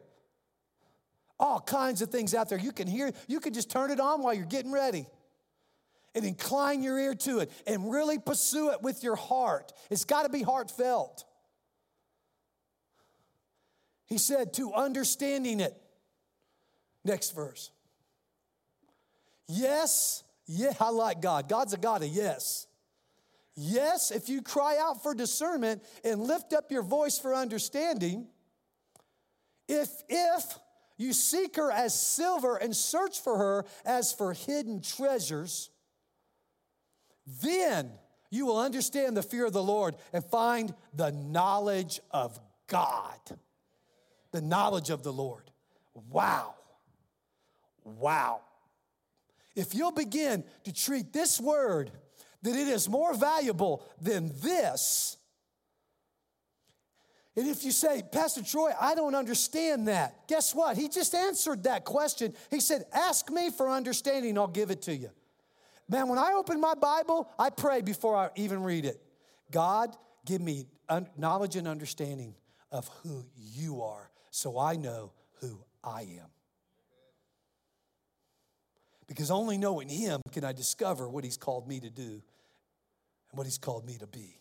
All 1.38 1.61
kinds 1.61 2.01
of 2.03 2.11
things 2.11 2.35
out 2.35 2.48
there. 2.48 2.59
You 2.59 2.72
can 2.72 2.87
hear, 2.87 3.12
you 3.27 3.40
can 3.40 3.53
just 3.53 3.70
turn 3.70 3.90
it 3.90 4.01
on 4.01 4.22
while 4.22 4.33
you're 4.33 4.46
getting 4.46 4.72
ready 4.72 5.07
and 6.14 6.25
incline 6.25 6.83
your 6.83 6.98
ear 6.98 7.14
to 7.14 7.40
it 7.40 7.51
and 7.66 7.90
really 7.90 8.18
pursue 8.18 8.70
it 8.70 8.83
with 8.83 9.03
your 9.03 9.16
heart. 9.16 9.72
It's 9.90 10.05
got 10.05 10.22
to 10.22 10.29
be 10.29 10.42
heartfelt. 10.42 11.25
He 14.07 14.18
said, 14.18 14.53
to 14.55 14.72
understanding 14.72 15.61
it. 15.61 15.82
Next 17.05 17.35
verse. 17.35 17.71
Yes, 19.49 20.23
yeah, 20.47 20.73
I 20.81 20.91
like 20.91 21.21
God. 21.21 21.49
God's 21.49 21.73
a 21.73 21.79
God 21.79 22.03
of 22.03 22.09
yes. 22.09 22.67
Yes, 23.55 24.11
if 24.11 24.29
you 24.29 24.41
cry 24.41 24.79
out 24.81 25.03
for 25.03 25.15
discernment 25.15 25.83
and 26.05 26.23
lift 26.23 26.53
up 26.53 26.73
your 26.73 26.83
voice 26.83 27.19
for 27.19 27.35
understanding, 27.35 28.27
if 29.69 29.91
if 30.09 30.59
you 30.97 31.12
seek 31.12 31.57
her 31.57 31.71
as 31.71 31.99
silver 31.99 32.57
and 32.57 32.75
search 32.75 33.21
for 33.21 33.37
her 33.37 33.65
as 33.85 34.12
for 34.12 34.33
hidden 34.33 34.81
treasures, 34.81 35.71
then 37.43 37.91
you 38.31 38.47
will 38.47 38.59
understand 38.59 39.17
the 39.17 39.23
fear 39.23 39.45
of 39.45 39.53
the 39.53 39.62
Lord 39.62 39.97
and 40.12 40.25
find 40.25 40.75
the 40.95 41.11
knowledge 41.12 42.01
of 42.11 42.38
God. 42.67 43.19
The 44.31 44.41
knowledge 44.41 44.88
of 44.88 45.03
the 45.03 45.12
Lord. 45.12 45.51
Wow. 45.95 46.55
Wow. 47.85 48.40
If 49.55 49.75
you'll 49.75 49.92
begin 49.92 50.45
to 50.64 50.73
treat 50.73 51.12
this 51.12 51.40
word 51.40 51.90
that 52.42 52.57
it 52.57 52.68
is 52.68 52.88
more 52.88 53.14
valuable 53.14 53.85
than 54.01 54.33
this, 54.40 55.16
and 57.35 57.49
if 57.49 57.64
you 57.64 57.73
say, 57.73 58.03
Pastor 58.12 58.42
Troy, 58.42 58.73
I 58.79 58.95
don't 58.95 59.14
understand 59.14 59.88
that, 59.88 60.29
guess 60.29 60.55
what? 60.55 60.77
He 60.77 60.88
just 60.88 61.14
answered 61.14 61.62
that 61.64 61.85
question. 61.85 62.35
He 62.51 62.61
said, 62.61 62.85
Ask 62.92 63.31
me 63.31 63.51
for 63.51 63.71
understanding, 63.71 64.37
I'll 64.37 64.49
give 64.49 64.71
it 64.71 64.83
to 64.83 64.95
you. 64.95 65.11
Man, 65.88 66.09
when 66.09 66.18
I 66.18 66.33
open 66.37 66.61
my 66.61 66.75
Bible, 66.75 67.29
I 67.38 67.51
pray 67.51 67.81
before 67.81 68.16
I 68.16 68.31
even 68.37 68.62
read 68.62 68.85
it. 68.85 69.01
God, 69.51 69.97
give 70.27 70.40
me 70.40 70.66
knowledge 71.16 71.57
and 71.57 71.66
understanding 71.66 72.35
of 72.71 72.88
who 73.03 73.25
you 73.35 73.83
are 73.83 74.11
so 74.31 74.59
I 74.59 74.77
know 74.77 75.12
who 75.40 75.59
I 75.83 76.03
am. 76.03 76.29
Because 79.12 79.31
only 79.31 79.59
knowing 79.59 79.90
Him 79.90 80.22
can 80.33 80.42
I 80.42 80.55
discover 80.55 81.07
what 81.07 81.22
He's 81.22 81.37
called 81.37 81.68
me 81.68 81.81
to 81.81 81.90
do 81.90 82.03
and 82.03 82.22
what 83.33 83.46
He's 83.46 83.59
called 83.59 83.85
me 83.85 83.98
to 83.98 84.07
be. 84.07 84.38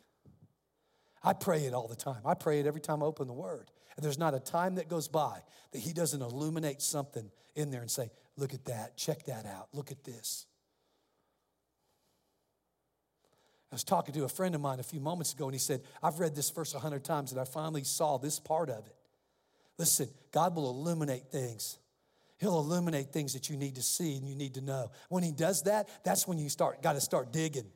I 1.22 1.34
pray 1.34 1.66
it 1.66 1.74
all 1.74 1.90
the 1.90 1.96
time. 1.96 2.22
I 2.26 2.36
pray 2.36 2.62
it 2.62 2.66
every 2.66 2.80
time 2.80 3.04
I 3.04 3.06
open 3.06 3.28
the 3.28 3.34
Word. 3.34 3.70
And 3.98 4.06
there's 4.06 4.18
not 4.18 4.34
a 4.34 4.40
time 4.40 4.76
that 4.76 4.88
goes 4.88 5.10
by 5.10 5.40
that 5.74 5.80
He 5.80 5.92
doesn't 5.92 6.22
illuminate 6.22 6.82
something 6.82 7.30
in 7.54 7.70
there 7.70 7.82
and 7.82 7.92
say, 7.92 8.12
look 8.38 8.54
at 8.54 8.64
that, 8.66 8.96
check 8.96 9.26
that 9.26 9.46
out, 9.46 9.68
look 9.74 9.92
at 9.92 10.06
this. 10.06 10.46
I 13.74 13.76
was 13.76 13.84
talking 13.84 14.14
to 14.14 14.24
a 14.24 14.30
friend 14.30 14.56
of 14.56 14.62
mine 14.62 14.80
a 14.80 14.84
few 14.84 15.02
moments 15.02 15.34
ago, 15.34 15.46
and 15.46 15.54
he 15.54 15.60
said, 15.60 15.82
I've 16.02 16.20
read 16.20 16.34
this 16.34 16.50
verse 16.50 16.74
a 16.74 16.80
hundred 16.80 17.04
times, 17.04 17.34
and 17.34 17.42
I 17.42 17.46
finally 17.46 17.84
saw 17.84 18.18
this 18.18 18.40
part 18.40 18.70
of 18.70 18.86
it. 18.88 18.96
Listen, 19.78 20.08
God 20.32 20.56
will 20.56 20.70
illuminate 20.70 21.28
things 21.30 21.78
He'll 22.42 22.58
illuminate 22.58 23.14
things 23.14 23.34
that 23.34 23.52
you 23.52 23.56
need 23.56 23.76
to 23.76 23.84
see 23.84 24.18
and 24.18 24.28
you 24.28 24.36
need 24.36 24.56
to 24.56 24.62
know. 24.62 24.90
When 25.10 25.22
he 25.22 25.32
does 25.32 25.62
that, 25.64 25.88
that's 26.04 26.28
when 26.28 26.40
you 26.40 26.50
start 26.50 26.82
got 26.82 26.94
to 26.94 27.02
start 27.02 27.32
digging. 27.32 27.68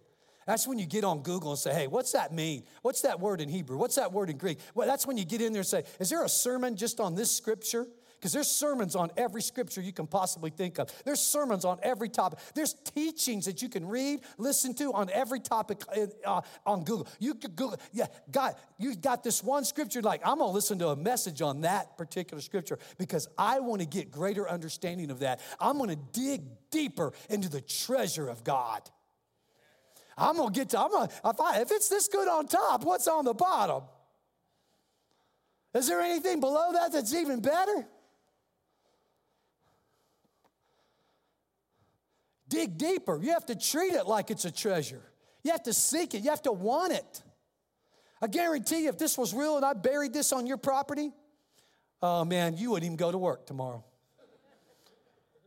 That's 0.47 0.67
when 0.67 0.79
you 0.79 0.87
get 0.87 1.03
on 1.03 1.21
Google 1.21 1.51
and 1.51 1.59
say, 1.59 1.71
hey, 1.71 1.85
what's 1.85 2.13
that 2.13 2.33
mean? 2.33 2.63
What's 2.81 3.01
that 3.01 3.19
word 3.19 3.41
in 3.41 3.49
Hebrew? 3.49 3.77
What's 3.77 3.95
that 3.95 4.11
word 4.11 4.31
in 4.31 4.37
Greek? 4.37 4.57
Well, 4.73 4.87
that's 4.87 5.05
when 5.05 5.17
you 5.17 5.25
get 5.25 5.39
in 5.39 5.53
there 5.53 5.59
and 5.59 5.67
say, 5.67 5.83
is 5.99 6.09
there 6.09 6.23
a 6.23 6.29
sermon 6.29 6.75
just 6.75 6.99
on 6.99 7.13
this 7.13 7.29
scripture? 7.29 7.85
Because 8.25 8.33
there's 8.33 8.49
sermons 8.49 8.95
on 8.95 9.11
every 9.17 9.43
scripture 9.43 9.81
you 9.81 9.93
can 9.93 10.07
possibly 10.07 10.49
think 10.49 10.79
of. 10.79 10.91
There's 11.05 11.19
sermons 11.19 11.63
on 11.63 11.77
every 11.83 12.09
topic. 12.09 12.39
There's 12.55 12.73
teachings 12.73 13.45
that 13.45 13.61
you 13.61 13.69
can 13.69 13.87
read, 13.87 14.21
listen 14.39 14.73
to 14.77 14.91
on 14.93 15.11
every 15.11 15.39
topic 15.39 15.83
uh, 16.25 16.41
on 16.65 16.83
Google. 16.85 17.07
You 17.19 17.35
could 17.35 17.55
Google, 17.55 17.77
yeah, 17.93 18.07
God, 18.31 18.55
you 18.79 18.95
got 18.95 19.23
this 19.23 19.43
one 19.43 19.63
scripture, 19.63 20.01
like, 20.01 20.21
I'm 20.25 20.39
gonna 20.39 20.51
listen 20.51 20.79
to 20.79 20.87
a 20.87 20.95
message 20.95 21.43
on 21.43 21.61
that 21.61 21.99
particular 21.99 22.41
scripture 22.41 22.79
because 22.97 23.27
I 23.37 23.59
wanna 23.59 23.85
get 23.85 24.09
greater 24.09 24.49
understanding 24.49 25.11
of 25.11 25.19
that. 25.19 25.39
I'm 25.59 25.77
gonna 25.77 25.95
dig 25.95 26.41
deeper 26.71 27.13
into 27.29 27.47
the 27.47 27.61
treasure 27.61 28.27
of 28.27 28.43
God. 28.43 28.81
I'm 30.17 30.37
gonna 30.37 30.49
get 30.49 30.69
to, 30.69 30.79
I'm 30.79 30.89
gonna, 30.89 31.11
if, 31.25 31.39
I, 31.39 31.61
if 31.61 31.69
it's 31.69 31.89
this 31.89 32.07
good 32.07 32.27
on 32.27 32.47
top, 32.47 32.85
what's 32.85 33.07
on 33.07 33.23
the 33.23 33.35
bottom? 33.35 33.83
Is 35.75 35.87
there 35.87 36.01
anything 36.01 36.39
below 36.39 36.71
that 36.73 36.91
that's 36.91 37.13
even 37.13 37.39
better? 37.39 37.87
Dig 42.49 42.77
deeper. 42.77 43.19
You 43.21 43.31
have 43.31 43.45
to 43.47 43.55
treat 43.55 43.93
it 43.93 44.07
like 44.07 44.31
it's 44.31 44.45
a 44.45 44.51
treasure. 44.51 45.01
You 45.43 45.51
have 45.51 45.63
to 45.63 45.73
seek 45.73 46.13
it. 46.13 46.23
You 46.23 46.29
have 46.29 46.41
to 46.43 46.51
want 46.51 46.93
it. 46.93 47.23
I 48.21 48.27
guarantee 48.27 48.83
you, 48.83 48.89
if 48.89 48.97
this 48.97 49.17
was 49.17 49.33
real 49.33 49.57
and 49.57 49.65
I 49.65 49.73
buried 49.73 50.13
this 50.13 50.31
on 50.31 50.47
your 50.47 50.57
property, 50.57 51.11
oh 52.01 52.25
man, 52.25 52.57
you 52.57 52.71
wouldn't 52.71 52.85
even 52.85 52.97
go 52.97 53.11
to 53.11 53.17
work 53.17 53.45
tomorrow. 53.45 53.83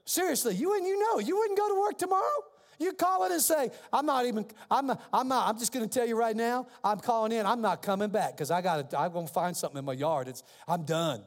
Seriously, 0.05 0.55
you 0.55 0.70
wouldn't, 0.70 0.88
you 0.88 0.99
know, 0.99 1.18
you 1.18 1.36
wouldn't 1.36 1.59
go 1.59 1.68
to 1.68 1.80
work 1.80 1.99
tomorrow? 1.99 2.44
You 2.78 2.92
call 2.92 3.24
it 3.24 3.32
and 3.32 3.42
say, 3.42 3.70
I'm 3.92 4.07
not 4.07 4.26
even, 4.26 4.46
I'm 4.70 4.86
not, 4.86 5.03
I'm 5.12 5.28
not, 5.28 5.49
I'm 5.49 5.59
just 5.59 5.72
gonna 5.72 5.88
tell 5.88 6.07
you 6.07 6.16
right 6.16 6.36
now, 6.36 6.68
I'm 6.84 7.01
calling 7.01 7.32
in, 7.32 7.44
I'm 7.44 7.61
not 7.61 7.82
coming 7.82 8.09
back 8.09 8.36
because 8.36 8.51
I 8.51 8.62
gotta, 8.62 8.99
I'm 8.99 9.12
gonna 9.12 9.26
find 9.26 9.57
something 9.57 9.78
in 9.78 9.84
my 9.84 9.94
yard. 9.94 10.28
It's, 10.28 10.42
I'm 10.66 10.84
done. 10.84 11.22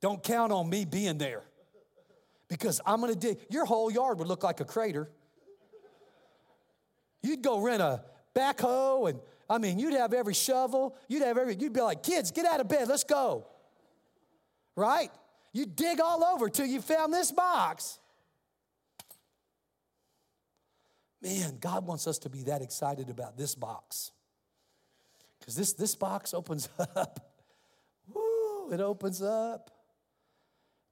Don't 0.00 0.22
count 0.22 0.50
on 0.50 0.70
me 0.70 0.86
being 0.86 1.18
there 1.18 1.42
because 2.50 2.80
I'm 2.84 3.00
gonna 3.00 3.14
dig. 3.14 3.38
Your 3.48 3.64
whole 3.64 3.90
yard 3.90 4.18
would 4.18 4.28
look 4.28 4.42
like 4.42 4.60
a 4.60 4.64
crater. 4.66 5.08
You'd 7.22 7.42
go 7.42 7.60
rent 7.60 7.80
a 7.80 8.02
backhoe 8.34 9.08
and 9.08 9.20
I 9.48 9.58
mean, 9.58 9.78
you'd 9.78 9.94
have 9.94 10.12
every 10.12 10.34
shovel, 10.34 10.96
you'd 11.08 11.22
have 11.22 11.38
every, 11.38 11.56
you'd 11.56 11.72
be 11.72 11.80
like, 11.80 12.02
kids, 12.02 12.30
get 12.30 12.44
out 12.44 12.60
of 12.60 12.68
bed, 12.68 12.86
let's 12.88 13.04
go. 13.04 13.46
Right? 14.76 15.10
You 15.52 15.66
dig 15.66 16.00
all 16.00 16.22
over 16.22 16.48
till 16.48 16.66
you 16.66 16.80
found 16.80 17.12
this 17.12 17.32
box. 17.32 17.98
Man, 21.20 21.58
God 21.60 21.84
wants 21.84 22.06
us 22.06 22.18
to 22.20 22.30
be 22.30 22.44
that 22.44 22.62
excited 22.62 23.10
about 23.10 23.36
this 23.36 23.54
box. 23.56 24.12
Because 25.40 25.56
this, 25.56 25.72
this 25.72 25.94
box 25.96 26.32
opens 26.32 26.68
up. 26.78 27.34
Woo, 28.08 28.72
it 28.72 28.80
opens 28.80 29.20
up 29.20 29.70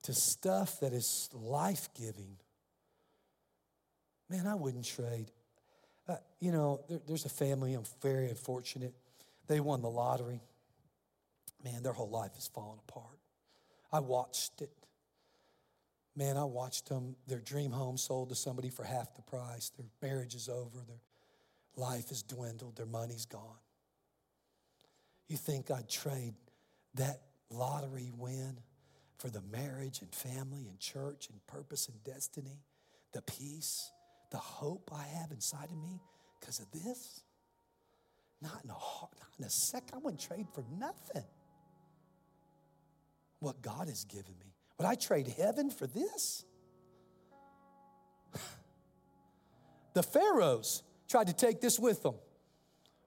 to 0.09 0.15
stuff 0.15 0.81
that 0.81 0.95
is 0.95 1.29
life 1.35 1.91
giving. 1.95 2.39
Man, 4.31 4.47
I 4.47 4.55
wouldn't 4.55 4.87
trade. 4.87 5.31
Uh, 6.09 6.17
you 6.41 6.51
know, 6.51 6.81
there, 6.89 6.99
there's 7.07 7.27
a 7.27 7.29
family, 7.29 7.75
I'm 7.75 7.85
very 8.01 8.31
unfortunate. 8.31 8.95
They 9.49 9.61
won 9.61 9.83
the 9.83 9.91
lottery. 9.91 10.41
Man, 11.63 11.83
their 11.83 11.93
whole 11.93 12.09
life 12.09 12.31
is 12.39 12.49
falling 12.55 12.79
apart. 12.89 13.19
I 13.93 14.01
watched 14.01 14.63
it. 14.63 14.71
Man, 16.17 16.39
I 16.39 16.45
watched 16.45 16.89
them, 16.89 17.15
their 17.27 17.41
dream 17.41 17.71
home 17.71 17.99
sold 17.99 18.31
to 18.31 18.35
somebody 18.35 18.71
for 18.71 18.85
half 18.85 19.15
the 19.15 19.21
price. 19.21 19.73
Their 19.77 19.85
marriage 20.01 20.35
is 20.35 20.49
over. 20.49 20.79
Their 20.87 21.03
life 21.77 22.11
is 22.11 22.23
dwindled. 22.23 22.77
Their 22.77 22.87
money's 22.87 23.27
gone. 23.27 23.61
You 25.29 25.37
think 25.37 25.71
I'd 25.71 25.91
trade 25.91 26.33
that 26.95 27.21
lottery 27.51 28.11
win 28.17 28.57
for 29.19 29.29
the 29.29 29.43
marriage 29.53 30.01
and 30.01 30.15
family 30.15 30.69
and 30.69 30.79
church 30.79 31.29
and 31.31 31.45
purpose 31.47 31.89
and 31.89 32.03
destiny, 32.05 32.63
the 33.13 33.23
peace, 33.23 33.91
the 34.31 34.39
hope 34.39 34.91
I 34.95 35.03
have 35.19 35.33
inside 35.33 35.71
of 35.71 35.77
me 35.77 36.01
because 36.39 36.61
of 36.61 36.71
this? 36.71 37.23
Not 38.41 38.63
in 38.65 38.71
a 38.71 38.75
not 38.75 39.31
in 39.39 39.45
a 39.45 39.51
sec. 39.51 39.91
I 39.93 39.99
wouldn't 39.99 40.21
trade 40.21 40.47
for 40.55 40.65
nothing. 40.79 41.25
What 43.41 43.61
God 43.63 43.89
has 43.89 44.05
given 44.05 44.35
me. 44.41 44.55
Would 44.79 44.87
I 44.87 44.95
trade 44.95 45.27
heaven 45.37 45.71
for 45.71 45.87
this? 45.87 46.45
the 49.95 50.03
Pharaohs 50.03 50.83
tried 51.09 51.27
to 51.27 51.33
take 51.33 51.61
this 51.61 51.79
with 51.79 52.03
them. 52.03 52.15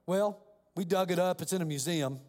Well, 0.06 0.42
we 0.74 0.84
dug 0.84 1.10
it 1.10 1.18
up, 1.18 1.40
it's 1.40 1.52
in 1.52 1.62
a 1.62 1.66
museum. 1.66 2.20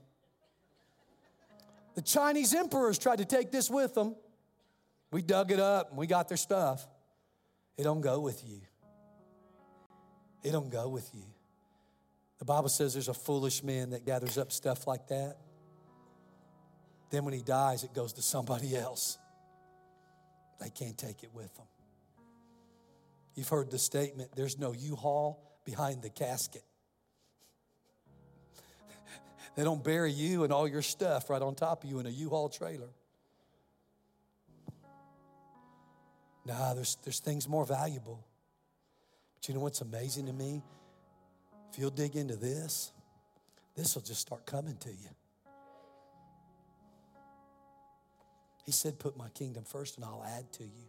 The 1.96 2.02
Chinese 2.02 2.54
emperors 2.54 2.98
tried 2.98 3.20
to 3.20 3.26
take 3.26 3.52
this 3.52 3.70
with 3.70 3.94
them. 3.94 4.16
We 5.12 5.22
dug 5.22 5.52
it 5.52 5.60
up 5.60 5.90
and 5.90 5.98
we 5.98 6.08
got 6.08 6.28
their 6.28 6.38
stuff. 6.38 6.88
It 7.78 7.84
don't 7.84 8.02
go 8.02 8.20
with 8.20 8.44
you. 8.46 8.62
It 10.44 10.52
don't 10.52 10.72
go 10.72 10.90
with 10.90 11.10
you. 11.14 11.24
The 12.40 12.46
Bible 12.46 12.70
says 12.70 12.94
there's 12.94 13.08
a 13.08 13.14
foolish 13.14 13.64
man 13.64 13.92
that 13.92 14.06
gathers 14.06 14.38
up 14.38 14.52
stuff 14.52 14.88
like 14.88 15.08
that. 15.08 15.38
Then 17.10 17.26
when 17.26 17.34
he 17.34 17.42
dies, 17.42 17.84
it 17.84 17.94
goes 17.94 18.14
to 18.14 18.22
somebody 18.22 18.76
else. 18.76 19.20
They 20.60 20.70
can't 20.70 20.98
take 20.98 21.24
it 21.24 21.30
with 21.34 21.54
them. 21.56 21.68
You've 23.36 23.50
heard 23.50 23.72
the 23.72 23.80
statement 23.80 24.32
there's 24.36 24.58
no 24.58 24.74
U 24.74 24.96
Haul 24.96 25.40
behind 25.64 26.02
the 26.02 26.10
casket. 26.10 26.64
They 29.56 29.64
don't 29.64 29.84
bury 29.84 30.12
you 30.12 30.44
and 30.44 30.52
all 30.52 30.68
your 30.68 30.82
stuff 30.82 31.30
right 31.30 31.42
on 31.42 31.56
top 31.56 31.84
of 31.84 31.90
you 31.90 32.00
in 32.00 32.06
a 32.06 32.10
U 32.10 32.30
Haul 32.30 32.50
trailer. 32.50 32.90
Nah, 36.46 36.74
there's, 36.74 36.98
there's 37.04 37.20
things 37.20 37.48
more 37.48 37.66
valuable. 37.66 38.26
But 39.36 39.48
you 39.48 39.54
know 39.54 39.62
what's 39.62 39.82
amazing 39.82 40.26
to 40.26 40.34
me? 40.34 40.62
If 41.72 41.80
you'll 41.80 41.92
dig 41.92 42.16
into 42.16 42.36
this, 42.36 42.92
this 43.76 43.96
will 43.96 44.02
just 44.02 44.22
start 44.22 44.46
coming 44.46 44.76
to 44.78 44.90
you. 44.90 45.10
He 48.66 48.72
said, 48.72 49.00
Put 49.00 49.18
my 49.18 49.30
kingdom 49.30 49.64
first 49.64 49.98
and 49.98 50.06
I'll 50.06 50.24
add 50.38 50.52
to 50.54 50.64
you. 50.64 50.88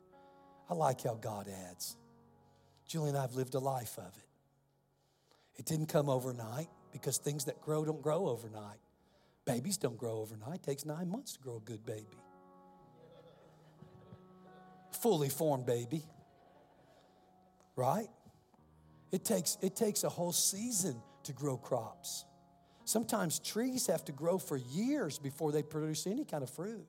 I 0.68 0.74
like 0.74 1.02
how 1.02 1.14
God 1.14 1.48
adds. 1.68 1.96
Julie 2.86 3.10
and 3.10 3.18
I 3.18 3.22
have 3.22 3.34
lived 3.34 3.54
a 3.54 3.58
life 3.58 3.98
of 3.98 4.06
it. 4.16 4.28
It 5.56 5.66
didn't 5.66 5.86
come 5.86 6.08
overnight 6.08 6.68
because 6.94 7.18
things 7.18 7.46
that 7.46 7.60
grow 7.60 7.84
don't 7.84 8.00
grow 8.00 8.28
overnight. 8.28 8.78
Babies 9.44 9.76
don't 9.76 9.98
grow 9.98 10.20
overnight. 10.20 10.54
It 10.54 10.62
takes 10.62 10.86
nine 10.86 11.10
months 11.10 11.32
to 11.32 11.40
grow 11.40 11.56
a 11.56 11.60
good 11.60 11.84
baby. 11.84 12.06
Fully 15.02 15.28
formed 15.28 15.66
baby. 15.66 16.04
Right? 17.74 18.06
It 19.10 19.24
takes, 19.24 19.58
it 19.60 19.74
takes 19.74 20.04
a 20.04 20.08
whole 20.08 20.32
season 20.32 21.02
to 21.24 21.32
grow 21.32 21.56
crops. 21.56 22.24
Sometimes 22.84 23.40
trees 23.40 23.88
have 23.88 24.04
to 24.04 24.12
grow 24.12 24.38
for 24.38 24.56
years 24.56 25.18
before 25.18 25.50
they 25.50 25.64
produce 25.64 26.06
any 26.06 26.24
kind 26.24 26.44
of 26.44 26.50
fruit. 26.50 26.86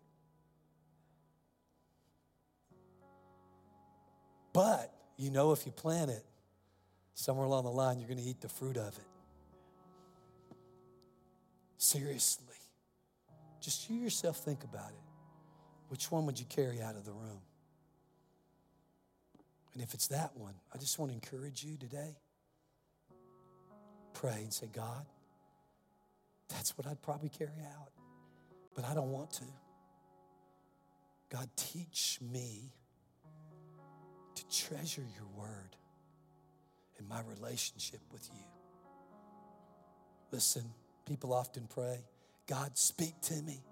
But 4.54 4.94
you 5.18 5.32
know, 5.32 5.52
if 5.52 5.66
you 5.66 5.72
plant 5.72 6.12
it, 6.12 6.24
somewhere 7.16 7.48
along 7.48 7.64
the 7.64 7.72
line, 7.72 8.00
you're 8.00 8.10
going 8.10 8.22
to 8.22 8.24
eat 8.24 8.42
the 8.42 8.50
fruit 8.50 8.78
of 8.78 8.96
it. 8.96 9.15
Seriously. 11.78 12.56
Just 13.62 13.90
you 13.90 13.98
yourself 13.98 14.38
think 14.38 14.64
about 14.64 14.90
it. 14.90 15.06
Which 15.90 16.12
one 16.12 16.26
would 16.26 16.40
you 16.40 16.46
carry 16.46 16.82
out 16.82 16.96
of 16.96 17.06
the 17.06 17.12
room? 17.12 17.42
And 19.74 19.84
if 19.84 19.94
it's 19.94 20.08
that 20.08 20.32
one, 20.36 20.54
I 20.74 20.78
just 20.78 20.98
want 20.98 21.12
to 21.12 21.16
encourage 21.16 21.64
you 21.64 21.78
today. 21.78 22.16
Pray 24.14 24.40
and 24.44 24.54
say, 24.54 24.70
God, 24.74 25.06
that's 26.48 26.78
what 26.78 26.88
I'd 26.88 27.02
probably 27.02 27.30
carry 27.30 27.62
out, 27.76 27.92
but 28.74 28.86
I 28.86 28.94
don't 28.94 29.12
want 29.12 29.32
to. 29.34 29.44
God, 31.30 31.50
teach 31.58 32.20
me 32.22 32.72
to 34.36 34.44
treasure 34.48 35.04
your 35.16 35.28
word 35.36 35.76
in 36.98 37.08
my 37.08 37.22
relationship 37.22 38.00
with 38.12 38.30
you. 38.34 38.44
Listen, 40.32 40.64
people 41.06 41.34
often 41.34 41.68
pray, 41.68 42.00
God, 42.48 42.78
speak 42.78 43.20
to 43.24 43.42
me. 43.42 43.64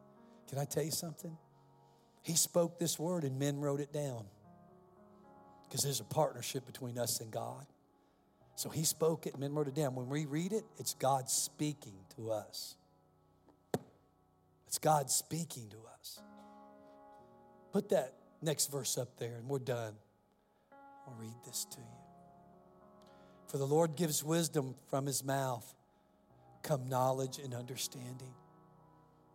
Can 0.49 0.59
I 0.59 0.65
tell 0.65 0.83
you 0.83 0.91
something? 0.91 1.37
He 2.21 2.35
spoke 2.35 2.79
this 2.79 2.97
word 2.97 3.23
and 3.23 3.37
men 3.37 3.59
wrote 3.59 3.79
it 3.79 3.91
down 3.91 4.25
because 5.63 5.83
there's 5.83 5.99
a 5.99 6.05
partnership 6.05 6.65
between 6.65 6.97
us 6.97 7.19
and 7.19 7.31
God. 7.31 7.65
So 8.55 8.69
he 8.69 8.83
spoke 8.83 9.25
it 9.25 9.37
men 9.37 9.53
wrote 9.53 9.67
it 9.67 9.75
down. 9.75 9.95
When 9.95 10.07
we 10.07 10.25
read 10.25 10.53
it, 10.53 10.63
it's 10.77 10.93
God 10.93 11.29
speaking 11.29 11.95
to 12.15 12.31
us. 12.31 12.75
It's 14.67 14.77
God 14.77 15.09
speaking 15.09 15.69
to 15.69 15.77
us. 15.99 16.21
Put 17.71 17.89
that 17.89 18.13
next 18.41 18.71
verse 18.71 18.97
up 18.97 19.17
there 19.17 19.35
and 19.35 19.47
we're 19.47 19.59
done. 19.59 19.93
I'll 21.07 21.15
read 21.19 21.35
this 21.45 21.65
to 21.71 21.79
you. 21.79 22.03
For 23.47 23.57
the 23.57 23.67
Lord 23.67 23.95
gives 23.95 24.23
wisdom 24.23 24.75
from 24.89 25.05
his 25.05 25.23
mouth, 25.23 25.75
come 26.63 26.87
knowledge 26.87 27.39
and 27.39 27.53
understanding. 27.53 28.33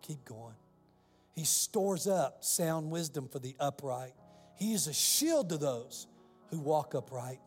Keep 0.03 0.25
going. 0.25 0.55
He 1.35 1.45
stores 1.45 2.07
up 2.07 2.43
sound 2.43 2.91
wisdom 2.91 3.29
for 3.29 3.39
the 3.39 3.55
upright. 3.61 4.15
He 4.57 4.73
is 4.73 4.89
a 4.89 4.93
shield 4.93 5.51
to 5.51 5.57
those 5.57 6.07
who 6.51 6.59
walk 6.59 6.95
uprightly. 6.95 7.39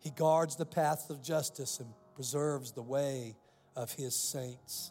He 0.00 0.10
guards 0.10 0.56
the 0.56 0.66
path 0.66 1.10
of 1.10 1.22
justice 1.22 1.78
and 1.78 1.88
preserves 2.14 2.72
the 2.72 2.82
way 2.82 3.36
of 3.76 3.92
his 3.92 4.14
saints. 4.14 4.90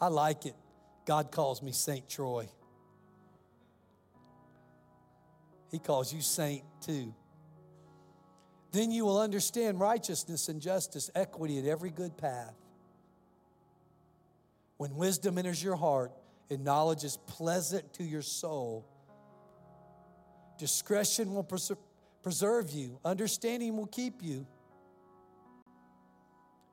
I 0.00 0.08
like 0.08 0.46
it. 0.46 0.56
God 1.04 1.30
calls 1.30 1.62
me 1.62 1.72
Saint 1.72 2.08
Troy. 2.08 2.48
He 5.70 5.78
calls 5.78 6.12
you 6.12 6.20
saint 6.20 6.64
too. 6.80 7.14
Then 8.72 8.90
you 8.90 9.04
will 9.04 9.20
understand 9.20 9.78
righteousness 9.78 10.48
and 10.48 10.60
justice, 10.60 11.10
equity, 11.14 11.58
and 11.58 11.68
every 11.68 11.90
good 11.90 12.16
path. 12.16 12.54
When 14.78 14.96
wisdom 14.96 15.38
enters 15.38 15.62
your 15.62 15.76
heart 15.76 16.10
and 16.50 16.64
knowledge 16.64 17.04
is 17.04 17.18
pleasant 17.26 17.92
to 17.94 18.04
your 18.04 18.22
soul, 18.22 18.86
discretion 20.58 21.34
will 21.34 21.46
preserve 22.22 22.70
you, 22.70 22.98
understanding 23.04 23.76
will 23.76 23.86
keep 23.86 24.22
you. 24.22 24.46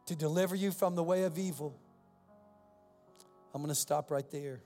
to 0.09 0.15
deliver 0.15 0.55
you 0.55 0.71
from 0.71 0.95
the 0.95 1.03
way 1.03 1.21
of 1.21 1.37
evil. 1.37 1.79
I'm 3.53 3.61
going 3.61 3.69
to 3.69 3.79
stop 3.79 4.09
right 4.09 4.27
there. 4.31 4.59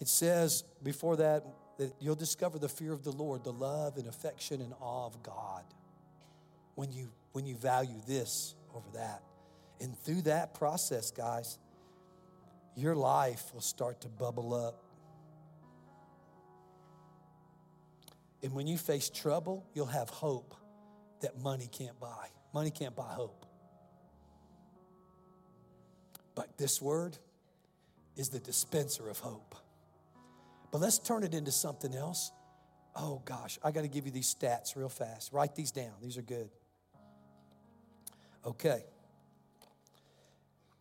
It 0.00 0.08
says 0.08 0.64
before 0.82 1.14
that 1.18 1.44
that 1.78 1.94
you'll 2.00 2.14
discover 2.14 2.58
the 2.58 2.68
fear 2.68 2.92
of 2.92 3.02
the 3.02 3.12
Lord, 3.12 3.44
the 3.44 3.52
love 3.52 3.96
and 3.96 4.06
affection 4.06 4.60
and 4.60 4.72
awe 4.80 5.06
of 5.06 5.22
God 5.22 5.64
when 6.74 6.92
you 6.92 7.10
when 7.32 7.46
you 7.46 7.56
value 7.56 8.00
this 8.06 8.54
over 8.74 8.86
that. 8.94 9.22
And 9.80 9.98
through 9.98 10.22
that 10.22 10.54
process, 10.54 11.10
guys, 11.10 11.58
your 12.76 12.94
life 12.94 13.52
will 13.52 13.60
start 13.60 14.00
to 14.02 14.08
bubble 14.08 14.54
up. 14.54 14.82
And 18.42 18.52
when 18.52 18.66
you 18.66 18.78
face 18.78 19.10
trouble, 19.10 19.66
you'll 19.74 19.86
have 19.86 20.10
hope 20.10 20.54
that 21.22 21.40
money 21.40 21.68
can't 21.70 21.98
buy. 21.98 22.28
Money 22.52 22.70
can't 22.70 22.94
buy 22.94 23.12
hope. 23.12 23.46
But 26.34 26.56
this 26.58 26.80
word 26.80 27.16
is 28.16 28.28
the 28.28 28.40
dispenser 28.40 29.08
of 29.08 29.18
hope. 29.18 29.54
But 30.74 30.80
let's 30.80 30.98
turn 30.98 31.22
it 31.22 31.34
into 31.34 31.52
something 31.52 31.94
else. 31.94 32.32
Oh 32.96 33.22
gosh, 33.24 33.60
I 33.62 33.70
got 33.70 33.82
to 33.82 33.88
give 33.88 34.06
you 34.06 34.10
these 34.10 34.34
stats 34.34 34.74
real 34.74 34.88
fast. 34.88 35.32
Write 35.32 35.54
these 35.54 35.70
down, 35.70 35.92
these 36.02 36.18
are 36.18 36.22
good. 36.22 36.50
Okay. 38.44 38.82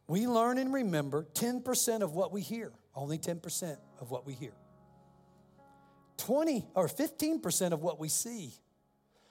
We 0.07 0.25
learn 0.25 0.57
and 0.57 0.73
remember 0.73 1.27
10% 1.35 2.01
of 2.01 2.15
what 2.15 2.31
we 2.31 2.41
hear, 2.41 2.71
only 2.95 3.19
10% 3.19 3.77
of 4.01 4.09
what 4.09 4.25
we 4.25 4.33
hear. 4.33 4.53
20 6.17 6.65
or 6.73 6.87
15% 6.87 7.71
of 7.71 7.83
what 7.83 7.99
we 7.99 8.09
see. 8.09 8.51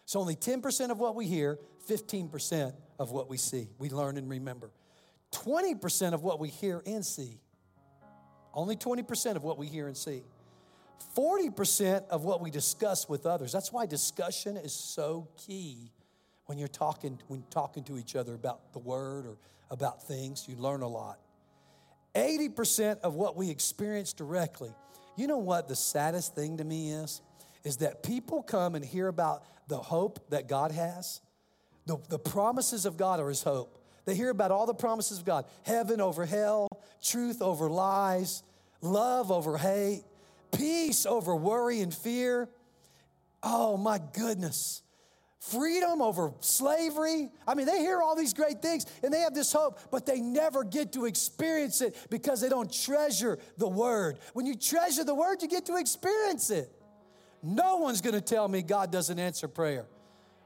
So 0.05 0.21
only 0.21 0.37
10% 0.37 0.91
of 0.93 1.01
what 1.01 1.17
we 1.17 1.27
hear, 1.27 1.59
15% 1.91 2.73
of 3.01 3.11
what 3.11 3.29
we 3.29 3.37
see. 3.37 3.69
We 3.81 3.91
learn 3.91 4.17
and 4.17 4.31
remember. 4.31 4.71
20% 5.33 6.13
of 6.13 6.23
what 6.23 6.39
we 6.39 6.51
hear 6.51 6.85
and 6.87 7.05
see. 7.05 7.41
Only 8.55 8.77
20% 8.77 9.35
of 9.35 9.43
what 9.43 9.59
we 9.59 9.67
hear 9.67 9.89
and 9.89 9.97
see. 9.97 10.23
40% 11.17 12.09
of 12.09 12.25
what 12.25 12.41
we 12.41 12.51
discuss 12.51 13.09
with 13.09 13.27
others. 13.27 13.53
That's 13.53 13.73
why 13.73 13.87
discussion 13.87 14.57
is 14.57 14.73
so 14.73 15.29
key 15.37 15.93
when 16.47 16.59
you're 16.59 16.69
talking 16.69 17.19
when 17.29 17.45
talking 17.51 17.85
to 17.85 17.99
each 17.99 18.17
other 18.17 18.35
about 18.35 18.73
the 18.73 18.79
word 18.79 19.27
or 19.27 19.37
about 19.71 20.07
things. 20.07 20.47
You 20.49 20.57
learn 20.57 20.83
a 20.83 20.89
lot. 20.89 21.19
80% 22.15 23.01
of 23.01 23.15
what 23.15 23.37
we 23.37 23.49
experience 23.49 24.13
directly. 24.13 24.71
You 25.17 25.27
know 25.27 25.39
what 25.39 25.69
the 25.69 25.77
saddest 25.77 26.35
thing 26.35 26.59
to 26.59 26.65
me 26.65 26.93
is? 26.93 27.23
Is 27.65 27.79
that 27.79 28.03
people 28.03 28.43
come 28.43 28.75
and 28.75 28.85
hear 28.85 29.09
about 29.09 29.45
the 29.69 29.79
hope 29.79 30.31
that 30.31 30.49
God 30.49 30.73
has. 30.73 31.21
The, 31.87 31.99
the 32.09 32.19
promises 32.19 32.87
of 32.87 32.97
God 32.97 33.21
are 33.21 33.29
his 33.29 33.43
hope. 33.43 33.79
They 34.05 34.15
hear 34.15 34.31
about 34.31 34.51
all 34.51 34.67
the 34.67 34.75
promises 34.75 35.19
of 35.19 35.25
God 35.25 35.45
heaven 35.63 36.01
over 36.01 36.27
hell, 36.27 36.69
truth 37.03 37.41
over 37.41 37.71
lies, 37.71 38.43
love 38.81 39.31
over 39.31 39.57
hate, 39.57 40.03
peace 40.53 41.07
over 41.07 41.35
worry 41.35 41.81
and 41.81 41.93
fear. 41.93 42.49
Oh 43.43 43.77
my 43.77 44.01
goodness. 44.13 44.83
Freedom 45.41 46.01
over 46.01 46.33
slavery. 46.39 47.29
I 47.49 47.55
mean, 47.55 47.67
they 47.67 47.81
hear 47.81 48.01
all 48.01 48.15
these 48.15 48.33
great 48.33 48.63
things 48.63 48.87
and 49.03 49.13
they 49.13 49.21
have 49.21 49.35
this 49.35 49.53
hope, 49.53 49.81
but 49.91 50.07
they 50.07 50.21
never 50.21 50.63
get 50.63 50.93
to 50.93 51.07
experience 51.07 51.81
it 51.81 51.97
because 52.11 52.41
they 52.41 52.49
don't 52.49 52.73
treasure 52.73 53.39
the 53.59 53.67
word. 53.67 54.19
When 54.35 54.47
you 54.47 54.55
treasure 54.55 55.03
the 55.03 55.15
word, 55.15 55.43
you 55.43 55.49
get 55.49 55.67
to 55.67 55.77
experience 55.77 56.51
it. 56.51 56.71
No 57.43 57.79
one's 57.79 58.01
gonna 58.01 58.21
tell 58.21 58.47
me 58.47 58.63
God 58.63 58.93
doesn't 58.93 59.19
answer 59.19 59.49
prayer. 59.49 59.87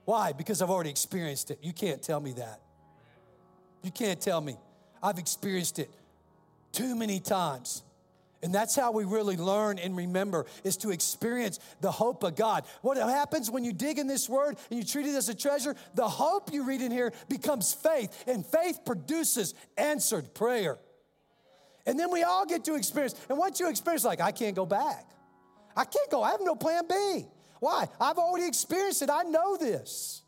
Why? 0.06 0.32
Because 0.32 0.62
I've 0.62 0.70
already 0.70 0.90
experienced 0.90 1.50
it. 1.50 1.58
You 1.60 1.74
can't 1.74 2.00
tell 2.00 2.20
me 2.20 2.32
that. 2.32 2.60
You 3.82 3.90
can't 3.90 4.20
tell 4.20 4.40
me. 4.40 4.56
I've 5.02 5.18
experienced 5.18 5.78
it 5.78 5.90
too 6.72 6.94
many 6.94 7.20
times. 7.20 7.82
And 8.46 8.54
that's 8.54 8.76
how 8.76 8.92
we 8.92 9.02
really 9.02 9.36
learn 9.36 9.80
and 9.80 9.96
remember 9.96 10.46
is 10.62 10.76
to 10.76 10.92
experience 10.92 11.58
the 11.80 11.90
hope 11.90 12.22
of 12.22 12.36
God. 12.36 12.62
What 12.80 12.96
happens 12.96 13.50
when 13.50 13.64
you 13.64 13.72
dig 13.72 13.98
in 13.98 14.06
this 14.06 14.28
word 14.28 14.56
and 14.70 14.78
you 14.78 14.86
treat 14.86 15.04
it 15.04 15.16
as 15.16 15.28
a 15.28 15.34
treasure? 15.34 15.74
The 15.96 16.06
hope 16.06 16.52
you 16.52 16.62
read 16.62 16.80
in 16.80 16.92
here 16.92 17.12
becomes 17.28 17.74
faith, 17.74 18.22
and 18.28 18.46
faith 18.46 18.82
produces 18.86 19.54
answered 19.76 20.32
prayer. 20.32 20.78
And 21.86 21.98
then 21.98 22.12
we 22.12 22.22
all 22.22 22.46
get 22.46 22.64
to 22.66 22.76
experience. 22.76 23.16
And 23.28 23.36
once 23.36 23.58
you 23.58 23.68
experience, 23.68 24.04
like, 24.04 24.20
I 24.20 24.30
can't 24.30 24.54
go 24.54 24.64
back. 24.64 25.10
I 25.76 25.84
can't 25.84 26.08
go. 26.08 26.22
I 26.22 26.30
have 26.30 26.40
no 26.40 26.54
plan 26.54 26.84
B. 26.88 27.26
Why? 27.58 27.88
I've 28.00 28.18
already 28.18 28.46
experienced 28.46 29.02
it. 29.02 29.10
I 29.10 29.24
know 29.24 29.56
this. 29.56 30.22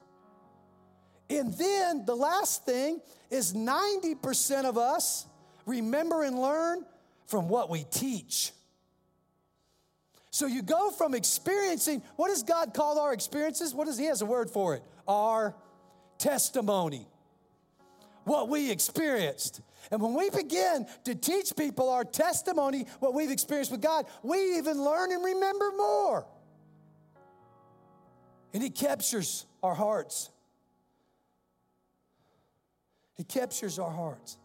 And 1.30 1.54
then 1.54 2.04
the 2.04 2.16
last 2.16 2.64
thing 2.64 3.00
is 3.30 3.54
90% 3.54 4.64
of 4.64 4.76
us 4.76 5.24
remember 5.66 6.24
and 6.24 6.40
learn 6.40 6.84
from 7.28 7.48
what 7.48 7.70
we 7.70 7.84
teach. 7.84 8.52
So 10.30 10.46
you 10.46 10.62
go 10.62 10.90
from 10.90 11.14
experiencing, 11.14 12.02
what 12.16 12.28
does 12.28 12.42
God 12.42 12.74
call 12.74 12.98
our 12.98 13.12
experiences? 13.12 13.74
What 13.74 13.86
does 13.86 13.98
He 13.98 14.06
has 14.06 14.22
a 14.22 14.26
word 14.26 14.50
for 14.50 14.74
it? 14.74 14.82
Our 15.06 15.54
testimony. 16.18 17.06
What 18.24 18.48
we 18.48 18.70
experienced. 18.70 19.60
And 19.90 20.02
when 20.02 20.14
we 20.14 20.30
begin 20.30 20.86
to 21.04 21.14
teach 21.14 21.54
people 21.56 21.90
our 21.90 22.04
testimony, 22.04 22.86
what 22.98 23.14
we've 23.14 23.30
experienced 23.30 23.70
with 23.70 23.80
God, 23.80 24.06
we 24.22 24.58
even 24.58 24.82
learn 24.82 25.12
and 25.12 25.24
remember 25.24 25.70
more. 25.76 26.26
And 28.54 28.62
He 28.62 28.70
captures 28.70 29.44
our 29.62 29.74
hearts. 29.74 30.30
He 33.16 33.24
captures 33.24 33.78
our 33.78 33.90
hearts. 33.90 34.38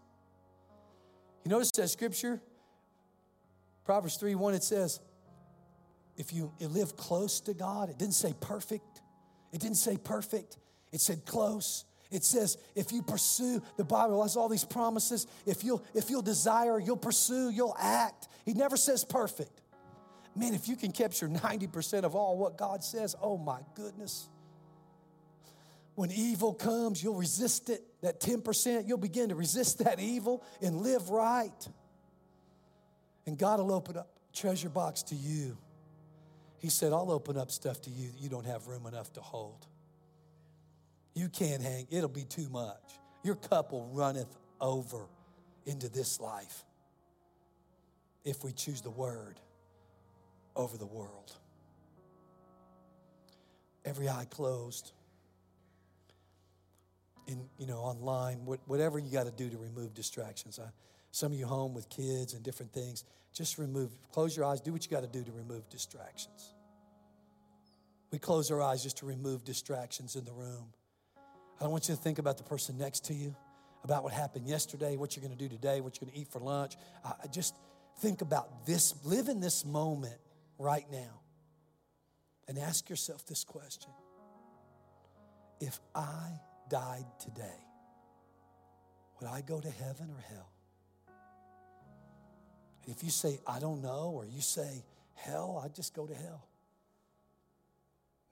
You 1.45 1.51
notice 1.51 1.71
that 1.71 1.89
scripture? 1.89 2.41
Proverbs 3.86 4.15
3 4.17 4.36
1, 4.36 4.53
it 4.53 4.63
says, 4.63 4.99
if 6.17 6.31
you 6.34 6.51
live 6.59 6.95
close 6.95 7.41
to 7.41 7.53
God, 7.53 7.89
it 7.89 7.97
didn't 7.97 8.13
say 8.13 8.34
perfect. 8.39 9.01
It 9.51 9.59
didn't 9.59 9.77
say 9.77 9.97
perfect. 9.97 10.57
It 10.91 11.01
said 11.01 11.25
close. 11.25 11.86
It 12.11 12.23
says 12.23 12.57
if 12.75 12.91
you 12.91 13.01
pursue, 13.01 13.61
the 13.77 13.84
Bible 13.84 14.21
has 14.21 14.38
all 14.38 14.47
these 14.47 14.63
promises. 14.63 15.25
If 15.47 15.63
you'll, 15.63 15.84
if 15.95 16.09
you'll 16.11 16.21
desire, 16.21 16.79
you'll 16.79 16.97
pursue, 16.97 17.49
you'll 17.49 17.75
act. 17.79 18.27
He 18.45 18.53
never 18.53 18.77
says 18.77 19.03
perfect. 19.03 19.61
Man, 20.36 20.53
if 20.53 20.67
you 20.67 20.75
can 20.75 20.91
capture 20.91 21.27
90% 21.27 22.03
of 22.03 22.15
all 22.15 22.38
what 22.38 22.57
God 22.57 22.84
says, 22.84 23.15
oh 23.21 23.38
my 23.38 23.59
goodness. 23.75 24.29
When 25.95 26.11
evil 26.11 26.53
comes, 26.53 27.03
you'll 27.03 27.15
resist 27.15 27.69
it. 27.69 27.84
That 28.01 28.19
10%, 28.19 28.88
you'll 28.88 28.97
begin 28.97 29.29
to 29.29 29.36
resist 29.36 29.79
that 29.79 29.99
evil 29.99 30.43
and 30.61 30.81
live 30.81 31.09
right. 31.09 31.67
And 33.26 33.38
God 33.38 33.59
will 33.59 33.74
open 33.74 33.97
up 33.97 34.09
treasure 34.34 34.69
box 34.69 35.03
to 35.03 35.15
you. 35.15 35.57
He 36.59 36.69
said, 36.69 36.93
I'll 36.93 37.11
open 37.11 37.38
up 37.38 37.51
stuff 37.51 37.82
to 37.82 37.89
you 37.89 38.09
that 38.09 38.19
you 38.19 38.30
don't 38.30 38.45
have 38.45 38.67
room 38.67 38.86
enough 38.86 39.11
to 39.13 39.21
hold. 39.21 39.67
You 41.13 41.30
can't 41.30 41.61
hang, 41.61 41.88
it'll 41.91 42.09
be 42.09 42.24
too 42.24 42.49
much. 42.49 42.99
Your 43.24 43.36
cup 43.36 43.71
will 43.71 43.88
runneth 43.88 44.36
over 44.59 45.07
into 45.65 45.89
this 45.89 46.19
life 46.19 46.63
if 48.24 48.43
we 48.43 48.51
choose 48.51 48.82
the 48.82 48.89
word 48.89 49.39
over 50.55 50.78
the 50.78 50.86
world. 50.86 51.32
Every 53.86 54.09
eye 54.09 54.26
closed. 54.30 54.91
In, 57.28 57.45
you 57.57 57.67
know, 57.67 57.78
online, 57.78 58.39
whatever 58.65 58.99
you 58.99 59.09
got 59.09 59.26
to 59.26 59.32
do 59.32 59.49
to 59.49 59.57
remove 59.57 59.93
distractions. 59.93 60.59
I, 60.59 60.67
some 61.14 61.32
of 61.32 61.38
you 61.38 61.45
home 61.45 61.76
with 61.76 61.89
kids 61.89 62.34
and 62.34 62.41
different 62.43 62.74
things, 62.74 63.03
just 63.34 63.59
remove, 63.59 63.91
close 64.11 64.36
your 64.36 64.45
eyes, 64.45 64.59
do 64.59 64.74
what 64.74 64.84
you 64.84 64.89
got 64.89 65.01
to 65.01 65.07
do 65.07 65.24
to 65.24 65.32
remove 65.32 65.70
distractions. 65.70 66.55
We 68.11 68.18
close 68.18 68.49
our 68.49 68.59
eyes 68.64 68.82
just 68.82 68.97
to 68.97 69.05
remove 69.05 69.43
distractions 69.43 70.16
in 70.16 70.26
the 70.26 70.32
room. 70.32 70.74
I 71.16 71.64
don't 71.64 71.72
want 71.72 71.88
you 71.88 71.93
to 71.95 72.01
think 72.01 72.18
about 72.18 72.38
the 72.38 72.43
person 72.43 72.80
next 72.80 73.05
to 73.05 73.14
you, 73.14 73.36
about 73.84 74.03
what 74.03 74.11
happened 74.11 74.47
yesterday, 74.47 74.97
what 74.97 75.16
you're 75.16 75.24
going 75.24 75.38
to 75.38 75.47
do 75.47 75.47
today, 75.47 75.82
what 75.82 75.95
you're 75.95 76.07
going 76.07 76.16
to 76.16 76.20
eat 76.20 76.32
for 76.32 76.39
lunch. 76.39 76.78
I 77.05 77.28
just 77.28 77.53
think 77.99 78.22
about 78.22 78.66
this, 78.66 78.95
live 79.05 79.28
in 79.28 79.39
this 79.39 79.64
moment 79.64 80.18
right 80.57 80.86
now, 80.91 81.22
and 82.47 82.57
ask 82.57 82.89
yourself 82.89 83.24
this 83.28 83.43
question 83.43 83.91
If 85.61 85.80
I 85.93 86.39
died 86.72 87.05
today, 87.20 87.61
would 89.22 89.30
I 89.30 89.41
go 89.41 89.59
to 89.59 89.70
heaven 89.70 90.09
or 90.09 90.20
hell? 90.28 90.52
And 92.86 92.95
if 92.95 93.03
you 93.03 93.09
say, 93.09 93.39
I 93.47 93.59
don't 93.59 93.81
know, 93.81 94.11
or 94.15 94.25
you 94.25 94.41
say, 94.41 94.84
hell, 95.15 95.61
I 95.63 95.69
just 95.69 95.93
go 95.93 96.05
to 96.05 96.13
hell. 96.13 96.47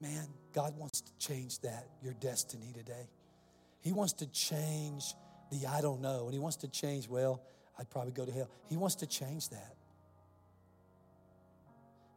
Man, 0.02 0.28
God 0.54 0.78
wants 0.78 1.02
to 1.02 1.12
change 1.18 1.60
that, 1.60 1.88
your 2.02 2.14
destiny 2.14 2.74
today. 2.74 3.10
He 3.82 3.94
wants 3.94 4.14
to 4.14 4.28
change 4.28 5.14
the 5.52 5.68
I 5.68 5.82
don't 5.82 6.02
know, 6.02 6.26
and 6.26 6.34
He 6.34 6.40
wants 6.40 6.58
to 6.58 6.68
change, 6.68 7.08
well, 7.08 7.42
I'd 7.78 7.90
probably 7.90 8.12
go 8.12 8.26
to 8.26 8.32
hell. 8.32 8.50
He 8.68 8.78
wants 8.78 8.96
to 8.96 9.08
change 9.08 9.50
that. 9.50 9.76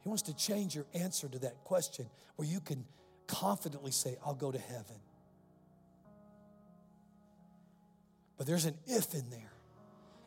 He 0.02 0.08
wants 0.08 0.22
to 0.24 0.36
change 0.36 0.74
your 0.74 0.86
answer 0.94 1.28
to 1.28 1.38
that 1.40 1.64
question 1.64 2.06
where 2.36 2.46
you 2.46 2.60
can 2.60 2.84
confidently 3.26 3.90
say, 3.90 4.16
I'll 4.24 4.34
go 4.34 4.52
to 4.52 4.58
heaven. 4.58 5.00
But 8.36 8.46
there's 8.46 8.66
an 8.66 8.74
if 8.86 9.14
in 9.14 9.30
there. 9.30 9.53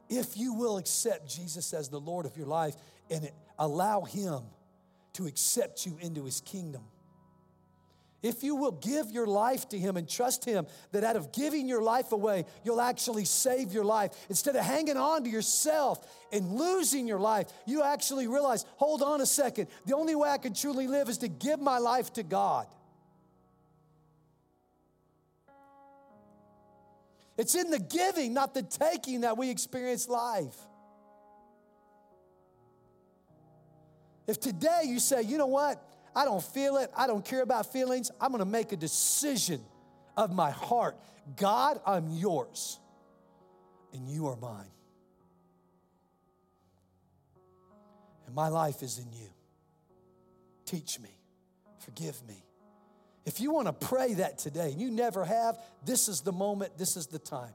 If 0.10 0.38
you 0.38 0.54
will 0.54 0.78
accept 0.78 1.28
Jesus 1.28 1.74
as 1.74 1.90
the 1.90 2.00
Lord 2.00 2.26
of 2.26 2.38
your 2.38 2.48
life 2.48 2.76
and 3.10 3.30
allow 3.60 4.02
Him 4.02 4.42
to 5.14 5.26
accept 5.26 5.86
you 5.86 5.98
into 6.02 6.26
His 6.26 6.42
kingdom, 6.42 6.84
if 8.24 8.44
you 8.44 8.56
will 8.56 8.72
give 8.72 9.12
your 9.12 9.28
life 9.28 9.70
to 9.70 9.78
Him 9.78 9.96
and 9.96 10.10
trust 10.10 10.44
Him 10.44 10.66
that 10.92 11.04
out 11.04 11.16
of 11.16 11.32
giving 11.32 11.68
your 11.68 11.82
life 11.82 12.12
away, 12.12 12.46
you'll 12.64 12.82
actually 12.82 13.26
save 13.26 13.72
your 13.72 13.86
life. 13.86 14.12
Instead 14.28 14.56
of 14.56 14.66
hanging 14.66 14.98
on 14.98 15.24
to 15.24 15.30
yourself 15.30 16.06
and 16.32 16.54
losing 16.54 17.08
your 17.08 17.20
life, 17.20 17.48
you 17.66 17.84
actually 17.84 18.28
realize 18.28 18.66
hold 18.78 19.04
on 19.04 19.22
a 19.22 19.26
second. 19.26 19.68
The 19.86 19.96
only 19.96 20.16
way 20.16 20.30
I 20.30 20.40
can 20.40 20.54
truly 20.54 20.88
live 20.88 21.10
is 21.10 21.20
to 21.20 21.28
give 21.28 21.60
my 21.60 21.78
life 21.78 22.12
to 22.14 22.24
God. 22.24 22.68
It's 27.38 27.54
in 27.54 27.70
the 27.70 27.80
giving, 27.80 28.34
not 28.34 28.54
the 28.54 28.64
taking, 28.64 29.22
that 29.22 29.38
we 29.38 29.50
experience 29.50 30.08
life. 30.08 30.56
If 34.26 34.40
today 34.40 34.82
you 34.86 35.00
say, 35.00 35.22
you 35.22 35.38
know 35.38 35.48
what? 35.48 35.82
I 36.16 36.26
don't 36.26 36.44
feel 36.44 36.78
it. 36.78 36.92
I 36.98 37.06
don't 37.06 37.24
care 37.24 37.44
about 37.44 37.72
feelings. 37.72 38.10
I'm 38.20 38.32
going 38.32 38.40
to 38.40 38.46
make 38.46 38.72
a 38.72 38.76
decision 38.76 39.62
of 40.18 40.34
my 40.34 40.50
heart. 40.50 40.98
God, 41.36 41.80
I'm 41.86 42.10
yours, 42.10 42.80
and 43.94 44.10
you 44.10 44.28
are 44.28 44.36
mine. 44.36 44.72
And 48.26 48.34
my 48.34 48.48
life 48.48 48.82
is 48.82 48.98
in 48.98 49.12
you. 49.14 49.30
Teach 50.66 51.00
me, 51.00 51.12
forgive 51.80 52.22
me. 52.28 52.47
If 53.28 53.42
you 53.42 53.52
want 53.52 53.68
to 53.68 53.74
pray 53.74 54.14
that 54.16 54.38
today 54.38 54.72
and 54.72 54.82
you 54.82 54.90
never 54.90 55.26
have, 55.26 55.60
this 55.86 56.08
is 56.08 56.22
the 56.22 56.32
moment, 56.32 56.78
this 56.78 56.96
is 56.96 57.08
the 57.08 57.20
time. 57.20 57.52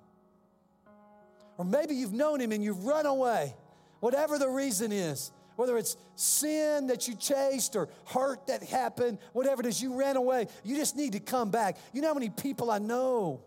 Or 1.56 1.64
maybe 1.64 1.94
you've 1.94 2.12
known 2.12 2.40
him 2.40 2.52
and 2.52 2.62
you've 2.62 2.84
run 2.84 3.06
away, 3.06 3.54
whatever 4.00 4.38
the 4.38 4.50
reason 4.50 4.92
is 4.92 5.32
whether 5.56 5.76
it's 5.76 5.96
sin 6.16 6.86
that 6.88 7.08
you 7.08 7.14
chased 7.14 7.76
or 7.76 7.88
hurt 8.06 8.46
that 8.46 8.62
happened, 8.62 9.18
whatever 9.32 9.60
it 9.60 9.66
is, 9.66 9.82
you 9.82 9.98
ran 9.98 10.16
away. 10.16 10.46
You 10.64 10.76
just 10.76 10.96
need 10.96 11.12
to 11.12 11.20
come 11.20 11.50
back. 11.50 11.76
You 11.92 12.00
know 12.02 12.08
how 12.08 12.14
many 12.14 12.30
people 12.30 12.70
I 12.70 12.78
know 12.78 13.42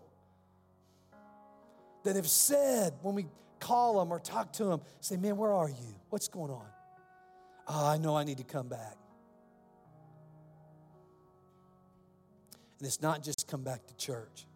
that 2.04 2.16
have 2.16 2.28
said 2.28 2.94
when 3.02 3.14
we 3.14 3.26
call 3.60 3.98
them 3.98 4.12
or 4.12 4.18
talk 4.20 4.52
to 4.54 4.64
them, 4.64 4.80
say, 5.00 5.16
Man, 5.16 5.36
where 5.36 5.52
are 5.52 5.68
you? 5.68 5.94
What's 6.10 6.28
going 6.28 6.50
on? 6.50 6.66
Oh, 7.68 7.86
I 7.86 7.98
know 7.98 8.16
I 8.16 8.24
need 8.24 8.38
to 8.38 8.44
come 8.44 8.68
back. 8.68 8.96
And 12.78 12.86
it's 12.86 13.00
not 13.00 13.22
just 13.22 13.48
come 13.48 13.62
back 13.62 13.86
to 13.86 13.96
church. 13.96 14.46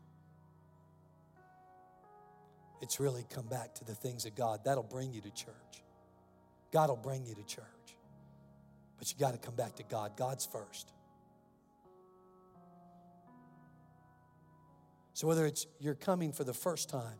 It's 2.83 3.01
really 3.01 3.25
come 3.35 3.47
back 3.47 3.75
to 3.77 3.85
the 3.85 3.95
things 3.95 4.25
of 4.27 4.35
God. 4.35 4.61
That'll 4.65 4.83
bring 4.83 5.13
you 5.13 5.21
to 5.21 5.31
church. 5.31 5.83
God 6.73 6.89
will 6.89 6.97
bring 6.97 7.25
you 7.25 7.35
to 7.35 7.45
church. 7.45 7.65
But 8.99 9.11
you 9.11 9.19
got 9.19 9.33
to 9.33 9.39
come 9.39 9.55
back 9.55 9.77
to 9.77 9.83
God. 9.83 10.17
God's 10.17 10.47
first. 10.47 10.93
So 15.15 15.27
whether 15.27 15.47
it's 15.47 15.67
you're 15.81 15.95
coming 15.95 16.33
for 16.33 16.45
the 16.45 16.55
first 16.55 16.89
time 16.89 17.19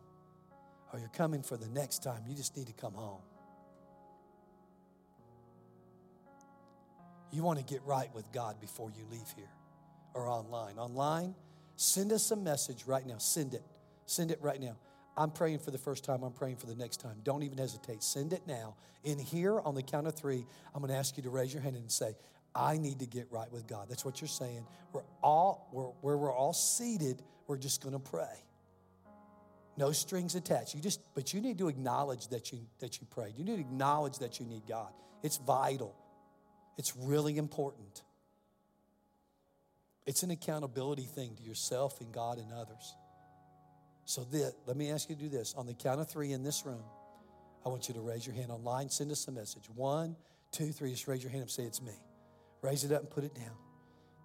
or 0.91 0.99
you're 0.99 1.09
coming 1.09 1.43
for 1.43 1.57
the 1.57 1.67
next 1.69 2.03
time, 2.03 2.23
you 2.27 2.35
just 2.35 2.55
need 2.57 2.67
to 2.67 2.73
come 2.73 2.93
home. 2.93 3.21
You 7.31 7.43
want 7.43 7.59
to 7.59 7.65
get 7.65 7.81
right 7.83 8.13
with 8.13 8.31
God 8.31 8.59
before 8.59 8.91
you 8.91 9.05
leave 9.09 9.27
here 9.35 9.49
or 10.13 10.27
online. 10.27 10.77
Online, 10.77 11.35
send 11.75 12.11
us 12.11 12.31
a 12.31 12.35
message 12.35 12.85
right 12.85 13.05
now. 13.05 13.17
Send 13.17 13.53
it. 13.53 13.63
Send 14.05 14.31
it 14.31 14.39
right 14.41 14.59
now. 14.59 14.77
I'm 15.17 15.31
praying 15.31 15.59
for 15.59 15.71
the 15.71 15.77
first 15.77 16.05
time, 16.05 16.23
I'm 16.23 16.31
praying 16.31 16.55
for 16.55 16.67
the 16.67 16.75
next 16.75 16.97
time. 16.97 17.17
Don't 17.23 17.43
even 17.43 17.57
hesitate. 17.57 18.01
Send 18.01 18.33
it 18.33 18.41
now. 18.47 18.75
In 19.03 19.19
here, 19.19 19.59
on 19.59 19.75
the 19.75 19.83
count 19.83 20.07
of 20.07 20.15
three, 20.15 20.45
I'm 20.73 20.81
going 20.81 20.91
to 20.91 20.97
ask 20.97 21.17
you 21.17 21.23
to 21.23 21.29
raise 21.29 21.53
your 21.53 21.61
hand 21.61 21.75
and 21.75 21.91
say, 21.91 22.15
I 22.55 22.77
need 22.77 22.99
to 22.99 23.05
get 23.05 23.27
right 23.29 23.51
with 23.51 23.67
God. 23.67 23.87
That's 23.89 24.05
what 24.05 24.21
you're 24.21 24.27
saying. 24.27 24.65
We're 24.93 25.01
all, 25.21 25.69
we're, 25.71 25.85
where 26.01 26.17
we're 26.17 26.33
all 26.33 26.53
seated, 26.53 27.21
we're 27.47 27.57
just 27.57 27.81
going 27.81 27.93
to 27.93 27.99
pray. 27.99 28.43
No 29.77 29.91
strings 29.91 30.35
attached. 30.35 30.75
You 30.75 30.81
just, 30.81 31.01
but 31.15 31.33
you 31.33 31.41
need 31.41 31.57
to 31.57 31.67
acknowledge 31.67 32.27
that 32.27 32.51
you 32.51 32.59
that 32.79 32.99
you 32.99 33.07
prayed. 33.09 33.33
You 33.37 33.45
need 33.45 33.55
to 33.55 33.61
acknowledge 33.61 34.19
that 34.19 34.39
you 34.39 34.45
need 34.45 34.63
God. 34.67 34.91
It's 35.23 35.37
vital. 35.37 35.95
It's 36.77 36.95
really 36.97 37.37
important. 37.37 38.03
It's 40.05 40.23
an 40.23 40.31
accountability 40.31 41.03
thing 41.03 41.35
to 41.35 41.43
yourself 41.43 42.01
and 42.01 42.11
God 42.11 42.37
and 42.37 42.51
others. 42.51 42.95
So 44.05 44.23
this, 44.23 44.53
let 44.65 44.75
me 44.75 44.89
ask 44.89 45.09
you 45.09 45.15
to 45.15 45.21
do 45.21 45.29
this. 45.29 45.53
On 45.55 45.65
the 45.65 45.73
count 45.73 46.01
of 46.01 46.09
three 46.09 46.31
in 46.31 46.43
this 46.43 46.65
room, 46.65 46.83
I 47.65 47.69
want 47.69 47.87
you 47.87 47.93
to 47.93 48.01
raise 48.01 48.25
your 48.25 48.35
hand 48.35 48.51
online. 48.51 48.89
Send 48.89 49.11
us 49.11 49.27
a 49.27 49.31
message. 49.31 49.63
One, 49.75 50.15
two, 50.51 50.71
three. 50.71 50.91
Just 50.91 51.07
raise 51.07 51.21
your 51.23 51.31
hand 51.31 51.43
and 51.43 51.51
say, 51.51 51.63
It's 51.63 51.81
me. 51.81 51.93
Raise 52.61 52.83
it 52.83 52.91
up 52.91 53.01
and 53.01 53.09
put 53.09 53.23
it 53.23 53.33
down. 53.35 53.55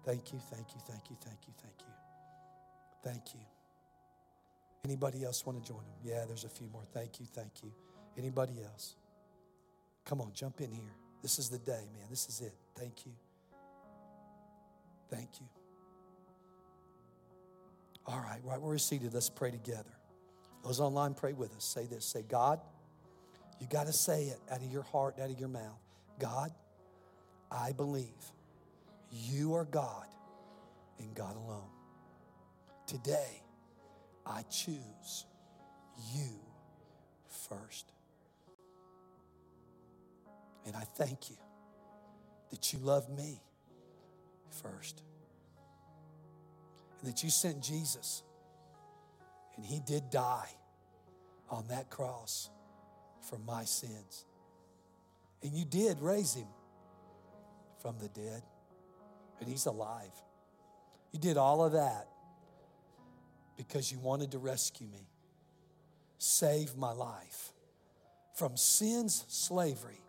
Thank 0.05 0.31
you, 0.31 0.39
thank 0.51 0.67
you, 0.73 0.81
thank 0.87 1.09
you, 1.09 1.17
thank 1.21 1.39
you, 1.47 1.53
thank 1.61 1.75
you. 1.79 1.93
Thank 3.03 3.33
you. 3.33 3.41
Anybody 4.85 5.23
else 5.23 5.45
want 5.45 5.61
to 5.61 5.67
join 5.67 5.81
them? 5.83 5.97
Yeah, 6.03 6.25
there's 6.25 6.43
a 6.43 6.49
few 6.49 6.67
more. 6.67 6.83
Thank 6.93 7.19
you, 7.19 7.25
thank 7.25 7.63
you. 7.63 7.71
Anybody 8.17 8.53
else? 8.63 8.95
Come 10.05 10.21
on, 10.21 10.31
jump 10.33 10.61
in 10.61 10.71
here. 10.71 10.95
This 11.21 11.39
is 11.39 11.49
the 11.49 11.57
day, 11.57 11.83
man. 11.93 12.07
This 12.09 12.29
is 12.29 12.41
it. 12.41 12.53
Thank 12.75 13.05
you. 13.05 13.11
Thank 15.09 15.29
you. 15.41 15.56
All 18.07 18.19
right, 18.19 18.39
right 18.43 18.59
where 18.59 18.71
we're 18.71 18.77
seated, 18.77 19.13
let's 19.13 19.29
pray 19.29 19.51
together. 19.51 19.83
Those 20.63 20.79
online, 20.79 21.13
pray 21.13 21.33
with 21.33 21.55
us. 21.55 21.63
Say 21.63 21.85
this 21.85 22.05
Say, 22.05 22.23
God, 22.27 22.59
you 23.59 23.67
got 23.67 23.87
to 23.87 23.93
say 23.93 24.25
it 24.25 24.39
out 24.51 24.61
of 24.61 24.71
your 24.71 24.83
heart, 24.83 25.15
out 25.19 25.29
of 25.29 25.39
your 25.39 25.49
mouth. 25.49 25.79
God, 26.19 26.51
I 27.51 27.73
believe 27.73 28.05
you 29.11 29.55
are 29.55 29.65
God 29.65 30.05
and 30.99 31.13
God 31.13 31.35
alone. 31.35 31.69
Today, 32.85 33.43
I 34.25 34.43
choose 34.43 35.25
you 36.13 36.39
first. 37.49 37.91
And 40.65 40.75
I 40.75 40.83
thank 40.95 41.29
you 41.29 41.37
that 42.51 42.73
you 42.73 42.79
love 42.79 43.09
me 43.09 43.41
first 44.61 45.01
and 46.99 47.09
that 47.09 47.23
you 47.23 47.29
sent 47.29 47.61
Jesus 47.61 48.23
and 49.55 49.65
he 49.65 49.79
did 49.79 50.09
die 50.09 50.49
on 51.49 51.67
that 51.69 51.89
cross 51.89 52.49
for 53.21 53.37
my 53.39 53.63
sins. 53.63 54.25
And 55.43 55.53
you 55.53 55.65
did 55.65 55.99
raise 55.99 56.33
him 56.33 56.47
from 57.81 57.97
the 57.99 58.09
dead, 58.09 58.41
and 59.39 59.49
he's 59.49 59.65
alive. 59.65 60.11
You 61.11 61.19
did 61.19 61.37
all 61.37 61.63
of 61.63 61.73
that 61.73 62.07
because 63.55 63.91
you 63.91 63.99
wanted 63.99 64.31
to 64.31 64.37
rescue 64.37 64.87
me, 64.87 65.07
save 66.17 66.75
my 66.75 66.91
life 66.91 67.53
from 68.35 68.55
sin's 68.55 69.25
slavery 69.27 70.01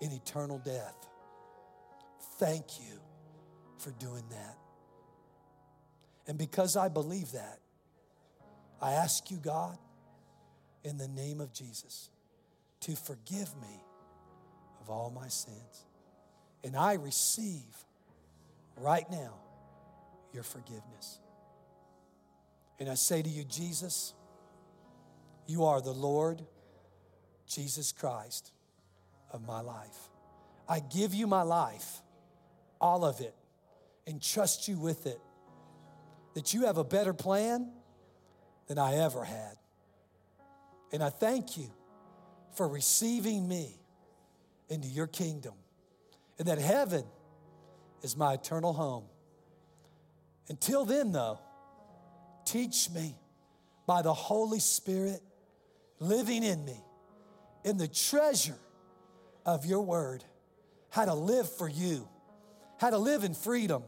and 0.00 0.12
eternal 0.12 0.58
death. 0.58 0.96
Thank 2.38 2.80
you 2.80 3.00
for 3.78 3.90
doing 3.92 4.24
that. 4.30 4.56
And 6.28 6.36
because 6.36 6.76
I 6.76 6.88
believe 6.88 7.32
that, 7.32 7.58
I 8.80 8.92
ask 8.92 9.30
you, 9.30 9.38
God, 9.38 9.76
in 10.84 10.98
the 10.98 11.08
name 11.08 11.40
of 11.40 11.52
Jesus, 11.52 12.10
to 12.80 12.94
forgive 12.94 13.48
me 13.60 13.82
of 14.80 14.90
all 14.90 15.10
my 15.10 15.28
sins. 15.28 15.86
And 16.62 16.76
I 16.76 16.94
receive 16.94 17.64
right 18.76 19.10
now 19.10 19.32
your 20.32 20.42
forgiveness. 20.42 21.18
And 22.78 22.90
I 22.90 22.94
say 22.94 23.22
to 23.22 23.28
you, 23.28 23.42
Jesus, 23.44 24.12
you 25.46 25.64
are 25.64 25.80
the 25.80 25.92
Lord 25.92 26.42
Jesus 27.48 27.90
Christ 27.90 28.52
of 29.32 29.46
my 29.46 29.60
life. 29.60 30.10
I 30.68 30.80
give 30.80 31.14
you 31.14 31.26
my 31.26 31.42
life, 31.42 32.02
all 32.80 33.04
of 33.04 33.20
it, 33.20 33.34
and 34.06 34.22
trust 34.22 34.68
you 34.68 34.78
with 34.78 35.06
it 35.06 35.18
that 36.34 36.54
you 36.54 36.66
have 36.66 36.78
a 36.78 36.84
better 36.84 37.12
plan 37.12 37.70
than 38.66 38.78
I 38.78 38.96
ever 38.96 39.24
had. 39.24 39.56
And 40.92 41.02
I 41.02 41.10
thank 41.10 41.56
you 41.56 41.70
for 42.54 42.68
receiving 42.68 43.46
me 43.46 43.76
into 44.68 44.88
your 44.88 45.06
kingdom 45.06 45.54
and 46.38 46.48
that 46.48 46.58
heaven 46.58 47.04
is 48.02 48.16
my 48.16 48.34
eternal 48.34 48.72
home. 48.72 49.04
Until 50.48 50.84
then, 50.84 51.12
though, 51.12 51.38
teach 52.44 52.90
me 52.90 53.14
by 53.86 54.02
the 54.02 54.14
Holy 54.14 54.60
Spirit 54.60 55.22
living 55.98 56.42
in 56.42 56.64
me 56.64 56.80
in 57.64 57.76
the 57.76 57.88
treasure 57.88 58.58
of 59.44 59.66
your 59.66 59.82
word 59.82 60.24
how 60.90 61.04
to 61.04 61.14
live 61.14 61.50
for 61.50 61.68
you, 61.68 62.08
how 62.78 62.90
to 62.90 62.98
live 62.98 63.24
in 63.24 63.34
freedom, 63.34 63.82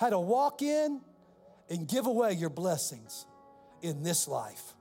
how 0.00 0.10
to 0.10 0.18
walk 0.18 0.62
in 0.62 1.00
and 1.70 1.86
give 1.86 2.06
away 2.06 2.32
your 2.32 2.50
blessings 2.50 3.26
in 3.82 4.02
this 4.02 4.26
life 4.26 4.74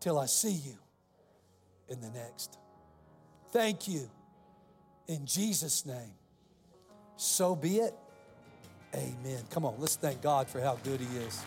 till 0.00 0.18
I 0.18 0.26
see 0.26 0.52
you 0.52 0.78
in 1.88 2.00
the 2.00 2.10
next. 2.10 2.58
Thank 3.52 3.88
you. 3.88 4.10
In 5.08 5.26
Jesus' 5.26 5.84
name. 5.84 6.14
So 7.16 7.54
be 7.54 7.78
it. 7.78 7.94
Amen. 8.94 9.42
Come 9.50 9.64
on, 9.64 9.74
let's 9.78 9.96
thank 9.96 10.22
God 10.22 10.48
for 10.48 10.60
how 10.60 10.76
good 10.84 11.00
He 11.00 11.18
is. 11.18 11.42